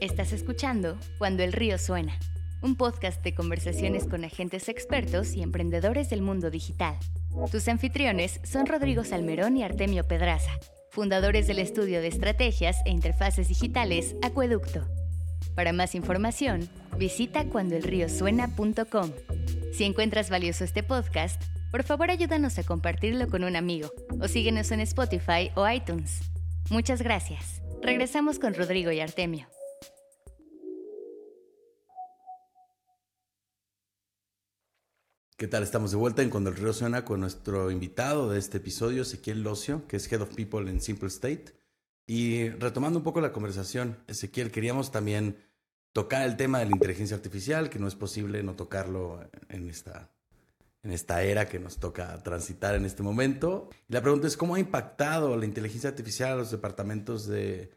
Estás 0.00 0.32
escuchando 0.32 0.98
Cuando 1.18 1.42
el 1.42 1.52
río 1.52 1.78
suena, 1.78 2.18
un 2.62 2.76
podcast 2.76 3.22
de 3.22 3.34
conversaciones 3.34 4.06
con 4.06 4.24
agentes 4.24 4.68
expertos 4.68 5.34
y 5.34 5.42
emprendedores 5.42 6.10
del 6.10 6.22
mundo 6.22 6.50
digital. 6.50 6.96
Tus 7.50 7.68
anfitriones 7.68 8.40
son 8.44 8.66
Rodrigo 8.66 9.04
Salmerón 9.04 9.56
y 9.56 9.62
Artemio 9.62 10.06
Pedraza, 10.06 10.50
fundadores 10.90 11.46
del 11.46 11.58
estudio 11.58 12.00
de 12.00 12.08
estrategias 12.08 12.78
e 12.84 12.90
interfaces 12.90 13.48
digitales 13.48 14.16
Acueducto. 14.22 14.86
Para 15.54 15.72
más 15.72 15.94
información, 15.94 16.68
visita 16.96 17.44
cuandoelriosuena.com. 17.44 19.12
Si 19.72 19.84
encuentras 19.84 20.30
valioso 20.30 20.64
este 20.64 20.82
podcast, 20.82 21.42
por 21.70 21.82
favor 21.84 22.10
ayúdanos 22.10 22.58
a 22.58 22.64
compartirlo 22.64 23.28
con 23.28 23.44
un 23.44 23.56
amigo 23.56 23.90
o 24.20 24.28
síguenos 24.28 24.70
en 24.72 24.80
Spotify 24.80 25.50
o 25.54 25.68
iTunes. 25.68 26.20
Muchas 26.70 27.02
gracias. 27.02 27.62
Regresamos 27.82 28.38
con 28.38 28.54
Rodrigo 28.54 28.90
y 28.90 29.00
Artemio. 29.00 29.46
¿Qué 35.38 35.46
tal? 35.46 35.62
Estamos 35.62 35.92
de 35.92 35.96
vuelta 35.96 36.20
en 36.22 36.30
Cuando 36.30 36.50
el 36.50 36.56
Río 36.56 36.72
Suena 36.72 37.04
con 37.04 37.20
nuestro 37.20 37.70
invitado 37.70 38.28
de 38.28 38.40
este 38.40 38.56
episodio, 38.56 39.02
Ezequiel 39.02 39.44
Locio, 39.44 39.86
que 39.86 39.96
es 39.96 40.10
Head 40.10 40.22
of 40.22 40.34
People 40.34 40.68
en 40.68 40.80
Simple 40.80 41.06
State. 41.06 41.54
Y 42.08 42.48
retomando 42.48 42.98
un 42.98 43.04
poco 43.04 43.20
la 43.20 43.30
conversación, 43.30 44.02
Ezequiel, 44.08 44.50
queríamos 44.50 44.90
también 44.90 45.36
tocar 45.92 46.26
el 46.26 46.36
tema 46.36 46.58
de 46.58 46.64
la 46.64 46.72
inteligencia 46.72 47.16
artificial, 47.16 47.70
que 47.70 47.78
no 47.78 47.86
es 47.86 47.94
posible 47.94 48.42
no 48.42 48.56
tocarlo 48.56 49.30
en 49.48 49.70
esta 49.70 50.10
en 50.82 50.90
esta 50.90 51.22
era 51.22 51.48
que 51.48 51.60
nos 51.60 51.78
toca 51.78 52.20
transitar 52.24 52.74
en 52.74 52.84
este 52.84 53.04
momento. 53.04 53.70
Y 53.88 53.92
la 53.92 54.02
pregunta 54.02 54.26
es, 54.26 54.36
¿cómo 54.36 54.56
ha 54.56 54.58
impactado 54.58 55.36
la 55.36 55.44
inteligencia 55.44 55.88
artificial 55.88 56.32
a 56.32 56.36
los 56.36 56.50
departamentos 56.50 57.28
de, 57.28 57.70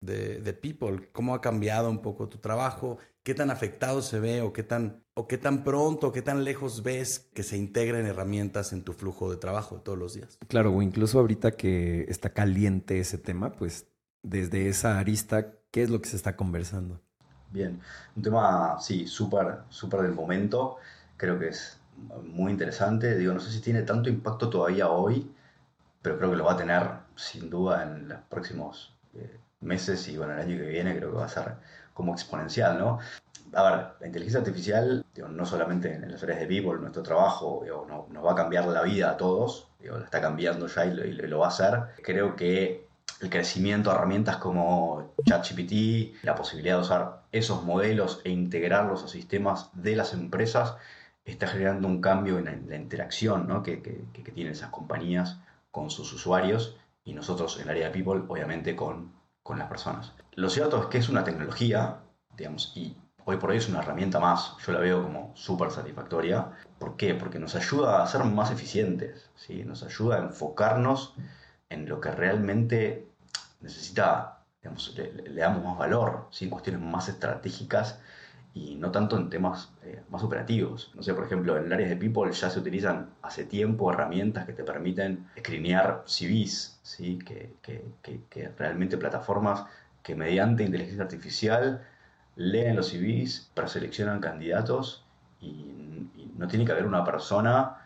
de, 0.00 0.52
People? 0.54 1.08
¿Cómo 1.12 1.36
ha 1.36 1.40
cambiado 1.40 1.88
un 1.88 2.02
poco 2.02 2.28
tu 2.28 2.38
trabajo? 2.38 2.98
¿Qué 3.26 3.34
tan 3.34 3.50
afectado 3.50 4.02
se 4.02 4.20
ve 4.20 4.40
o 4.40 4.52
qué 4.52 4.62
tan, 4.62 5.02
o 5.14 5.26
qué 5.26 5.36
tan 5.36 5.64
pronto, 5.64 6.12
qué 6.12 6.22
tan 6.22 6.44
lejos 6.44 6.84
ves 6.84 7.28
que 7.34 7.42
se 7.42 7.56
integren 7.56 8.06
herramientas 8.06 8.72
en 8.72 8.84
tu 8.84 8.92
flujo 8.92 9.32
de 9.32 9.36
trabajo 9.36 9.80
todos 9.80 9.98
los 9.98 10.14
días? 10.14 10.38
Claro, 10.46 10.72
o 10.72 10.80
incluso 10.80 11.18
ahorita 11.18 11.50
que 11.50 12.06
está 12.08 12.30
caliente 12.30 13.00
ese 13.00 13.18
tema, 13.18 13.50
pues 13.50 13.88
desde 14.22 14.68
esa 14.68 15.00
arista, 15.00 15.54
¿qué 15.72 15.82
es 15.82 15.90
lo 15.90 16.00
que 16.00 16.08
se 16.08 16.14
está 16.14 16.36
conversando? 16.36 17.00
Bien, 17.50 17.80
un 18.14 18.22
tema, 18.22 18.78
sí, 18.78 19.08
súper, 19.08 19.56
súper 19.70 20.02
del 20.02 20.12
momento. 20.12 20.76
Creo 21.16 21.36
que 21.36 21.48
es 21.48 21.80
muy 22.22 22.52
interesante. 22.52 23.18
Digo, 23.18 23.34
no 23.34 23.40
sé 23.40 23.50
si 23.50 23.60
tiene 23.60 23.82
tanto 23.82 24.08
impacto 24.08 24.48
todavía 24.48 24.88
hoy, 24.88 25.28
pero 26.00 26.16
creo 26.16 26.30
que 26.30 26.36
lo 26.36 26.44
va 26.44 26.52
a 26.52 26.56
tener 26.56 26.90
sin 27.16 27.50
duda 27.50 27.82
en 27.82 28.08
los 28.08 28.20
próximos 28.30 28.96
eh, 29.14 29.36
meses 29.62 30.06
y 30.06 30.16
bueno, 30.16 30.34
el 30.34 30.38
año 30.38 30.58
que 30.58 30.68
viene 30.68 30.96
creo 30.96 31.10
que 31.10 31.16
va 31.16 31.24
a 31.24 31.28
ser 31.28 31.56
como 31.96 32.12
exponencial, 32.12 32.78
¿no? 32.78 32.98
A 33.54 33.62
ver, 33.62 33.86
la 34.00 34.06
inteligencia 34.06 34.40
artificial, 34.40 35.04
no 35.30 35.46
solamente 35.46 35.94
en 35.94 36.12
las 36.12 36.22
áreas 36.22 36.40
de 36.40 36.46
People, 36.46 36.78
nuestro 36.78 37.02
trabajo, 37.02 37.64
no, 37.88 38.06
nos 38.10 38.24
va 38.24 38.32
a 38.32 38.34
cambiar 38.34 38.66
la 38.66 38.82
vida 38.82 39.10
a 39.10 39.16
todos, 39.16 39.68
la 39.80 40.04
está 40.04 40.20
cambiando 40.20 40.66
ya 40.66 40.84
y 40.84 40.92
lo, 40.92 41.38
va 41.38 41.46
a 41.46 41.48
hacer. 41.48 41.80
Creo 42.02 42.36
que 42.36 42.86
el 43.22 43.30
crecimiento 43.30 43.88
de 43.88 43.96
herramientas 43.96 44.36
como 44.36 45.14
ChatGPT, 45.24 46.22
la 46.22 46.34
posibilidad 46.34 46.76
de 46.76 46.82
usar 46.82 47.22
esos 47.32 47.64
modelos 47.64 48.20
e 48.24 48.30
integrarlos 48.30 49.04
a 49.04 49.08
sistemas 49.08 49.70
de 49.72 49.96
las 49.96 50.12
empresas, 50.12 50.76
está 51.24 51.46
generando 51.46 51.88
un 51.88 52.02
cambio 52.02 52.38
en 52.38 52.68
la, 52.68 52.76
interacción 52.76 53.48
¿no? 53.48 53.62
que, 53.62 53.80
que, 53.80 54.32
tienen 54.32 54.52
esas 54.52 54.68
compañías 54.68 55.38
con 55.70 55.88
sus 55.88 56.12
usuarios 56.12 56.76
y 57.04 57.14
nosotros 57.14 57.56
en 57.56 57.62
el 57.62 57.70
área 57.70 57.86
de 57.86 57.92
People, 57.92 58.24
obviamente, 58.28 58.76
con, 58.76 59.15
con 59.46 59.58
las 59.58 59.68
personas. 59.68 60.12
Lo 60.34 60.50
cierto 60.50 60.82
es 60.82 60.86
que 60.86 60.98
es 60.98 61.08
una 61.08 61.22
tecnología, 61.22 62.00
digamos, 62.36 62.72
y 62.74 62.96
hoy 63.24 63.36
por 63.36 63.50
hoy 63.50 63.58
es 63.58 63.68
una 63.68 63.78
herramienta 63.78 64.18
más. 64.18 64.56
Yo 64.66 64.72
la 64.72 64.80
veo 64.80 65.04
como 65.04 65.32
súper 65.36 65.70
satisfactoria. 65.70 66.50
¿Por 66.78 66.96
qué? 66.96 67.14
Porque 67.14 67.38
nos 67.38 67.54
ayuda 67.54 68.02
a 68.02 68.06
ser 68.08 68.24
más 68.24 68.50
eficientes, 68.50 69.30
¿sí? 69.36 69.64
nos 69.64 69.84
ayuda 69.84 70.16
a 70.16 70.18
enfocarnos 70.18 71.14
en 71.68 71.88
lo 71.88 72.00
que 72.00 72.10
realmente 72.10 73.08
necesita, 73.60 74.44
digamos, 74.60 74.94
le, 74.96 75.32
damos 75.34 75.64
más 75.64 75.78
valor, 75.78 76.26
¿sí? 76.30 76.46
en 76.46 76.50
cuestiones 76.50 76.82
más 76.82 77.08
estratégicas 77.08 78.00
y 78.56 78.74
no 78.76 78.90
tanto 78.90 79.18
en 79.18 79.28
temas 79.28 79.70
eh, 79.82 80.00
más 80.08 80.22
operativos. 80.22 80.90
No 80.94 81.02
sé, 81.02 81.12
por 81.12 81.24
ejemplo, 81.24 81.58
en 81.58 81.66
el 81.66 81.72
área 81.74 81.88
de 81.88 81.96
People 81.96 82.32
ya 82.32 82.48
se 82.48 82.58
utilizan 82.58 83.10
hace 83.20 83.44
tiempo 83.44 83.92
herramientas 83.92 84.46
que 84.46 84.54
te 84.54 84.64
permiten 84.64 85.26
escrinear 85.36 86.04
CVs, 86.06 86.80
¿sí? 86.82 87.18
que, 87.18 87.52
que, 87.60 87.84
que, 88.30 88.48
realmente 88.56 88.96
plataformas 88.96 89.66
que 90.02 90.14
mediante 90.14 90.62
inteligencia 90.62 91.04
artificial 91.04 91.82
leen 92.36 92.76
los 92.76 92.90
CVs, 92.90 93.50
preseleccionan 93.52 94.20
candidatos 94.20 95.04
y, 95.40 95.74
no 96.38 96.48
tiene 96.48 96.66
que 96.66 96.72
haber 96.72 96.86
una 96.86 97.02
persona 97.02 97.78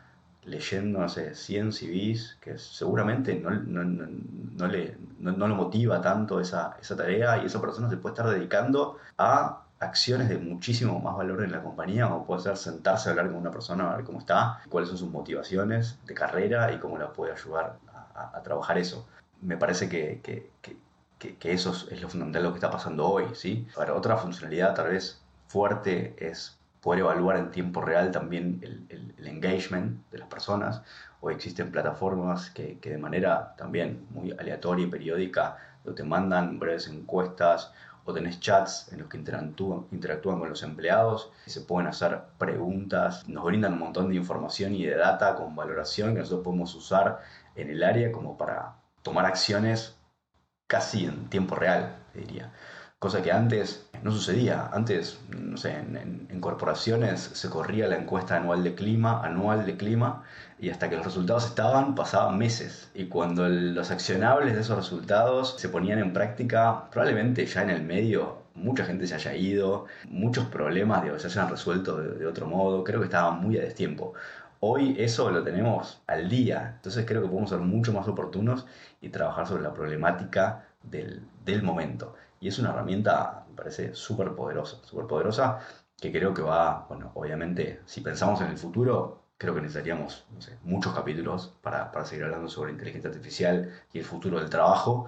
leyendo, 0.45 1.01
no 1.01 1.09
sé, 1.09 1.35
100 1.37 1.73
CVs, 1.73 2.39
que 2.41 2.59
seguramente 2.59 3.39
no, 3.39 3.51
no, 3.51 4.67
le, 4.67 4.97
no, 5.21 5.47
lo 5.47 5.55
motiva 5.55 6.01
tanto 6.01 6.41
esa, 6.41 6.77
esa 6.81 6.97
tarea 6.97 7.41
y 7.43 7.47
esa 7.47 7.61
persona 7.61 7.89
se 7.89 7.97
puede 7.97 8.15
estar 8.15 8.29
dedicando 8.29 8.99
a 9.19 9.67
acciones 9.81 10.29
de 10.29 10.37
muchísimo 10.39 11.01
más 11.01 11.17
valor 11.17 11.43
en 11.43 11.53
la 11.53 11.63
compañía, 11.63 12.07
como 12.09 12.27
puede 12.27 12.43
ser 12.43 12.57
sentarse 12.59 13.09
a 13.09 13.13
hablar 13.13 13.29
con 13.29 13.37
una 13.37 13.51
persona, 13.51 13.91
a 13.91 13.97
ver 13.97 14.05
cómo 14.05 14.19
está, 14.19 14.61
cuáles 14.69 14.91
son 14.91 14.99
sus 14.99 15.11
motivaciones 15.11 15.99
de 16.07 16.15
carrera 16.15 16.71
y 16.73 16.79
cómo 16.79 16.99
la 16.99 17.13
puede 17.13 17.33
ayudar 17.33 17.79
a, 18.15 18.43
trabajar 18.43 18.77
eso. 18.77 19.09
Me 19.41 19.57
parece 19.57 19.89
que, 19.89 20.21
que, 20.23 20.51
que, 21.19 21.53
eso 21.53 21.71
es 21.91 22.03
lo 22.03 22.09
fundamental 22.09 22.43
de 22.43 22.49
lo 22.49 22.53
que 22.53 22.59
está 22.59 22.71
pasando 22.71 23.09
hoy, 23.09 23.25
¿sí? 23.35 23.67
Ahora, 23.77 23.95
otra 23.95 24.19
funcionalidad 24.19 24.75
tal 24.75 24.89
vez 24.89 25.23
fuerte 25.49 26.15
es 26.19 26.59
poder 26.83 27.01
evaluar 27.01 27.37
en 27.39 27.51
tiempo 27.51 27.81
real 27.81 28.11
también 28.11 28.61
el, 28.63 28.87
el, 29.17 29.27
engagement 29.27 30.03
de 30.11 30.19
las 30.19 30.29
personas. 30.29 30.83
Hoy 31.21 31.35
existen 31.35 31.71
plataformas 31.71 32.51
que, 32.51 32.79
que, 32.79 32.91
de 32.91 32.99
manera 32.99 33.55
también 33.57 34.07
muy 34.11 34.33
aleatoria 34.33 34.87
y 34.87 34.91
periódica 34.91 35.57
te 35.95 36.05
mandan 36.05 36.59
breves 36.59 36.89
encuestas 36.89 37.73
tenés 38.13 38.41
chats 38.41 38.93
en 38.93 39.01
los 39.01 39.09
que 39.09 39.17
interactúan, 39.17 39.87
interactúan 39.91 40.39
con 40.39 40.49
los 40.49 40.63
empleados, 40.63 41.33
se 41.47 41.61
pueden 41.63 41.89
hacer 41.89 42.21
preguntas, 42.39 43.29
nos 43.29 43.45
brindan 43.45 43.75
un 43.75 43.81
montón 43.81 44.09
de 44.09 44.17
información 44.17 44.75
y 44.75 44.85
de 44.85 44.97
data 44.97 45.35
con 45.35 45.55
valoración 45.55 46.15
que 46.15 46.21
nosotros 46.21 46.45
podemos 46.45 46.75
usar 46.75 47.21
en 47.55 47.71
el 47.71 47.83
área 47.83 48.13
como 48.13 48.37
para 48.37 48.77
tomar 49.03 49.27
acciones 49.27 49.97
casi 50.67 51.05
en 51.07 51.29
tiempo 51.29 51.55
real, 51.55 51.97
diría 52.15 52.53
cosa 53.01 53.23
que 53.23 53.33
antes 53.33 53.89
no 54.03 54.13
sucedía. 54.13 54.69
Antes, 54.73 55.21
no 55.31 55.57
sé, 55.57 55.73
en, 55.73 56.29
corporaciones 56.41 57.21
se 57.21 57.51
corría 57.51 57.87
la 57.89 57.97
encuesta 57.97 58.37
anual 58.37 58.63
de 58.65 58.75
clima, 58.75 59.23
anual 59.23 59.67
de 59.67 59.77
clima, 59.77 60.23
y 60.59 60.71
hasta 60.71 60.89
que 60.89 60.97
los 60.97 61.05
resultados 61.05 61.47
estaban 61.47 61.95
pasaban 61.95 62.39
meses. 62.39 62.91
Y 62.95 63.07
cuando 63.07 63.49
los 63.49 63.91
accionables 63.91 64.55
de 64.55 64.61
esos 64.61 64.77
resultados 64.77 65.57
se 65.59 65.69
ponían 65.69 65.99
en 65.99 66.13
práctica, 66.13 66.91
probablemente 66.91 67.45
ya 67.47 67.63
en 67.63 67.71
el 67.71 67.83
medio 67.83 68.39
mucha 68.55 68.85
gente 68.85 69.07
se 69.07 69.15
haya 69.15 69.35
ido, 69.35 69.87
muchos 70.09 70.47
problemas 70.47 71.03
se 71.23 71.27
hayan 71.29 71.49
resuelto 71.49 71.97
de, 72.01 72.19
de 72.19 72.27
otro 72.27 72.47
modo, 72.47 72.85
creo 72.85 73.01
que 73.01 73.07
estaba 73.07 73.31
muy 73.31 73.57
a 73.59 73.63
destiempo. 73.63 74.15
Hoy 74.61 74.97
eso 74.99 75.31
lo 75.31 75.43
tenemos 75.43 76.03
al 76.07 76.29
día, 76.29 76.75
entonces 76.77 77.07
creo 77.07 77.23
que 77.23 77.29
podemos 77.29 77.51
ser 77.51 77.61
mucho 77.61 77.93
más 77.95 78.07
oportunos 78.09 78.67
y 79.01 79.09
trabajar 79.09 79.47
sobre 79.47 79.63
la 79.63 79.73
problemática 79.73 80.67
del, 80.83 81.23
del 81.47 81.63
momento. 81.63 82.15
Y 82.41 82.49
es 82.49 82.59
una 82.59 82.71
herramienta, 82.71 83.45
me 83.51 83.55
parece, 83.55 83.95
súper 83.95 84.35
poderosa, 84.35 84.79
súper 84.83 85.07
poderosa, 85.07 85.61
que 86.01 86.11
creo 86.11 86.33
que 86.33 86.41
va, 86.41 86.87
bueno, 86.89 87.13
obviamente, 87.15 87.83
si 87.85 88.01
pensamos 88.01 88.41
en 88.41 88.49
el 88.49 88.57
futuro, 88.57 89.25
creo 89.37 89.55
que 89.55 89.61
necesitaríamos 89.61 90.25
no 90.35 90.41
sé, 90.41 90.57
muchos 90.63 90.95
capítulos 90.95 91.55
para, 91.61 91.93
para, 91.93 92.07
seguir 92.07 92.25
hablando 92.25 92.49
sobre 92.49 92.73
inteligencia 92.73 93.11
artificial 93.11 93.71
y 93.93 93.99
el 93.99 94.05
futuro 94.05 94.41
del 94.41 94.49
trabajo, 94.49 95.07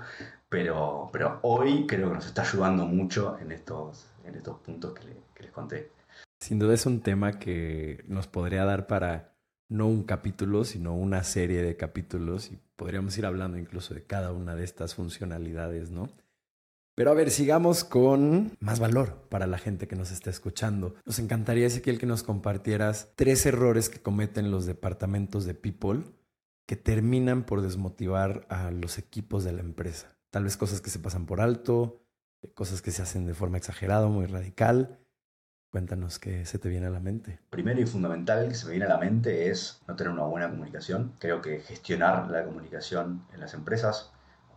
pero, 0.51 1.09
pero 1.11 1.39
hoy 1.43 1.87
creo 1.87 2.11
que 2.11 2.17
nos 2.17 2.27
está 2.27 2.43
ayudando 2.43 2.85
mucho 2.85 3.39
en 3.41 3.51
estos, 3.53 4.07
en 4.25 4.35
estos 4.35 4.59
puntos 4.61 4.93
que, 4.93 5.17
que 5.35 5.43
les 5.43 5.53
conté. 5.53 5.91
Sin 6.39 6.59
duda 6.59 6.75
es 6.75 6.85
un 6.85 7.01
tema 7.01 7.39
que 7.39 8.05
nos 8.09 8.27
podría 8.27 8.67
dar 8.67 8.87
para 8.87 9.33
no 9.71 9.87
un 9.87 10.03
capítulo, 10.03 10.65
sino 10.65 10.95
una 10.95 11.25
serie 11.25 11.63
de 11.63 11.79
capítulos 11.79 12.51
y 12.51 12.59
podríamos 12.77 13.17
ir 13.17 13.25
hablando 13.25 13.57
incluso 13.57 13.95
de 13.95 14.05
cada 14.05 14.33
una 14.33 14.55
de 14.55 14.65
estas 14.65 14.95
funcionalidades, 14.95 15.91
¿no? 15.91 16.11
Pero 16.95 17.11
a 17.11 17.15
ver, 17.15 17.31
sigamos 17.31 17.85
con 17.85 18.53
más 18.61 18.79
valor 18.79 19.27
para 19.31 19.47
la 19.47 19.57
gente 19.57 19.89
que 19.89 19.97
nos 19.97 20.11
está 20.11 20.29
escuchando. 20.29 20.95
Nos 21.07 21.19
encantaría, 21.19 21.67
Ezequiel, 21.67 21.99
que 21.99 22.07
nos 22.07 22.23
compartieras 22.23 23.13
tres 23.17 23.47
errores 23.47 23.89
que 23.89 24.03
cometen 24.03 24.51
los 24.51 24.67
departamentos 24.67 25.47
de 25.47 25.55
People 25.55 26.03
que 26.67 26.77
terminan 26.77 27.45
por 27.45 27.63
desmotivar 27.63 28.47
a 28.49 28.71
los 28.71 28.99
equipos 28.99 29.43
de 29.45 29.53
la 29.53 29.61
empresa. 29.61 30.17
Tal 30.31 30.45
vez 30.45 30.57
cosas 30.57 30.81
que 30.81 30.91
se 30.91 30.99
pasan 30.99 31.27
por 31.27 31.41
alto, 31.41 32.03
cosas 32.55 32.83
que 32.83 32.91
se 32.91 33.03
hacen 33.03 33.27
de 33.27 33.35
forma 33.35 33.59
exagerada, 33.59 34.07
muy 34.09 34.27
radical. 34.27 34.99
Cuéntanos 35.71 36.19
qué 36.19 36.45
se 36.45 36.59
te 36.59 36.69
viene 36.69 36.87
a 36.87 36.91
la 36.91 37.01
mente. 37.01 37.41
Primero 37.49 37.81
y 37.81 37.87
fundamental 37.87 38.49
que 38.49 38.55
se 38.55 38.67
me 38.67 38.73
viene 38.73 38.85
a 38.85 38.91
la 38.91 38.99
mente 38.99 39.51
es 39.51 39.81
no 39.89 39.97
tener 39.97 40.13
una 40.13 40.25
buena 40.25 40.51
comunicación. 40.51 41.15
Creo 41.19 41.41
que 41.41 41.61
gestionar 41.61 42.31
la 42.31 42.45
comunicación 42.45 43.27
en 43.33 43.41
las 43.41 43.55
empresas 43.55 44.13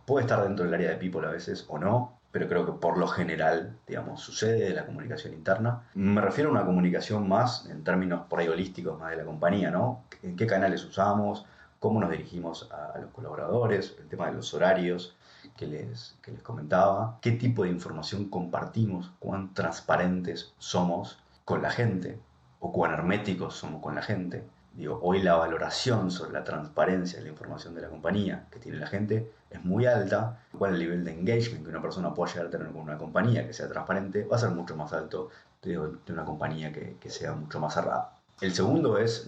puede 0.06 0.24
estar 0.24 0.42
dentro 0.42 0.64
del 0.64 0.74
área 0.74 0.90
de 0.90 0.96
people 0.96 1.26
a 1.26 1.30
veces 1.30 1.64
o 1.68 1.78
no, 1.78 2.15
pero 2.36 2.50
creo 2.50 2.66
que 2.66 2.72
por 2.72 2.98
lo 2.98 3.08
general, 3.08 3.78
digamos, 3.86 4.20
sucede 4.20 4.74
la 4.74 4.84
comunicación 4.84 5.32
interna. 5.32 5.84
Me 5.94 6.20
refiero 6.20 6.50
a 6.50 6.52
una 6.52 6.66
comunicación 6.66 7.26
más 7.26 7.64
en 7.70 7.82
términos 7.82 8.26
por 8.28 8.40
ahí 8.40 8.48
holísticos 8.48 9.00
más 9.00 9.12
de 9.12 9.16
la 9.16 9.24
compañía, 9.24 9.70
¿no? 9.70 10.02
¿En 10.22 10.36
qué 10.36 10.46
canales 10.46 10.84
usamos? 10.84 11.46
¿Cómo 11.78 11.98
nos 11.98 12.10
dirigimos 12.10 12.70
a, 12.70 12.98
los 12.98 13.10
colaboradores? 13.12 13.96
El 13.98 14.08
tema 14.08 14.26
de 14.26 14.34
los 14.34 14.52
horarios 14.52 15.16
que 15.56 15.66
les, 15.66 16.18
que 16.20 16.30
les 16.30 16.42
comentaba. 16.42 17.16
¿Qué 17.22 17.32
tipo 17.32 17.62
de 17.62 17.70
información 17.70 18.28
compartimos? 18.28 19.12
¿Cuán 19.18 19.54
transparentes 19.54 20.52
somos 20.58 21.18
con 21.46 21.62
la 21.62 21.70
gente? 21.70 22.18
¿O 22.60 22.70
cuán 22.70 22.92
herméticos 22.92 23.54
somos 23.54 23.80
con 23.80 23.94
la 23.94 24.02
gente? 24.02 24.44
Hoy 24.78 25.22
la 25.22 25.36
valoración 25.36 26.10
sobre 26.10 26.32
la 26.32 26.44
transparencia 26.44 27.18
de 27.18 27.24
la 27.24 27.30
información 27.30 27.74
de 27.74 27.80
la 27.80 27.88
compañía 27.88 28.46
que 28.50 28.58
tiene 28.58 28.78
la 28.78 28.86
gente 28.86 29.32
es 29.48 29.64
muy 29.64 29.86
alta, 29.86 30.40
igual 30.52 30.74
el 30.74 30.80
nivel 30.80 31.04
de 31.04 31.12
engagement 31.12 31.64
que 31.64 31.70
una 31.70 31.80
persona 31.80 32.12
pueda 32.12 32.30
llegar 32.30 32.48
a 32.48 32.50
tener 32.50 32.66
con 32.68 32.82
una 32.82 32.98
compañía 32.98 33.46
que 33.46 33.54
sea 33.54 33.68
transparente 33.68 34.24
va 34.24 34.36
a 34.36 34.40
ser 34.40 34.50
mucho 34.50 34.76
más 34.76 34.92
alto 34.92 35.30
de, 35.62 35.78
una 35.78 36.24
compañía 36.26 36.72
que, 36.72 36.98
que, 37.00 37.08
sea 37.08 37.32
mucho 37.32 37.58
más 37.58 37.72
cerrada. 37.72 38.18
El 38.40 38.52
segundo 38.52 38.98
es, 38.98 39.26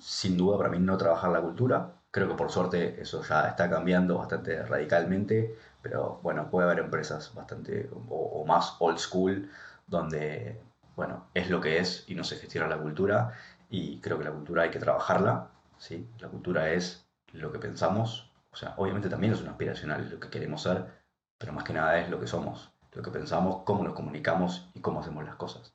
sin 0.00 0.36
duda, 0.36 0.58
para 0.58 0.70
mí 0.70 0.78
no 0.80 0.98
trabajar 0.98 1.30
la 1.30 1.40
cultura. 1.40 1.92
Creo 2.10 2.28
que 2.28 2.34
por 2.34 2.50
suerte 2.50 3.00
eso 3.00 3.22
ya 3.22 3.46
está 3.46 3.70
cambiando 3.70 4.18
bastante 4.18 4.60
radicalmente, 4.66 5.54
pero 5.80 6.18
bueno, 6.24 6.50
puede 6.50 6.66
haber 6.66 6.80
empresas 6.80 7.32
bastante 7.32 7.88
o, 8.08 8.16
o 8.16 8.44
más 8.44 8.74
old 8.80 8.98
school 8.98 9.48
donde, 9.86 10.60
bueno, 10.96 11.26
es 11.32 11.48
lo 11.48 11.60
que 11.60 11.78
es 11.78 12.04
y 12.08 12.16
no 12.16 12.24
se 12.24 12.36
gestiona 12.36 12.66
la 12.66 12.78
cultura 12.78 13.32
y 13.70 14.00
creo 14.00 14.18
que 14.18 14.24
la 14.24 14.32
cultura 14.32 14.64
hay 14.64 14.70
que 14.70 14.78
trabajarla, 14.78 15.48
¿sí? 15.78 16.10
La 16.18 16.28
cultura 16.28 16.70
es 16.70 17.06
lo 17.32 17.52
que 17.52 17.58
pensamos, 17.58 18.30
o 18.50 18.56
sea, 18.56 18.74
obviamente 18.76 19.08
también 19.08 19.32
es 19.32 19.40
un 19.40 19.48
aspiracional, 19.48 20.10
lo 20.10 20.18
que 20.18 20.28
queremos 20.28 20.62
ser, 20.62 20.84
pero 21.38 21.52
más 21.52 21.64
que 21.64 21.72
nada 21.72 21.98
es 22.00 22.10
lo 22.10 22.18
que 22.18 22.26
somos, 22.26 22.72
lo 22.92 23.02
que 23.02 23.10
pensamos, 23.10 23.62
cómo 23.64 23.84
nos 23.84 23.94
comunicamos 23.94 24.68
y 24.74 24.80
cómo 24.80 25.00
hacemos 25.00 25.24
las 25.24 25.36
cosas. 25.36 25.72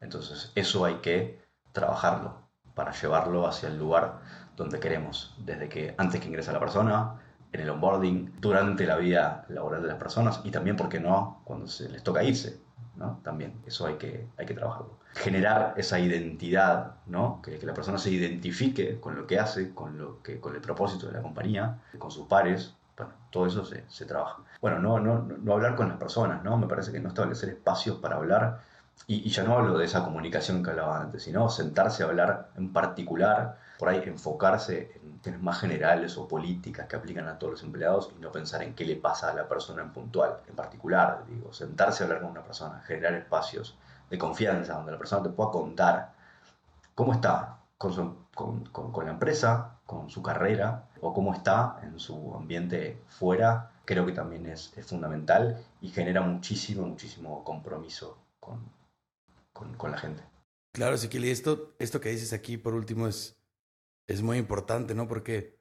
Entonces, 0.00 0.52
eso 0.54 0.84
hay 0.84 0.96
que 0.96 1.42
trabajarlo 1.72 2.48
para 2.74 2.92
llevarlo 2.92 3.46
hacia 3.46 3.68
el 3.68 3.78
lugar 3.78 4.20
donde 4.54 4.78
queremos, 4.78 5.34
desde 5.38 5.68
que 5.68 5.94
antes 5.96 6.20
que 6.20 6.28
ingresa 6.28 6.52
la 6.52 6.60
persona, 6.60 7.14
en 7.50 7.60
el 7.60 7.70
onboarding, 7.70 8.34
durante 8.40 8.86
la 8.86 8.96
vida 8.96 9.46
laboral 9.48 9.80
de 9.82 9.88
las 9.88 9.96
personas 9.96 10.42
y 10.44 10.50
también, 10.50 10.76
¿por 10.76 10.90
qué 10.90 11.00
no?, 11.00 11.40
cuando 11.44 11.66
se 11.66 11.88
les 11.88 12.02
toca 12.02 12.22
irse, 12.22 12.60
¿no? 12.98 13.20
También, 13.22 13.54
eso 13.66 13.86
hay 13.86 13.94
que, 13.94 14.26
hay 14.36 14.46
que 14.46 14.54
trabajarlo. 14.54 14.98
Generar 15.14 15.74
esa 15.76 15.98
identidad, 15.98 16.96
¿no? 17.06 17.40
Que, 17.42 17.58
la 17.62 17.74
persona 17.74 17.98
se 17.98 18.10
identifique 18.10 19.00
con 19.00 19.14
lo 19.14 19.26
que 19.26 19.38
hace, 19.38 19.72
con, 19.72 19.98
lo 19.98 20.22
que, 20.22 20.40
con 20.40 20.54
el 20.54 20.60
propósito 20.60 21.06
de 21.06 21.12
la 21.12 21.22
compañía, 21.22 21.78
con 21.98 22.10
sus 22.10 22.26
pares, 22.26 22.74
bueno, 22.96 23.12
todo 23.30 23.46
eso 23.46 23.64
se, 23.64 23.84
se 23.88 24.04
trabaja. 24.04 24.42
Bueno, 24.60 24.80
no, 24.80 24.98
no, 24.98 25.20
no 25.22 25.52
hablar 25.52 25.76
con 25.76 25.88
las 25.88 25.98
personas, 25.98 26.42
¿no? 26.42 26.58
Me 26.58 26.66
parece 26.66 26.92
que 26.92 27.00
no 27.00 27.08
establecer 27.08 27.48
espacios 27.50 27.96
para 27.98 28.16
hablar, 28.16 28.60
y, 29.06 29.26
y 29.26 29.30
ya 29.30 29.44
no 29.44 29.56
hablo 29.56 29.78
de 29.78 29.84
esa 29.84 30.04
comunicación 30.04 30.62
que 30.62 30.70
hablaba 30.70 31.00
antes, 31.00 31.22
sino 31.22 31.48
sentarse 31.48 32.02
a 32.02 32.06
hablar 32.06 32.50
en 32.56 32.72
particular, 32.72 33.58
por 33.78 33.88
ahí 33.88 34.02
enfocarse 34.04 35.00
en 35.02 35.20
temas 35.20 35.40
más 35.40 35.60
generales 35.60 36.18
o 36.18 36.26
políticas 36.26 36.86
que 36.86 36.96
aplican 36.96 37.28
a 37.28 37.38
todos 37.38 37.52
los 37.52 37.62
empleados 37.62 38.10
y 38.16 38.20
no 38.20 38.32
pensar 38.32 38.62
en 38.62 38.74
qué 38.74 38.84
le 38.84 38.96
pasa 38.96 39.30
a 39.30 39.34
la 39.34 39.48
persona 39.48 39.82
en 39.82 39.92
puntual, 39.92 40.40
en 40.48 40.56
particular, 40.56 41.24
digo, 41.28 41.52
sentarse 41.52 42.02
a 42.02 42.06
hablar 42.06 42.22
con 42.22 42.32
una 42.32 42.42
persona, 42.42 42.80
generar 42.80 43.14
espacios 43.14 43.76
de 44.10 44.18
confianza 44.18 44.74
donde 44.74 44.92
la 44.92 44.98
persona 44.98 45.22
te 45.22 45.28
pueda 45.28 45.50
contar 45.50 46.12
cómo 46.94 47.12
está 47.12 47.58
con, 47.78 48.26
con, 48.34 48.64
con, 48.64 49.04
la 49.04 49.12
empresa, 49.12 49.78
con 49.86 50.10
su 50.10 50.22
carrera 50.22 50.88
o 51.00 51.14
cómo 51.14 51.32
está 51.32 51.78
en 51.84 52.00
su 52.00 52.34
ambiente 52.34 53.00
fuera, 53.06 53.70
creo 53.84 54.04
que 54.04 54.12
también 54.12 54.46
es, 54.46 54.76
es 54.76 54.86
fundamental 54.86 55.62
y 55.80 55.90
genera 55.90 56.20
muchísimo, 56.20 56.84
muchísimo 56.84 57.44
compromiso 57.44 58.18
con, 58.40 58.60
con, 59.52 59.92
la 59.92 59.98
gente. 59.98 60.22
Claro, 60.72 60.96
Ezequiel, 60.96 61.26
y 61.26 61.30
esto, 61.30 61.74
esto 61.78 62.00
que 62.00 62.10
dices 62.10 62.32
aquí 62.32 62.56
por 62.56 62.74
último 62.74 63.06
es, 63.06 63.37
es 64.08 64.22
muy 64.22 64.38
importante, 64.38 64.94
¿no? 64.94 65.06
Porque 65.06 65.56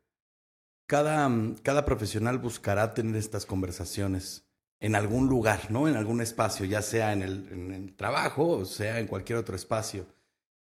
cada, 0.88 1.30
cada 1.62 1.86
profesional 1.86 2.40
buscará 2.40 2.94
tener 2.96 3.18
estas 3.18 3.46
conversaciones 3.46 4.46
en 4.80 4.96
algún 4.96 5.28
lugar, 5.28 5.70
¿no? 5.70 5.88
En 5.88 5.96
algún 5.96 6.22
espacio, 6.22 6.66
ya 6.66 6.82
sea 6.82 7.14
en 7.14 7.22
el, 7.22 7.50
en 7.52 7.72
el 7.74 7.96
trabajo 7.96 8.50
o 8.50 8.66
sea 8.66 9.00
en 9.00 9.08
cualquier 9.08 9.38
otro 9.38 9.56
espacio. 9.56 10.08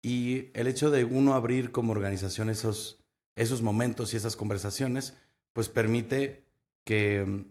Y 0.01 0.51
el 0.55 0.69
hecho 0.69 0.91
de 0.91 1.05
uno 1.05 1.35
abrir 1.35 1.73
como 1.73 1.93
organización 1.93 2.51
esos, 2.51 3.01
esos 3.37 3.63
momentos 3.63 4.15
y 4.15 4.17
esas 4.17 4.37
conversaciones, 4.37 5.15
pues 5.53 5.69
permite 5.69 6.45
que, 6.85 7.47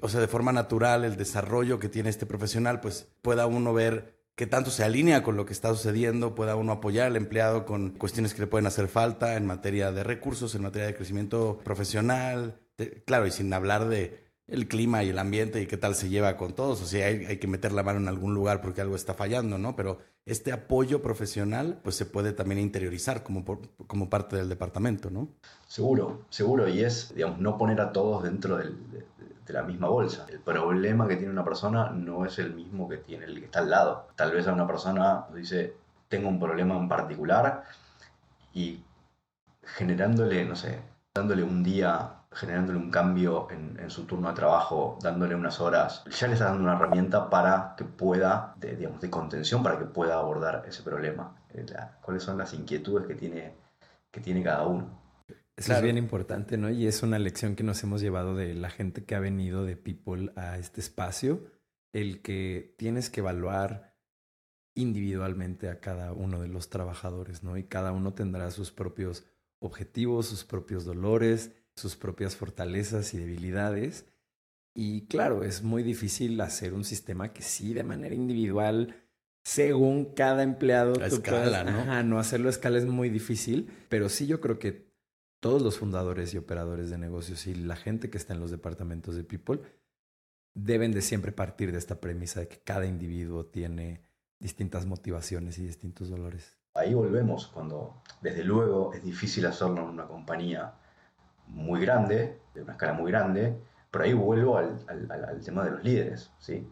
o 0.00 0.08
sea, 0.08 0.20
de 0.20 0.28
forma 0.28 0.52
natural, 0.52 1.04
el 1.04 1.16
desarrollo 1.16 1.78
que 1.78 1.88
tiene 1.88 2.10
este 2.10 2.26
profesional, 2.26 2.80
pues 2.80 3.08
pueda 3.22 3.46
uno 3.46 3.72
ver 3.72 4.19
que 4.40 4.46
tanto 4.46 4.70
se 4.70 4.82
alinea 4.82 5.22
con 5.22 5.36
lo 5.36 5.44
que 5.44 5.52
está 5.52 5.68
sucediendo, 5.68 6.34
pueda 6.34 6.56
uno 6.56 6.72
apoyar 6.72 7.08
al 7.08 7.16
empleado 7.16 7.66
con 7.66 7.90
cuestiones 7.90 8.32
que 8.32 8.40
le 8.40 8.46
pueden 8.46 8.66
hacer 8.66 8.88
falta 8.88 9.36
en 9.36 9.44
materia 9.44 9.92
de 9.92 10.02
recursos, 10.02 10.54
en 10.54 10.62
materia 10.62 10.86
de 10.86 10.94
crecimiento 10.94 11.60
profesional, 11.62 12.58
claro, 13.04 13.26
y 13.26 13.32
sin 13.32 13.52
hablar 13.52 13.90
de 13.90 14.24
el 14.46 14.66
clima 14.66 15.04
y 15.04 15.10
el 15.10 15.18
ambiente 15.18 15.60
y 15.60 15.66
qué 15.66 15.76
tal 15.76 15.94
se 15.94 16.08
lleva 16.08 16.38
con 16.38 16.54
todos, 16.54 16.80
o 16.80 16.86
sea, 16.86 17.08
hay, 17.08 17.36
que 17.36 17.46
meter 17.48 17.72
la 17.72 17.82
mano 17.82 17.98
en 17.98 18.08
algún 18.08 18.32
lugar 18.32 18.62
porque 18.62 18.80
algo 18.80 18.96
está 18.96 19.12
fallando, 19.12 19.58
¿no? 19.58 19.76
Pero 19.76 19.98
este 20.24 20.52
apoyo 20.52 21.02
profesional, 21.02 21.78
pues 21.84 21.96
se 21.96 22.06
puede 22.06 22.32
también 22.32 22.60
interiorizar 22.60 23.22
como, 23.22 23.44
como 23.86 24.08
parte 24.08 24.36
del 24.36 24.48
departamento, 24.48 25.10
¿no? 25.10 25.28
Seguro, 25.68 26.24
seguro, 26.30 26.66
y 26.66 26.80
es, 26.80 27.12
digamos, 27.14 27.40
no 27.40 27.58
poner 27.58 27.78
a 27.82 27.92
todos 27.92 28.22
dentro 28.22 28.56
del, 28.56 28.78
de, 29.50 29.58
la 29.58 29.62
misma 29.62 29.88
bolsa. 29.88 30.26
El 30.28 30.40
problema 30.40 31.06
que 31.08 31.16
tiene 31.16 31.32
una 31.32 31.44
persona 31.44 31.90
no 31.90 32.24
es 32.24 32.38
el 32.38 32.54
mismo 32.54 32.88
que 32.88 32.98
tiene 32.98 33.24
el 33.24 33.38
que 33.38 33.46
está 33.46 33.60
al 33.60 33.70
lado. 33.70 34.08
Tal 34.16 34.32
vez 34.32 34.46
a 34.46 34.52
una 34.52 34.66
persona 34.66 35.26
dice, 35.34 35.76
tengo 36.08 36.28
un 36.28 36.38
problema 36.38 36.76
en 36.76 36.88
particular 36.88 37.64
y 38.52 38.82
generándole, 39.62 40.44
no 40.44 40.56
sé, 40.56 40.80
dándole 41.14 41.42
un 41.42 41.62
día 41.62 42.20
generándole 42.32 42.78
un 42.78 42.90
cambio 42.90 43.48
en, 43.50 43.90
su 43.90 44.04
turno 44.04 44.28
de 44.28 44.34
trabajo, 44.34 44.98
dándole 45.02 45.34
unas 45.34 45.60
horas, 45.60 46.04
ya 46.04 46.28
le 46.28 46.34
está 46.34 46.46
dando 46.46 46.62
una 46.62 46.74
herramienta 46.74 47.28
para 47.28 47.74
que 47.76 47.84
pueda, 47.84 48.54
de, 48.56 48.76
digamos, 48.76 49.00
de 49.00 49.10
contención, 49.10 49.62
para 49.64 49.78
que 49.78 49.84
pueda 49.84 50.14
abordar 50.14 50.64
ese 50.68 50.82
problema. 50.82 51.34
Eh, 51.50 51.66
cuáles 52.00 52.22
son 52.22 52.38
las 52.38 52.54
inquietudes 52.54 53.06
que 53.08 53.16
tiene, 53.16 53.54
que 54.12 54.20
tiene 54.20 54.44
cada 54.44 54.64
uno. 54.64 54.99
Eso 55.60 55.74
es 55.74 55.82
bien 55.82 55.98
importante, 55.98 56.56
¿no? 56.56 56.70
Y 56.70 56.86
es 56.86 57.02
una 57.02 57.18
lección 57.18 57.54
que 57.54 57.62
nos 57.62 57.82
hemos 57.82 58.00
llevado 58.00 58.34
de 58.34 58.54
la 58.54 58.70
gente 58.70 59.04
que 59.04 59.14
ha 59.14 59.20
venido 59.20 59.64
de 59.64 59.76
People 59.76 60.32
a 60.34 60.58
este 60.58 60.80
espacio, 60.80 61.44
el 61.92 62.22
que 62.22 62.74
tienes 62.78 63.10
que 63.10 63.20
evaluar 63.20 63.94
individualmente 64.74 65.68
a 65.68 65.80
cada 65.80 66.12
uno 66.12 66.40
de 66.40 66.48
los 66.48 66.70
trabajadores, 66.70 67.42
¿no? 67.42 67.58
Y 67.58 67.64
cada 67.64 67.92
uno 67.92 68.14
tendrá 68.14 68.50
sus 68.50 68.72
propios 68.72 69.24
objetivos, 69.58 70.26
sus 70.26 70.44
propios 70.44 70.86
dolores, 70.86 71.52
sus 71.76 71.94
propias 71.94 72.36
fortalezas 72.36 73.12
y 73.12 73.18
debilidades. 73.18 74.06
Y 74.74 75.06
claro, 75.08 75.44
es 75.44 75.62
muy 75.62 75.82
difícil 75.82 76.40
hacer 76.40 76.72
un 76.72 76.84
sistema 76.84 77.32
que 77.34 77.42
sí, 77.42 77.74
de 77.74 77.84
manera 77.84 78.14
individual, 78.14 78.96
según 79.44 80.14
cada 80.14 80.42
empleado, 80.42 81.02
a 81.02 81.06
escala, 81.06 81.64
¿no? 81.64 82.02
no 82.04 82.18
hacerlo 82.18 82.48
a 82.48 82.50
escala 82.50 82.78
es 82.78 82.86
muy 82.86 83.10
difícil, 83.10 83.70
pero 83.88 84.08
sí 84.08 84.26
yo 84.26 84.40
creo 84.40 84.58
que 84.58 84.89
todos 85.40 85.62
los 85.62 85.78
fundadores 85.78 86.32
y 86.34 86.38
operadores 86.38 86.90
de 86.90 86.98
negocios 86.98 87.46
y 87.46 87.54
la 87.54 87.76
gente 87.76 88.10
que 88.10 88.18
está 88.18 88.34
en 88.34 88.40
los 88.40 88.50
departamentos 88.50 89.16
de 89.16 89.24
People 89.24 89.60
deben 90.54 90.92
de 90.92 91.02
siempre 91.02 91.32
partir 91.32 91.72
de 91.72 91.78
esta 91.78 92.00
premisa 92.00 92.40
de 92.40 92.48
que 92.48 92.58
cada 92.58 92.86
individuo 92.86 93.46
tiene 93.46 94.02
distintas 94.38 94.86
motivaciones 94.86 95.58
y 95.58 95.62
distintos 95.62 96.10
dolores. 96.10 96.58
Ahí 96.74 96.94
volvemos, 96.94 97.48
cuando 97.48 98.02
desde 98.20 98.44
luego 98.44 98.92
es 98.92 99.02
difícil 99.02 99.46
hacerlo 99.46 99.82
en 99.82 99.88
una 99.88 100.06
compañía 100.06 100.74
muy 101.46 101.80
grande, 101.80 102.40
de 102.54 102.62
una 102.62 102.72
escala 102.72 102.92
muy 102.92 103.10
grande, 103.10 103.56
pero 103.90 104.04
ahí 104.04 104.12
vuelvo 104.12 104.56
al, 104.56 104.84
al, 104.88 105.40
tema 105.40 105.64
de 105.64 105.70
los 105.72 105.82
líderes, 105.82 106.30
¿sí? 106.38 106.68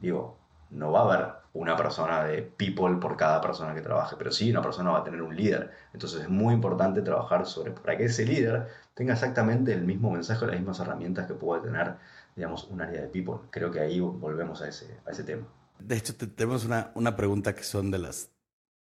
Digo, 0.00 0.38
no 0.70 0.92
va 0.92 1.00
a 1.00 1.14
haber 1.14 1.43
una 1.54 1.76
persona 1.76 2.24
de 2.24 2.42
people 2.42 2.96
por 2.96 3.16
cada 3.16 3.40
persona 3.40 3.74
que 3.74 3.80
trabaje, 3.80 4.16
pero 4.18 4.32
sí 4.32 4.50
una 4.50 4.60
persona 4.60 4.90
va 4.90 4.98
a 4.98 5.04
tener 5.04 5.22
un 5.22 5.34
líder. 5.34 5.70
Entonces 5.92 6.22
es 6.22 6.28
muy 6.28 6.52
importante 6.52 7.00
trabajar 7.00 7.46
sobre, 7.46 7.70
para 7.70 7.96
que 7.96 8.04
ese 8.04 8.26
líder 8.26 8.68
tenga 8.92 9.14
exactamente 9.14 9.72
el 9.72 9.84
mismo 9.84 10.10
mensaje, 10.10 10.46
las 10.46 10.56
mismas 10.56 10.80
herramientas 10.80 11.28
que 11.28 11.34
puede 11.34 11.62
tener, 11.62 11.94
digamos, 12.34 12.64
un 12.64 12.80
área 12.80 13.00
de 13.02 13.08
people. 13.08 13.36
Creo 13.50 13.70
que 13.70 13.78
ahí 13.78 14.00
volvemos 14.00 14.62
a 14.62 14.68
ese, 14.68 14.98
a 15.06 15.12
ese 15.12 15.22
tema. 15.22 15.46
De 15.78 15.96
hecho, 15.96 16.14
tenemos 16.16 16.64
una, 16.64 16.90
una 16.94 17.16
pregunta 17.16 17.54
que 17.54 17.62
son 17.62 17.92
de 17.92 17.98
las, 17.98 18.32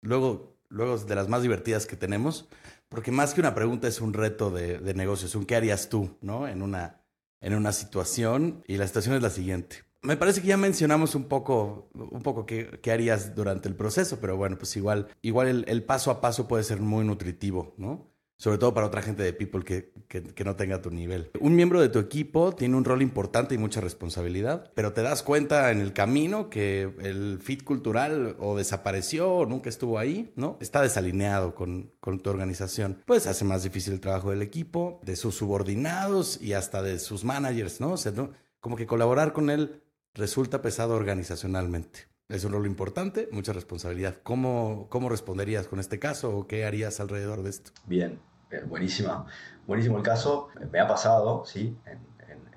luego, 0.01 0.55
luego 0.69 0.95
de 0.97 1.15
las 1.15 1.27
más 1.27 1.41
divertidas 1.41 1.87
que 1.87 1.95
tenemos, 1.95 2.49
porque 2.87 3.11
más 3.11 3.33
que 3.33 3.41
una 3.41 3.55
pregunta 3.55 3.87
es 3.87 3.99
un 3.99 4.13
reto 4.13 4.51
de, 4.51 4.77
de 4.77 4.93
negocios, 4.93 5.33
un 5.33 5.45
qué 5.45 5.55
harías 5.55 5.89
tú, 5.89 6.17
¿no? 6.21 6.47
En 6.47 6.61
una, 6.61 7.01
en 7.41 7.55
una 7.55 7.71
situación, 7.71 8.63
y 8.67 8.77
la 8.77 8.85
situación 8.85 9.15
es 9.15 9.23
la 9.23 9.31
siguiente. 9.31 9.88
Me 10.01 10.15
parece 10.15 10.41
que 10.41 10.47
ya 10.47 10.57
mencionamos 10.57 11.13
un 11.15 11.25
poco, 11.25 11.89
un 11.93 12.21
poco 12.21 12.45
qué, 12.45 12.79
qué 12.81 12.91
harías 12.91 13.35
durante 13.35 13.67
el 13.67 13.75
proceso, 13.75 14.19
pero 14.21 14.37
bueno, 14.37 14.57
pues 14.57 14.75
igual, 14.77 15.09
igual 15.21 15.65
el, 15.67 15.83
paso 15.83 16.09
a 16.09 16.21
paso 16.21 16.47
puede 16.47 16.63
ser 16.63 16.79
muy 16.79 17.03
nutritivo, 17.03 17.73
¿no? 17.77 18.09
sobre 18.37 18.57
todo 18.57 18.73
para 18.73 18.87
otra 18.87 19.01
gente 19.01 19.21
de 19.21 19.33
People 19.33 19.65
que, 19.65 19.91
que, 20.07 20.43
no 20.45 20.55
tenga 20.55 20.81
tu 20.81 20.91
nivel. 20.91 21.29
Un 21.41 21.57
miembro 21.57 21.81
de 21.81 21.89
tu 21.89 21.99
equipo 21.99 22.55
tiene 22.55 22.77
un 22.77 22.85
rol 22.85 23.01
importante 23.01 23.53
y 23.53 23.57
mucha 23.57 23.81
responsabilidad, 23.81 24.71
pero 24.75 24.93
te 24.93 25.01
das 25.01 25.23
cuenta 25.23 25.71
en 25.71 25.81
el 25.81 25.91
camino 25.91 26.49
que 26.49 26.83
el 27.01 27.39
fit 27.41 27.65
cultural 27.65 28.37
o 28.39 28.55
desapareció 28.55 29.29
o 29.29 29.45
nunca 29.45 29.67
estuvo 29.67 29.99
ahí, 29.99 30.31
¿no? 30.37 30.57
Está 30.61 30.81
desalineado 30.81 31.53
con, 31.53 31.91
con 31.99 32.21
tu 32.21 32.29
organización. 32.29 33.03
Pues 33.05 33.27
hace 33.27 33.43
más 33.43 33.63
difícil 33.63 33.91
el 33.91 33.99
trabajo 33.99 34.29
del 34.29 34.41
equipo, 34.41 35.01
de 35.03 35.17
sus 35.17 35.35
subordinados 35.35 36.41
y 36.41 36.53
hasta 36.53 36.81
de 36.81 36.97
sus 36.99 37.25
managers, 37.25 37.81
¿no? 37.81 37.91
O 37.91 37.97
sea, 37.97 38.13
¿no? 38.13 38.31
como 38.59 38.75
que 38.75 38.85
colaborar 38.85 39.33
con 39.33 39.49
él 39.49 39.81
resulta 40.19 40.61
pesado 40.61 40.95
organizacionalmente. 40.95 42.07
Es 42.27 42.43
un 42.43 42.51
rol 42.51 42.67
importante, 42.67 43.27
mucha 43.31 43.53
responsabilidad. 43.53 44.17
¿Cómo, 44.21 44.85
¿Cómo 44.89 45.09
responderías 45.09 45.67
con 45.67 45.79
este 45.79 45.97
caso 45.97 46.37
o 46.37 46.45
qué 46.45 46.65
harías 46.65 46.99
alrededor 46.99 47.41
de 47.41 47.49
esto? 47.49 47.71
Bien, 47.87 48.19
eh, 48.51 48.61
buenísima. 48.67 49.25
Buenísimo 49.65 49.97
el 49.97 50.03
caso. 50.03 50.49
Me 50.71 50.79
ha 50.79 50.87
pasado, 50.87 51.43
sí, 51.45 51.75
en, 51.87 52.07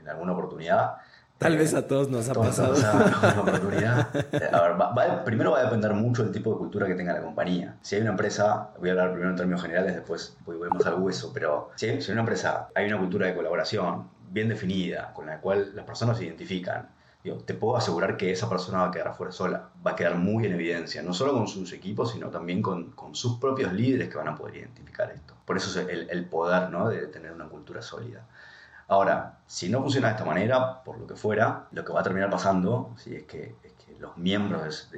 alguna 0.09 0.33
oportunidad. 0.33 0.97
Tal 1.39 1.57
vez 1.57 1.75
a 1.75 1.87
todos 1.87 2.11
nos 2.11 2.29
ha 2.29 2.35
pasado. 2.35 2.75
Nos 2.75 3.39
oportunidad. 3.39 4.09
Eh, 4.33 4.51
a 4.53 4.69
ver, 4.69 5.25
primero 5.25 5.53
va 5.53 5.61
a 5.61 5.65
depender 5.65 5.95
mucho 5.95 6.25
del 6.25 6.33
tipo 6.33 6.51
de 6.51 6.59
cultura 6.59 6.87
que 6.87 6.95
tenga 6.95 7.13
la 7.13 7.23
compañía. 7.23 7.79
Si 7.81 7.95
hay 7.95 8.03
una 8.03 8.11
empresa, 8.11 8.71
voy 8.79 8.89
a 8.89 8.93
hablar 8.93 9.13
primero 9.13 9.31
en 9.31 9.37
términos 9.37 9.63
generales, 9.63 9.95
después 9.95 10.37
voy, 10.45 10.57
voy 10.57 10.69
más 10.71 10.85
al 10.87 11.01
hueso, 11.01 11.31
pero 11.33 11.71
si 11.77 11.87
si 12.01 12.11
hay 12.11 12.13
una 12.13 12.23
empresa, 12.23 12.69
hay 12.75 12.87
una 12.87 12.99
cultura 12.99 13.29
de 13.29 13.35
colaboración 13.35 14.11
bien 14.29 14.49
definida, 14.49 15.13
con 15.15 15.27
la 15.27 15.41
cual 15.41 15.71
las 15.75 15.85
personas 15.85 16.19
se 16.19 16.25
identifican, 16.25 16.89
te 17.23 17.55
puedo 17.55 17.77
asegurar 17.77 18.17
que 18.17 18.33
esa 18.33 18.49
persona 18.49 18.79
va 18.79 18.89
a 18.89 18.91
quedar 18.91 19.09
afuera 19.09 19.33
sola, 19.33 19.69
va 19.87 19.93
a 19.93 19.97
quedar 19.97 20.17
muy 20.17 20.45
en 20.45 20.55
evidencia, 20.55 21.03
no 21.03 21.15
solo 21.15 21.33
con 21.33 21.47
sus 21.47 21.73
equipos, 21.73 22.11
sino 22.11 22.31
también 22.31 22.63
con, 22.63 22.93
sus 23.13 23.39
propios 23.39 23.73
líderes 23.73 24.09
que 24.09 24.17
van 24.17 24.29
a 24.29 24.35
poder 24.35 24.57
identificar 24.57 25.11
esto. 25.13 25.35
Por 25.45 25.57
eso 25.57 25.81
es 25.81 26.09
el, 26.11 26.25
poder 26.25 26.71
¿no? 26.71 26.89
de 26.89 27.07
tener 27.07 27.33
una 27.33 27.49
cultura 27.49 27.81
sólida. 27.81 28.27
Ahora, 28.89 29.39
si 29.47 29.69
no 29.69 29.81
funciona 29.81 30.09
de 30.09 30.15
esta 30.15 30.25
manera, 30.25 30.83
por 30.83 30.99
lo 30.99 31.07
que 31.07 31.15
fuera, 31.15 31.69
lo 31.71 31.85
que 31.85 31.93
va 31.93 32.01
a 32.01 32.03
terminar 32.03 32.29
pasando 32.29 32.93
¿sí? 32.97 33.15
es, 33.15 33.23
que, 33.25 33.55
los 34.01 34.17
miembros 34.17 34.91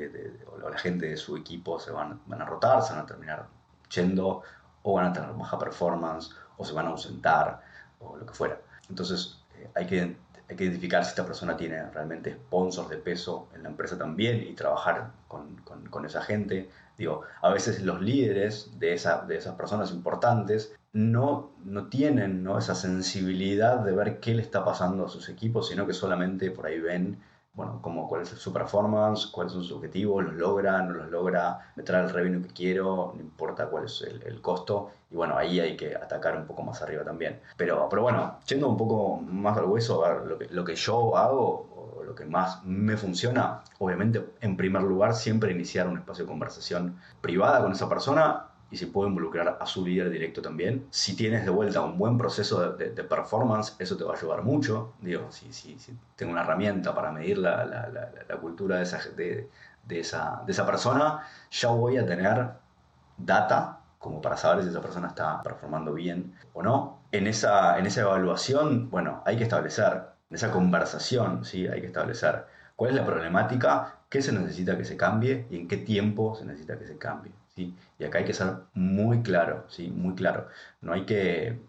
o 0.50 0.70
la 0.70 0.78
gente 0.78 1.06
de 1.06 1.18
su 1.18 1.36
equipo 1.36 1.78
se 1.78 1.90
van, 1.90 2.22
van 2.24 2.40
a 2.40 2.46
rotar, 2.46 2.82
se 2.82 2.94
van 2.94 3.02
a 3.02 3.06
terminar 3.06 3.46
yendo, 3.90 4.40
o 4.82 4.94
van 4.94 5.06
a 5.06 5.12
tener 5.12 5.30
baja 5.34 5.58
performance, 5.58 6.30
o 6.56 6.64
se 6.64 6.72
van 6.72 6.86
a 6.86 6.90
ausentar, 6.90 7.60
o 7.98 8.16
lo 8.16 8.24
que 8.24 8.32
fuera. 8.32 8.58
Entonces, 8.88 9.42
eh, 9.56 9.68
hay 9.74 9.86
que 9.86 10.16
hay 10.48 10.56
que 10.56 10.64
identificar 10.64 11.04
si 11.04 11.10
esta 11.10 11.24
persona 11.24 11.56
tiene 11.56 11.90
realmente 11.90 12.32
sponsors 12.34 12.90
de 12.90 12.98
peso 12.98 13.48
en 13.54 13.62
la 13.62 13.70
empresa 13.70 13.96
también 13.96 14.42
y 14.42 14.52
trabajar 14.54 15.12
con, 15.28 15.56
con, 15.90 16.04
esa 16.04 16.20
gente. 16.22 16.68
Digo, 16.98 17.22
a 17.40 17.50
veces 17.50 17.82
los 17.82 18.00
líderes 18.00 18.78
de, 18.78 18.92
esa, 18.92 19.24
de 19.24 19.36
esas 19.36 19.54
personas 19.56 19.90
importantes 19.90 20.74
no, 20.92 21.52
no 21.64 21.88
tienen 21.88 22.44
¿no? 22.44 22.58
esa 22.58 22.74
sensibilidad 22.74 23.78
de 23.78 23.92
ver 23.92 24.20
qué 24.20 24.34
le 24.34 24.42
está 24.42 24.64
pasando 24.64 25.06
a 25.06 25.08
sus 25.08 25.28
equipos, 25.28 25.68
sino 25.68 25.86
que 25.86 25.94
solamente 25.94 26.50
por 26.50 26.66
ahí 26.66 26.78
ven 26.78 27.18
bueno, 27.54 27.78
como 27.80 28.08
cuál 28.08 28.22
es 28.22 28.30
su 28.30 28.52
performance, 28.52 29.26
cuáles 29.28 29.52
son 29.52 29.62
sus 29.62 29.72
objetivos, 29.72 30.24
los 30.24 30.34
logra, 30.34 30.82
no 30.82 30.92
los 30.92 31.08
logra, 31.08 31.72
me 31.76 31.84
trae 31.84 32.02
el 32.02 32.10
revenue 32.10 32.42
que 32.42 32.52
quiero, 32.52 33.12
no 33.14 33.20
importa 33.20 33.68
cuál 33.68 33.84
es 33.84 34.02
el, 34.02 34.40
costo, 34.40 34.90
y 35.10 35.14
bueno, 35.14 35.36
ahí 35.36 35.60
hay 35.60 35.76
que 35.76 35.94
atacar 35.94 36.36
un 36.36 36.46
poco 36.46 36.62
más 36.62 36.82
arriba 36.82 37.04
también. 37.04 37.40
Pero, 37.56 37.88
pero 37.88 38.02
bueno, 38.02 38.38
yendo 38.48 38.68
un 38.68 38.76
poco 38.76 39.18
más 39.18 39.56
al 39.56 39.66
hueso, 39.66 40.04
a 40.04 40.14
ver, 40.14 40.26
lo 40.26 40.38
que, 40.38 40.48
lo 40.48 40.64
que 40.64 40.74
yo 40.74 41.16
hago, 41.16 41.96
o 41.98 42.02
lo 42.02 42.14
que 42.16 42.24
más 42.24 42.64
me 42.64 42.96
funciona, 42.96 43.62
obviamente, 43.78 44.24
en 44.40 44.56
primer 44.56 44.82
lugar, 44.82 45.14
siempre 45.14 45.52
iniciar 45.52 45.86
un 45.86 45.98
espacio 45.98 46.24
de 46.24 46.30
conversación 46.30 46.98
privada 47.20 47.62
con 47.62 47.70
esa 47.70 47.88
persona 47.88 48.48
y 48.74 48.76
si 48.76 48.86
puede 48.86 49.08
involucrar 49.08 49.56
a 49.60 49.66
su 49.66 49.86
líder 49.86 50.10
directo 50.10 50.42
también. 50.42 50.88
Si 50.90 51.14
tienes 51.14 51.44
de 51.44 51.50
vuelta 51.52 51.80
un 51.80 51.96
buen 51.96 52.18
proceso 52.18 52.72
de, 52.72 53.04
performance, 53.04 53.76
eso 53.78 53.96
te 53.96 54.02
va 54.02 54.14
a 54.14 54.16
ayudar 54.16 54.42
mucho. 54.42 54.94
Digo, 55.00 55.30
si, 55.30 55.52
si, 55.52 55.78
si 55.78 55.96
tengo 56.16 56.32
una 56.32 56.42
herramienta 56.42 56.92
para 56.92 57.12
medir 57.12 57.38
la, 57.38 57.64
la, 57.64 57.88
la, 57.88 58.36
cultura 58.38 58.78
de 58.78 58.82
esa, 58.82 58.98
de, 59.16 59.48
de, 59.84 60.00
esa, 60.00 60.42
de 60.44 60.50
esa 60.50 60.66
persona, 60.66 61.22
ya 61.52 61.68
voy 61.68 61.98
a 61.98 62.04
tener 62.04 62.48
data 63.16 63.78
como 64.00 64.20
para 64.20 64.36
saber 64.36 64.64
si 64.64 64.70
esa 64.70 64.80
persona 64.80 65.06
está 65.06 65.40
performando 65.40 65.94
bien 65.94 66.34
o 66.52 66.60
no. 66.60 66.98
En 67.12 67.28
esa, 67.28 67.78
en 67.78 67.86
esa 67.86 68.00
evaluación, 68.00 68.90
bueno, 68.90 69.22
hay 69.24 69.36
que 69.36 69.44
establecer, 69.44 70.02
en 70.30 70.34
esa 70.34 70.50
conversación, 70.50 71.44
¿sí? 71.44 71.68
hay 71.68 71.80
que 71.80 71.86
establecer 71.86 72.46
cuál 72.74 72.90
es 72.90 72.96
la 72.96 73.06
problemática, 73.06 73.98
qué 74.08 74.20
se 74.20 74.32
necesita 74.32 74.76
que 74.76 74.84
se 74.84 74.96
cambie 74.96 75.46
y 75.48 75.58
en 75.58 75.68
qué 75.68 75.76
tiempo 75.76 76.34
se 76.34 76.44
necesita 76.44 76.76
que 76.76 76.86
se 76.88 76.98
cambie. 76.98 77.30
¿Sí? 77.56 77.76
Y 77.98 78.04
acá 78.04 78.18
hay 78.18 78.24
que 78.24 78.34
ser 78.34 78.54
muy 78.74 79.22
claro, 79.22 79.64
¿sí? 79.68 79.90
muy 79.90 80.14
claro. 80.14 80.48
No 80.80 80.92
hay 80.92 81.04
que 81.04 81.60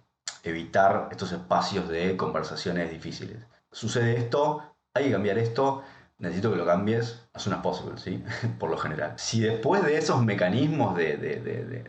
evitar 0.43 1.09
estos 1.11 1.31
espacios 1.31 1.89
de 1.89 2.15
conversaciones 2.17 2.91
difíciles. 2.91 3.38
Sucede 3.71 4.17
esto, 4.17 4.75
hay 4.93 5.05
que 5.05 5.11
cambiar 5.11 5.38
esto, 5.38 5.83
necesito 6.19 6.51
que 6.51 6.57
lo 6.57 6.65
cambies 6.65 7.21
as 7.33 7.41
soon 7.41 7.55
as 7.55 7.61
possible, 7.61 7.97
¿sí? 7.97 8.23
Por 8.59 8.69
lo 8.69 8.77
general. 8.77 9.13
Si 9.17 9.41
después 9.41 9.83
de 9.83 9.97
esos 9.97 10.23
mecanismos 10.23 10.95
de, 10.95 11.17
de, 11.17 11.39
de, 11.41 11.83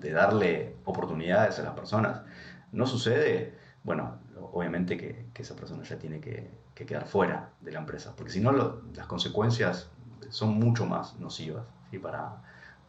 de, 0.00 0.12
darle 0.12 0.76
oportunidades 0.84 1.58
a 1.58 1.62
las 1.62 1.74
personas 1.74 2.22
no 2.70 2.86
sucede, 2.86 3.58
bueno, 3.82 4.18
obviamente 4.52 4.96
que, 4.96 5.26
que 5.34 5.42
esa 5.42 5.56
persona 5.56 5.82
ya 5.82 5.98
tiene 5.98 6.20
que, 6.20 6.50
que, 6.74 6.86
quedar 6.86 7.06
fuera 7.06 7.50
de 7.60 7.72
la 7.72 7.80
empresa, 7.80 8.14
porque 8.16 8.32
si 8.32 8.40
no 8.40 8.52
las 8.52 9.06
consecuencias 9.08 9.90
son 10.30 10.54
mucho 10.54 10.86
más 10.86 11.18
nocivas 11.18 11.66
¿sí? 11.90 11.98
para, 11.98 12.40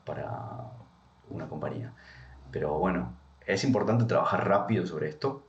para 0.08 0.72
una 1.30 1.48
compañía. 1.48 1.94
Pero 2.52 2.80
bueno, 2.80 3.14
es 3.46 3.64
importante 3.64 4.06
trabajar 4.06 4.48
rápido 4.48 4.88
sobre 4.88 5.10
esto, 5.10 5.46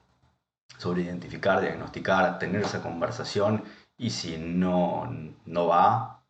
sobre 0.76 1.02
identificar, 1.02 1.61
diagnosticar, 1.61 2.38
tener 2.38 2.62
esa 2.62 2.82
conversación 2.82 3.62
y 3.96 4.11
si 4.11 4.36
no, 4.36 5.09
no 5.46 5.66
va, 5.68 6.22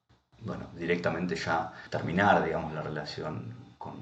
bueno, 0.42 0.68
directamente 0.76 1.34
ya 1.34 1.72
terminar, 1.90 2.44
digamos, 2.44 2.72
la 2.74 2.82
relación 2.82 3.54
con, 3.78 3.94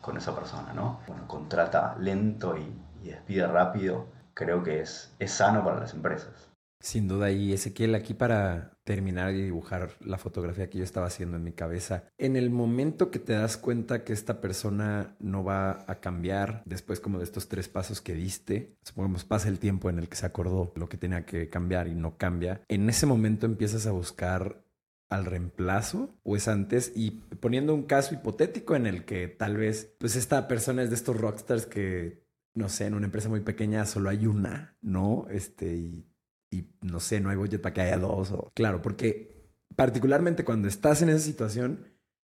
con 0.00 0.16
esa 0.16 0.34
persona, 0.34 0.72
¿no? 0.72 1.00
Bueno, 1.06 1.26
contrata 1.26 1.96
lento 1.98 2.56
y, 2.56 2.72
y 3.02 3.08
despide 3.08 3.46
rápido, 3.46 4.06
creo 4.34 4.62
que 4.62 4.80
es, 4.80 5.14
es 5.18 5.32
sano 5.32 5.64
para 5.64 5.80
las 5.80 5.94
empresas. 5.94 6.50
Sin 6.80 7.08
duda, 7.08 7.30
y 7.30 7.52
Ezequiel, 7.52 7.94
aquí 7.94 8.14
para 8.14 8.71
terminar 8.84 9.34
y 9.34 9.42
dibujar 9.42 9.96
la 10.00 10.18
fotografía 10.18 10.68
que 10.68 10.78
yo 10.78 10.84
estaba 10.84 11.06
haciendo 11.06 11.36
en 11.36 11.44
mi 11.44 11.52
cabeza, 11.52 12.04
en 12.18 12.36
el 12.36 12.50
momento 12.50 13.10
que 13.10 13.18
te 13.18 13.32
das 13.32 13.56
cuenta 13.56 14.04
que 14.04 14.12
esta 14.12 14.40
persona 14.40 15.16
no 15.20 15.44
va 15.44 15.84
a 15.86 16.00
cambiar, 16.00 16.62
después 16.64 17.00
como 17.00 17.18
de 17.18 17.24
estos 17.24 17.48
tres 17.48 17.68
pasos 17.68 18.00
que 18.00 18.14
diste, 18.14 18.76
supongamos 18.82 19.24
pasa 19.24 19.48
el 19.48 19.58
tiempo 19.58 19.90
en 19.90 19.98
el 19.98 20.08
que 20.08 20.16
se 20.16 20.26
acordó 20.26 20.72
lo 20.76 20.88
que 20.88 20.96
tenía 20.96 21.24
que 21.24 21.48
cambiar 21.48 21.88
y 21.88 21.94
no 21.94 22.16
cambia, 22.16 22.62
en 22.68 22.88
ese 22.88 23.06
momento 23.06 23.46
empiezas 23.46 23.86
a 23.86 23.92
buscar 23.92 24.64
al 25.08 25.26
reemplazo 25.26 26.18
o 26.22 26.36
es 26.36 26.48
antes 26.48 26.90
y 26.96 27.10
poniendo 27.40 27.74
un 27.74 27.82
caso 27.82 28.14
hipotético 28.14 28.74
en 28.74 28.86
el 28.86 29.04
que 29.04 29.28
tal 29.28 29.58
vez 29.58 29.94
pues 29.98 30.16
esta 30.16 30.48
persona 30.48 30.82
es 30.82 30.88
de 30.88 30.96
estos 30.96 31.18
rockstars 31.18 31.66
que 31.66 32.22
no 32.54 32.68
sé, 32.68 32.86
en 32.86 32.94
una 32.94 33.06
empresa 33.06 33.28
muy 33.28 33.40
pequeña 33.40 33.86
solo 33.86 34.10
hay 34.10 34.26
una, 34.26 34.76
¿no? 34.82 35.26
Este, 35.30 35.74
y 35.74 36.11
y 36.52 36.68
no 36.82 37.00
sé, 37.00 37.20
no 37.20 37.30
hay 37.30 37.36
budget 37.36 37.62
para 37.62 37.72
que 37.72 37.80
haya 37.80 37.98
dos. 37.98 38.30
O... 38.30 38.52
Claro, 38.54 38.82
porque 38.82 39.48
particularmente 39.74 40.44
cuando 40.44 40.68
estás 40.68 41.02
en 41.02 41.08
esa 41.08 41.18
situación, 41.18 41.88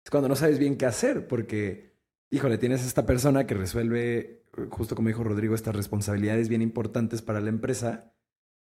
es 0.03 0.11
cuando 0.11 0.29
no 0.29 0.37
sabes 0.37 0.59
bien 0.59 0.77
qué 0.77 0.87
hacer, 0.87 1.29
porque, 1.29 1.95
híjole, 2.31 2.59
tienes 2.59 2.83
a 2.83 2.87
esta 2.87 3.05
persona 3.05 3.47
que 3.47 3.55
resuelve, 3.55 4.47
justo 4.71 4.97
como 4.97 5.09
dijo 5.09 5.23
Rodrigo, 5.23 5.55
estas 5.55 5.77
responsabilidades 5.77 6.49
bien 6.49 6.63
importantes 6.63 7.21
para 7.21 7.41
la 7.41 7.51
empresa, 7.51 8.15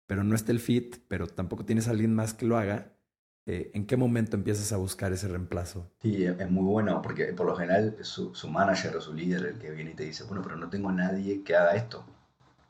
pero 0.06 0.24
no 0.24 0.34
está 0.34 0.52
el 0.52 0.60
fit, 0.60 0.96
pero 1.06 1.26
tampoco 1.26 1.66
tienes 1.66 1.86
a 1.86 1.90
alguien 1.90 2.14
más 2.14 2.32
que 2.32 2.46
lo 2.46 2.56
haga. 2.56 2.96
Eh, 3.44 3.72
¿En 3.74 3.86
qué 3.86 3.96
momento 3.96 4.36
empiezas 4.36 4.72
a 4.72 4.76
buscar 4.76 5.12
ese 5.12 5.28
reemplazo? 5.28 5.90
Sí, 6.00 6.24
es 6.24 6.50
muy 6.50 6.64
bueno, 6.64 7.02
porque 7.02 7.26
por 7.34 7.46
lo 7.46 7.56
general 7.56 7.96
su, 8.00 8.34
su 8.34 8.48
manager 8.48 8.96
o 8.96 9.00
su 9.00 9.12
líder 9.12 9.46
el 9.46 9.58
que 9.58 9.70
viene 9.70 9.90
y 9.90 9.94
te 9.94 10.04
dice, 10.04 10.24
bueno, 10.24 10.42
pero 10.42 10.56
no 10.56 10.70
tengo 10.70 10.90
nadie 10.92 11.42
que 11.42 11.56
haga 11.56 11.74
esto. 11.74 12.06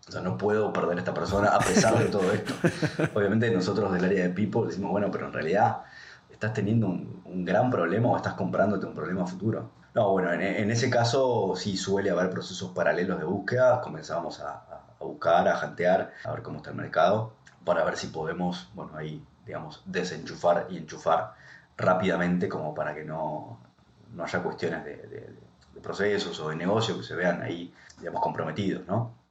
O 0.09 0.13
sea, 0.13 0.21
no 0.21 0.37
puedo 0.37 0.73
perder 0.73 0.97
a 0.97 1.01
esta 1.01 1.15
persona 1.15 1.49
a 1.51 1.61
pesar 1.61 1.97
de 1.99 2.07
todo 2.07 2.33
esto. 2.33 2.55
Obviamente 3.15 3.51
nosotros 3.51 3.93
del 3.93 4.05
área 4.05 4.25
de 4.25 4.31
People 4.31 4.67
decimos, 4.67 4.91
bueno, 4.91 5.11
pero 5.11 5.27
en 5.27 5.33
realidad 5.33 5.83
estás 6.31 6.53
teniendo 6.53 6.89
un, 6.89 7.45
gran 7.45 7.71
problema 7.71 8.09
o 8.09 8.17
estás 8.17 8.35
comprándote 8.35 8.85
un 8.87 8.95
problema 8.95 9.27
futuro. 9.27 9.71
No, 9.95 10.11
bueno, 10.11 10.33
en, 10.33 10.71
ese 10.71 10.91
caso 10.91 11.55
sí 11.57 11.77
suele 11.77 12.11
haber 12.11 12.31
procesos 12.31 12.71
paralelos 12.73 13.19
de 13.19 13.25
búsqueda. 13.25 13.81
Comenzamos 13.81 14.41
a, 14.41 14.65
a, 14.99 15.05
buscar, 15.05 15.47
a 15.47 15.57
jantear, 15.57 16.13
a 16.25 16.33
ver 16.33 16.43
cómo 16.43 16.59
está 16.59 16.71
el 16.71 16.77
mercado, 16.77 17.33
para 17.65 17.85
ver 17.85 17.97
si 17.97 18.09
podemos, 18.09 18.71
bueno, 18.75 18.97
ahí, 18.97 19.25
digamos, 19.47 19.83
desenchufar 19.87 20.67
y 20.71 20.79
enchufar 20.79 21.35
rápidamente 21.77 22.49
como 22.49 22.75
para 22.75 22.95
que 22.95 23.05
no, 23.05 23.59
no 24.13 24.25
haya 24.25 24.43
cuestiones 24.43 24.85
de, 24.85 24.97
de, 24.97 25.37
de 25.75 25.81
procesos 25.81 26.39
o 26.41 26.49
de 26.49 26.57
negocio 26.57 26.97
que 26.97 27.05
se 27.05 27.15
vean 27.15 27.43
ahí, 27.43 27.73
digamos, 27.99 28.21
comprometidos, 28.21 28.87
¿no? 28.87 29.22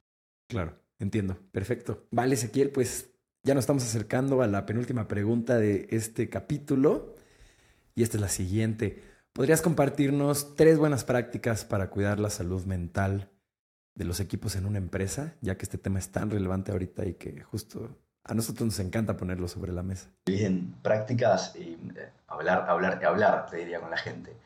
Claro, 0.52 0.78
entiendo. 0.98 1.38
Perfecto. 1.50 2.06
Vale, 2.10 2.34
Ezequiel, 2.34 2.68
pues 2.68 3.08
ya 3.42 3.54
nos 3.54 3.62
estamos 3.62 3.84
acercando 3.84 4.42
a 4.42 4.46
la 4.46 4.66
penúltima 4.66 5.08
pregunta 5.08 5.56
de 5.56 5.86
este 5.90 6.28
capítulo. 6.28 7.16
Y 7.94 8.02
esta 8.02 8.18
es 8.18 8.20
la 8.20 8.28
siguiente. 8.28 9.02
¿Podrías 9.32 9.62
compartirnos 9.62 10.54
tres 10.54 10.76
buenas 10.76 11.04
prácticas 11.04 11.64
para 11.64 11.88
cuidar 11.88 12.20
la 12.20 12.28
salud 12.28 12.66
mental 12.66 13.30
de 13.94 14.04
los 14.04 14.20
equipos 14.20 14.54
en 14.54 14.66
una 14.66 14.76
empresa, 14.76 15.36
ya 15.40 15.56
que 15.56 15.64
este 15.64 15.78
tema 15.78 15.98
es 15.98 16.12
tan 16.12 16.30
relevante 16.30 16.70
ahorita 16.70 17.06
y 17.06 17.14
que 17.14 17.40
justo 17.40 17.96
a 18.22 18.34
nosotros 18.34 18.66
nos 18.66 18.78
encanta 18.78 19.16
ponerlo 19.16 19.48
sobre 19.48 19.72
la 19.72 19.82
mesa? 19.82 20.10
Bien, 20.26 20.74
prácticas 20.82 21.56
y 21.56 21.78
eh, 21.96 22.10
hablar, 22.26 22.66
hablar, 22.68 23.02
hablar, 23.02 23.46
te 23.46 23.56
diría 23.56 23.80
con 23.80 23.90
la 23.90 23.96
gente. 23.96 24.36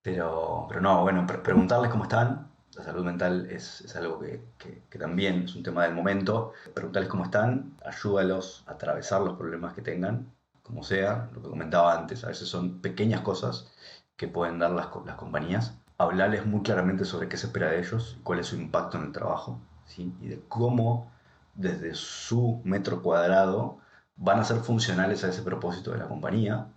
Pero, 0.00 0.64
pero 0.70 0.80
no, 0.80 1.02
bueno, 1.02 1.26
preguntarles 1.26 1.90
cómo 1.90 2.04
están, 2.04 2.53
la 2.76 2.84
salud 2.84 3.04
mental 3.04 3.46
es, 3.50 3.94
algo 3.96 4.20
que, 4.20 4.98
también 4.98 5.44
es 5.44 5.54
un 5.54 5.62
tema 5.62 5.84
del 5.84 5.94
momento. 5.94 6.52
Preguntarles 6.74 7.10
cómo 7.10 7.24
están, 7.24 7.76
ayúdalos 7.84 8.64
a 8.66 8.72
atravesar 8.72 9.20
los 9.22 9.36
problemas 9.36 9.74
que 9.74 9.82
tengan, 9.82 10.32
como 10.62 10.82
sea, 10.82 11.30
lo 11.34 11.42
que 11.42 11.48
comentaba 11.48 11.94
antes, 11.94 12.24
a 12.24 12.28
veces 12.28 12.48
son 12.48 12.80
pequeñas 12.80 13.20
cosas 13.20 13.72
que 14.16 14.28
pueden 14.28 14.58
dar 14.58 14.70
las, 14.70 14.88
las 15.04 15.16
compañías. 15.16 15.74
Hablarles 15.98 16.46
muy 16.46 16.62
claramente 16.62 17.04
sobre 17.04 17.28
qué 17.28 17.36
se 17.36 17.46
espera 17.46 17.70
de 17.70 17.80
ellos, 17.80 18.18
cuál 18.24 18.40
es 18.40 18.46
su 18.46 18.56
impacto 18.56 18.98
en 18.98 19.04
el 19.04 19.12
trabajo, 19.12 19.60
¿sí? 19.86 20.12
y 20.20 20.28
de 20.28 20.40
cómo 20.48 21.12
desde 21.54 21.94
su 21.94 22.60
metro 22.64 23.02
cuadrado 23.02 23.78
van 24.16 24.40
a 24.40 24.44
ser 24.44 24.58
funcionales 24.58 25.22
a 25.24 25.28
ese 25.28 25.42
propósito 25.42 25.92
de 25.92 25.98
la 25.98 26.08
compañía. 26.08 26.68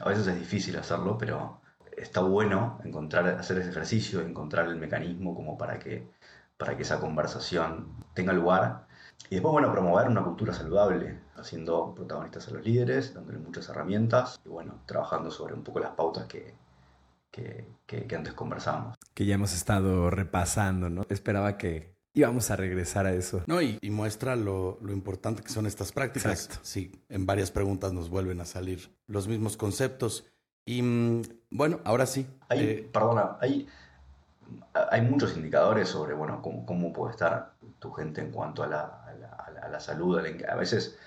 A 0.00 0.08
veces 0.08 0.26
es 0.26 0.38
difícil 0.38 0.76
hacerlo, 0.76 1.18
pero 1.18 1.60
está 1.96 2.20
bueno 2.20 2.78
encontrar, 2.84 3.26
hacer 3.28 3.58
ese 3.58 3.70
ejercicio, 3.70 4.20
encontrar 4.20 4.68
el 4.68 4.76
mecanismo 4.76 5.34
como 5.34 5.56
para 5.56 5.78
que, 5.78 6.06
para 6.56 6.76
que 6.76 6.82
esa 6.82 7.00
conversación 7.00 7.88
tenga 8.14 8.32
lugar. 8.32 8.86
Y 9.30 9.36
después, 9.36 9.52
bueno, 9.52 9.72
promover 9.72 10.08
una 10.08 10.22
cultura 10.22 10.52
saludable, 10.52 11.18
haciendo 11.36 11.94
protagonistas 11.94 12.48
a 12.48 12.52
los 12.52 12.64
líderes, 12.64 13.14
dándoles 13.14 13.40
muchas 13.40 13.68
herramientas 13.68 14.40
y, 14.44 14.48
bueno, 14.48 14.80
trabajando 14.86 15.30
sobre 15.30 15.54
un 15.54 15.64
poco 15.64 15.80
las 15.80 15.92
pautas 15.92 16.26
que, 16.26 16.54
que, 17.30 17.66
que, 17.86 18.16
antes 18.16 18.34
conversamos. 18.34 18.96
Que 19.14 19.26
ya 19.26 19.34
hemos 19.34 19.52
estado 19.54 20.10
repasando, 20.10 20.90
¿no? 20.90 21.02
Esperaba 21.08 21.56
que 21.56 21.96
íbamos 22.14 22.50
a 22.50 22.56
regresar 22.56 23.06
a 23.06 23.12
eso. 23.12 23.42
No, 23.46 23.60
y, 23.60 23.78
y 23.80 23.90
muestra 23.90 24.36
lo, 24.36 24.78
lo, 24.80 24.92
importante 24.92 25.42
que 25.42 25.50
son 25.50 25.66
estas 25.66 25.92
prácticas. 25.92 26.44
Exacto. 26.44 26.60
Sí, 26.62 26.92
en 27.08 27.26
varias 27.26 27.50
preguntas 27.50 27.92
nos 27.92 28.08
vuelven 28.08 28.40
a 28.40 28.44
salir 28.44 28.90
los 29.06 29.28
mismos 29.28 29.56
conceptos. 29.56 30.24
Y 30.66 30.82
mm, 30.82 31.22
bueno, 31.50 31.80
ahora 31.84 32.06
sí. 32.06 32.26
Hay, 32.48 32.60
eh, 32.60 32.90
perdona, 32.92 33.36
hay, 33.40 33.68
hay 34.90 35.00
muchos 35.00 35.36
indicadores 35.36 35.88
sobre 35.88 36.12
bueno, 36.14 36.42
cómo, 36.42 36.66
cómo 36.66 36.92
puede 36.92 37.12
estar 37.12 37.52
tu 37.78 37.92
gente 37.92 38.20
en 38.20 38.32
cuanto 38.32 38.64
a 38.64 38.66
la, 38.66 39.04
a 39.62 39.68
la, 39.68 39.80
salud. 39.80 40.18
A 40.18 40.54
veces 40.56 40.98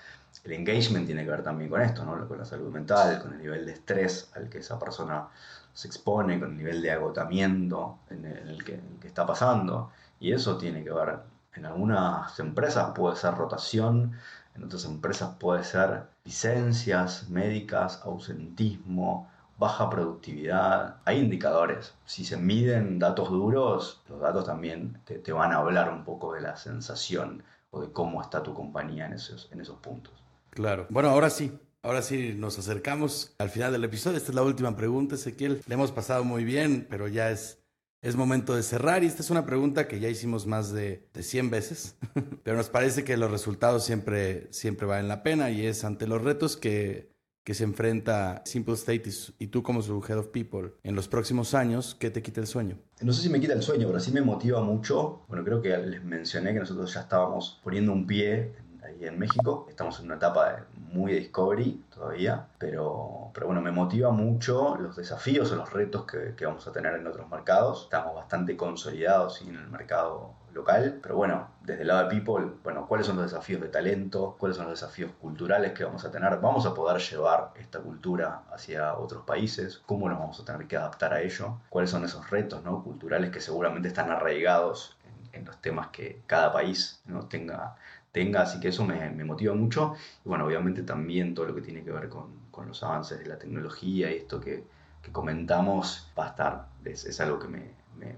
el 0.44 0.52
engagement 0.52 1.06
tiene 1.06 1.24
que 1.24 1.30
ver 1.30 1.42
también 1.42 1.68
con 1.68 1.82
esto, 1.82 2.04
¿no? 2.04 2.26
con 2.26 2.38
la 2.38 2.44
salud 2.44 2.72
mental, 2.72 3.20
con 3.20 3.34
el 3.34 3.38
nivel 3.38 3.66
de 3.66 3.72
estrés 3.72 4.30
al 4.34 4.48
que 4.48 4.58
esa 4.58 4.78
persona 4.78 5.28
se 5.74 5.88
expone, 5.88 6.40
con 6.40 6.52
el 6.52 6.56
nivel 6.56 6.80
de 6.80 6.92
agotamiento 6.92 7.98
en 8.08 8.24
el, 8.24 8.64
que, 8.64 8.74
en 8.74 8.86
el 8.94 8.98
que 8.98 9.08
está 9.08 9.26
pasando. 9.26 9.90
Y 10.20 10.32
eso 10.32 10.56
tiene 10.56 10.82
que 10.82 10.90
ver, 10.90 11.18
en 11.54 11.66
algunas 11.66 12.38
empresas 12.40 12.92
puede 12.94 13.16
ser 13.16 13.34
rotación, 13.34 14.12
en 14.54 14.64
otras 14.64 14.86
empresas 14.86 15.34
puede 15.38 15.64
ser 15.64 16.04
licencias 16.24 17.28
médicas, 17.28 18.00
ausentismo, 18.04 19.28
baja 19.60 19.90
productividad. 19.90 20.96
Hay 21.04 21.18
indicadores. 21.18 21.94
Si 22.06 22.24
se 22.24 22.38
miden 22.38 22.98
datos 22.98 23.28
duros, 23.28 24.02
los 24.08 24.18
datos 24.18 24.46
también 24.46 24.98
te, 25.04 25.32
van 25.32 25.52
a 25.52 25.56
hablar 25.56 25.92
un 25.92 26.02
poco 26.02 26.32
de 26.32 26.40
la 26.40 26.56
sensación 26.56 27.44
o 27.70 27.82
de 27.82 27.92
cómo 27.92 28.22
está 28.22 28.42
tu 28.42 28.54
compañía 28.54 29.06
en 29.06 29.12
esos, 29.12 29.50
en 29.52 29.60
esos 29.60 29.76
puntos. 29.76 30.14
Claro. 30.48 30.86
Bueno, 30.88 31.10
ahora 31.10 31.28
sí. 31.28 31.52
Ahora 31.82 32.02
sí, 32.02 32.34
nos 32.36 32.58
acercamos 32.58 33.34
al 33.38 33.50
final 33.50 33.72
del 33.72 33.84
episodio. 33.84 34.16
Esta 34.16 34.30
es 34.30 34.34
la 34.34 34.42
última 34.42 34.74
pregunta, 34.76 35.14
Ezequiel. 35.14 35.62
Le 35.66 35.74
hemos 35.74 35.92
pasado 35.92 36.24
muy 36.24 36.44
bien, 36.44 36.86
pero 36.88 37.06
ya 37.08 37.30
es, 37.30 37.62
es 38.02 38.16
momento 38.16 38.54
de 38.54 38.62
cerrar. 38.62 39.04
Y 39.04 39.06
esta 39.06 39.22
es 39.22 39.30
una 39.30 39.44
pregunta 39.44 39.88
que 39.88 40.00
ya 40.00 40.08
hicimos 40.08 40.46
más 40.46 40.72
de, 40.72 41.06
de 41.12 41.22
100 41.22 41.50
veces, 41.50 41.96
pero 42.44 42.56
nos 42.56 42.70
parece 42.70 43.04
que 43.04 43.16
los 43.18 43.30
resultados 43.30 43.84
siempre, 43.84 44.50
siempre 44.52 44.86
valen 44.86 45.08
la 45.08 45.22
pena 45.22 45.50
y 45.50 45.66
es 45.66 45.84
ante 45.84 46.06
los 46.06 46.22
retos 46.22 46.56
que 46.56 47.09
que 47.44 47.54
se 47.54 47.64
enfrenta 47.64 48.42
Simple 48.44 48.74
State 48.74 49.10
y, 49.38 49.46
tú 49.48 49.62
como 49.62 49.82
su 49.82 50.02
Head 50.06 50.18
of 50.18 50.28
People 50.28 50.72
en 50.82 50.94
los 50.94 51.08
próximos 51.08 51.54
años, 51.54 51.96
¿qué 51.98 52.10
te 52.10 52.22
quita 52.22 52.40
el 52.40 52.46
sueño? 52.46 52.78
No 53.00 53.12
sé 53.12 53.22
si 53.22 53.28
me 53.28 53.40
quita 53.40 53.54
el 53.54 53.62
sueño, 53.62 53.86
pero 53.86 54.00
sí 54.00 54.12
me 54.12 54.20
motiva 54.20 54.60
mucho. 54.60 55.22
Bueno, 55.28 55.44
creo 55.44 55.62
que 55.62 55.76
les 55.76 56.04
mencioné 56.04 56.52
que 56.52 56.60
nosotros 56.60 56.92
ya 56.92 57.00
estábamos 57.00 57.60
poniendo 57.62 57.92
un 57.92 58.06
pie 58.06 58.52
ahí 58.84 59.06
en 59.06 59.18
México. 59.18 59.66
Estamos 59.68 59.98
en 60.00 60.06
una 60.06 60.16
etapa 60.16 60.66
muy 60.92 61.12
de 61.12 61.20
discovery 61.20 61.84
todavía, 61.94 62.46
pero, 62.58 63.30
pero 63.32 63.46
bueno, 63.46 63.62
me 63.62 63.70
motiva 63.70 64.10
mucho 64.10 64.76
los 64.76 64.96
desafíos 64.96 65.50
o 65.52 65.56
los 65.56 65.72
retos 65.72 66.04
que 66.04 66.44
vamos 66.44 66.66
a 66.66 66.72
tener 66.72 66.94
en 66.94 67.06
otros 67.06 67.28
mercados. 67.30 67.84
Estamos 67.84 68.14
bastante 68.14 68.56
consolidados 68.56 69.40
en 69.42 69.56
el 69.56 69.68
mercado 69.68 70.39
local, 70.52 70.98
pero 71.02 71.16
bueno, 71.16 71.48
desde 71.62 71.82
el 71.82 71.88
lado 71.88 72.08
de 72.08 72.20
People, 72.20 72.52
bueno, 72.62 72.86
¿cuáles 72.86 73.06
son 73.06 73.16
los 73.16 73.30
desafíos 73.30 73.60
de 73.60 73.68
talento? 73.68 74.36
¿Cuáles 74.38 74.56
son 74.56 74.66
los 74.66 74.80
desafíos 74.80 75.12
culturales 75.20 75.72
que 75.72 75.84
vamos 75.84 76.04
a 76.04 76.10
tener? 76.10 76.38
¿Vamos 76.38 76.66
a 76.66 76.74
poder 76.74 77.00
llevar 77.00 77.52
esta 77.56 77.80
cultura 77.80 78.42
hacia 78.52 78.94
otros 78.94 79.24
países? 79.24 79.78
¿Cómo 79.86 80.08
nos 80.08 80.18
vamos 80.18 80.40
a 80.40 80.44
tener 80.44 80.66
que 80.66 80.76
adaptar 80.76 81.12
a 81.14 81.20
ello? 81.20 81.58
¿Cuáles 81.68 81.90
son 81.90 82.04
esos 82.04 82.28
retos 82.30 82.64
¿no? 82.64 82.82
culturales 82.82 83.30
que 83.30 83.40
seguramente 83.40 83.88
están 83.88 84.10
arraigados 84.10 84.96
en, 85.32 85.44
los 85.44 85.60
temas 85.60 85.88
que 85.88 86.22
cada 86.26 86.52
país 86.52 87.00
¿no? 87.06 87.26
tenga, 87.26 87.76
tenga? 88.12 88.42
Así 88.42 88.60
que 88.60 88.68
eso 88.68 88.84
me, 88.84 89.10
me, 89.10 89.24
motiva 89.24 89.54
mucho. 89.54 89.94
Y 90.24 90.28
bueno, 90.28 90.46
obviamente 90.46 90.82
también 90.82 91.34
todo 91.34 91.46
lo 91.46 91.54
que 91.54 91.62
tiene 91.62 91.84
que 91.84 91.92
ver 91.92 92.08
con, 92.08 92.48
con 92.50 92.66
los 92.66 92.82
avances 92.82 93.18
de 93.18 93.26
la 93.26 93.38
tecnología 93.38 94.10
y 94.12 94.16
esto 94.16 94.40
que, 94.40 94.64
que 95.02 95.12
comentamos 95.12 96.10
va 96.18 96.26
a 96.26 96.28
estar, 96.30 96.66
es, 96.84 97.04
es 97.04 97.20
algo 97.20 97.38
que 97.38 97.48
me, 97.48 97.74
me 97.96 98.16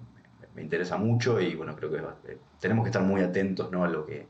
me 0.54 0.62
interesa 0.62 0.96
mucho 0.96 1.40
y 1.40 1.54
bueno, 1.54 1.74
creo 1.76 1.90
que 1.90 1.98
eh, 2.32 2.38
tenemos 2.60 2.84
que 2.84 2.90
estar 2.90 3.02
muy 3.02 3.22
atentos 3.22 3.70
¿no? 3.70 3.84
a, 3.84 3.88
lo 3.88 4.06
que, 4.06 4.28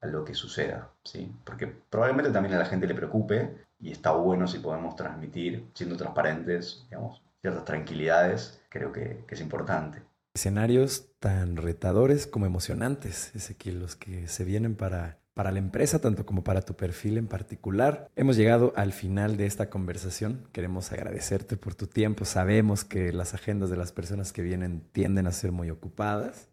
a 0.00 0.06
lo 0.06 0.24
que 0.24 0.34
suceda, 0.34 0.90
¿sí? 1.04 1.32
porque 1.44 1.66
probablemente 1.66 2.30
también 2.32 2.54
a 2.54 2.58
la 2.58 2.66
gente 2.66 2.86
le 2.86 2.94
preocupe 2.94 3.66
y 3.78 3.92
está 3.92 4.12
bueno 4.12 4.46
si 4.46 4.58
podemos 4.58 4.96
transmitir, 4.96 5.70
siendo 5.74 5.96
transparentes, 5.96 6.84
digamos, 6.90 7.22
ciertas 7.40 7.64
tranquilidades, 7.64 8.60
creo 8.68 8.92
que, 8.92 9.24
es 9.28 9.40
importante. 9.40 10.02
Escenarios 10.34 11.08
tan 11.18 11.56
retadores 11.56 12.26
como 12.26 12.46
emocionantes, 12.46 13.34
Ezequiel, 13.34 13.80
los 13.80 13.96
que 13.96 14.28
se 14.28 14.44
vienen 14.44 14.76
para 14.76 15.18
para 15.34 15.52
la 15.52 15.58
empresa, 15.58 16.00
tanto 16.00 16.26
como 16.26 16.44
para 16.44 16.62
tu 16.62 16.74
perfil 16.74 17.18
en 17.18 17.26
particular. 17.26 18.10
Hemos 18.16 18.36
llegado 18.36 18.72
al 18.76 18.92
final 18.92 19.36
de 19.36 19.46
esta 19.46 19.70
conversación. 19.70 20.48
Queremos 20.52 20.92
agradecerte 20.92 21.56
por 21.56 21.74
tu 21.74 21.86
tiempo. 21.86 22.24
Sabemos 22.24 22.84
que 22.84 23.12
las 23.12 23.34
agendas 23.34 23.70
de 23.70 23.76
las 23.76 23.92
personas 23.92 24.32
que 24.32 24.42
vienen 24.42 24.82
tienden 24.92 25.26
a 25.26 25.32
ser 25.32 25.52
muy 25.52 25.70
ocupadas. 25.70 26.48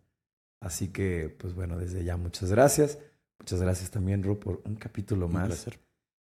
Así 0.59 0.89
que, 0.89 1.35
pues 1.37 1.53
bueno, 1.53 1.77
desde 1.77 2.03
ya 2.03 2.17
muchas 2.17 2.51
gracias. 2.51 2.99
Muchas 3.39 3.61
gracias 3.61 3.91
también, 3.91 4.23
Ru, 4.23 4.39
por 4.39 4.61
un 4.65 4.75
capítulo 4.75 5.27
más. 5.27 5.67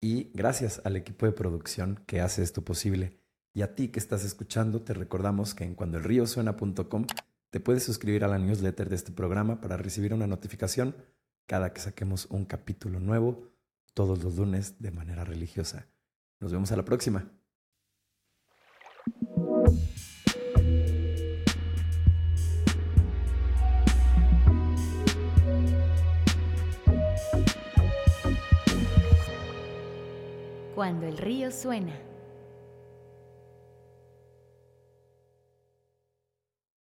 Y 0.00 0.30
gracias 0.34 0.80
al 0.84 0.96
equipo 0.96 1.26
de 1.26 1.32
producción 1.32 2.00
que 2.06 2.20
hace 2.20 2.42
esto 2.42 2.62
posible. 2.62 3.18
Y 3.54 3.62
a 3.62 3.74
ti 3.74 3.88
que 3.88 3.98
estás 3.98 4.24
escuchando, 4.24 4.82
te 4.82 4.94
recordamos 4.94 5.54
que 5.54 5.64
en 5.64 5.74
cuandoelríosuena.com 5.74 7.06
te 7.50 7.60
puedes 7.60 7.84
suscribir 7.84 8.24
a 8.24 8.28
la 8.28 8.38
newsletter 8.38 8.88
de 8.88 8.96
este 8.96 9.12
programa 9.12 9.60
para 9.60 9.76
recibir 9.76 10.14
una 10.14 10.26
notificación 10.26 10.96
cada 11.46 11.72
que 11.72 11.80
saquemos 11.80 12.26
un 12.26 12.44
capítulo 12.44 13.00
nuevo, 13.00 13.52
todos 13.94 14.22
los 14.22 14.36
lunes 14.36 14.80
de 14.80 14.90
manera 14.90 15.24
religiosa. 15.24 15.88
Nos 16.40 16.52
vemos 16.52 16.72
a 16.72 16.76
la 16.76 16.84
próxima. 16.84 17.30
Cuando 30.74 31.06
el 31.06 31.18
río 31.18 31.50
suena. 31.50 32.11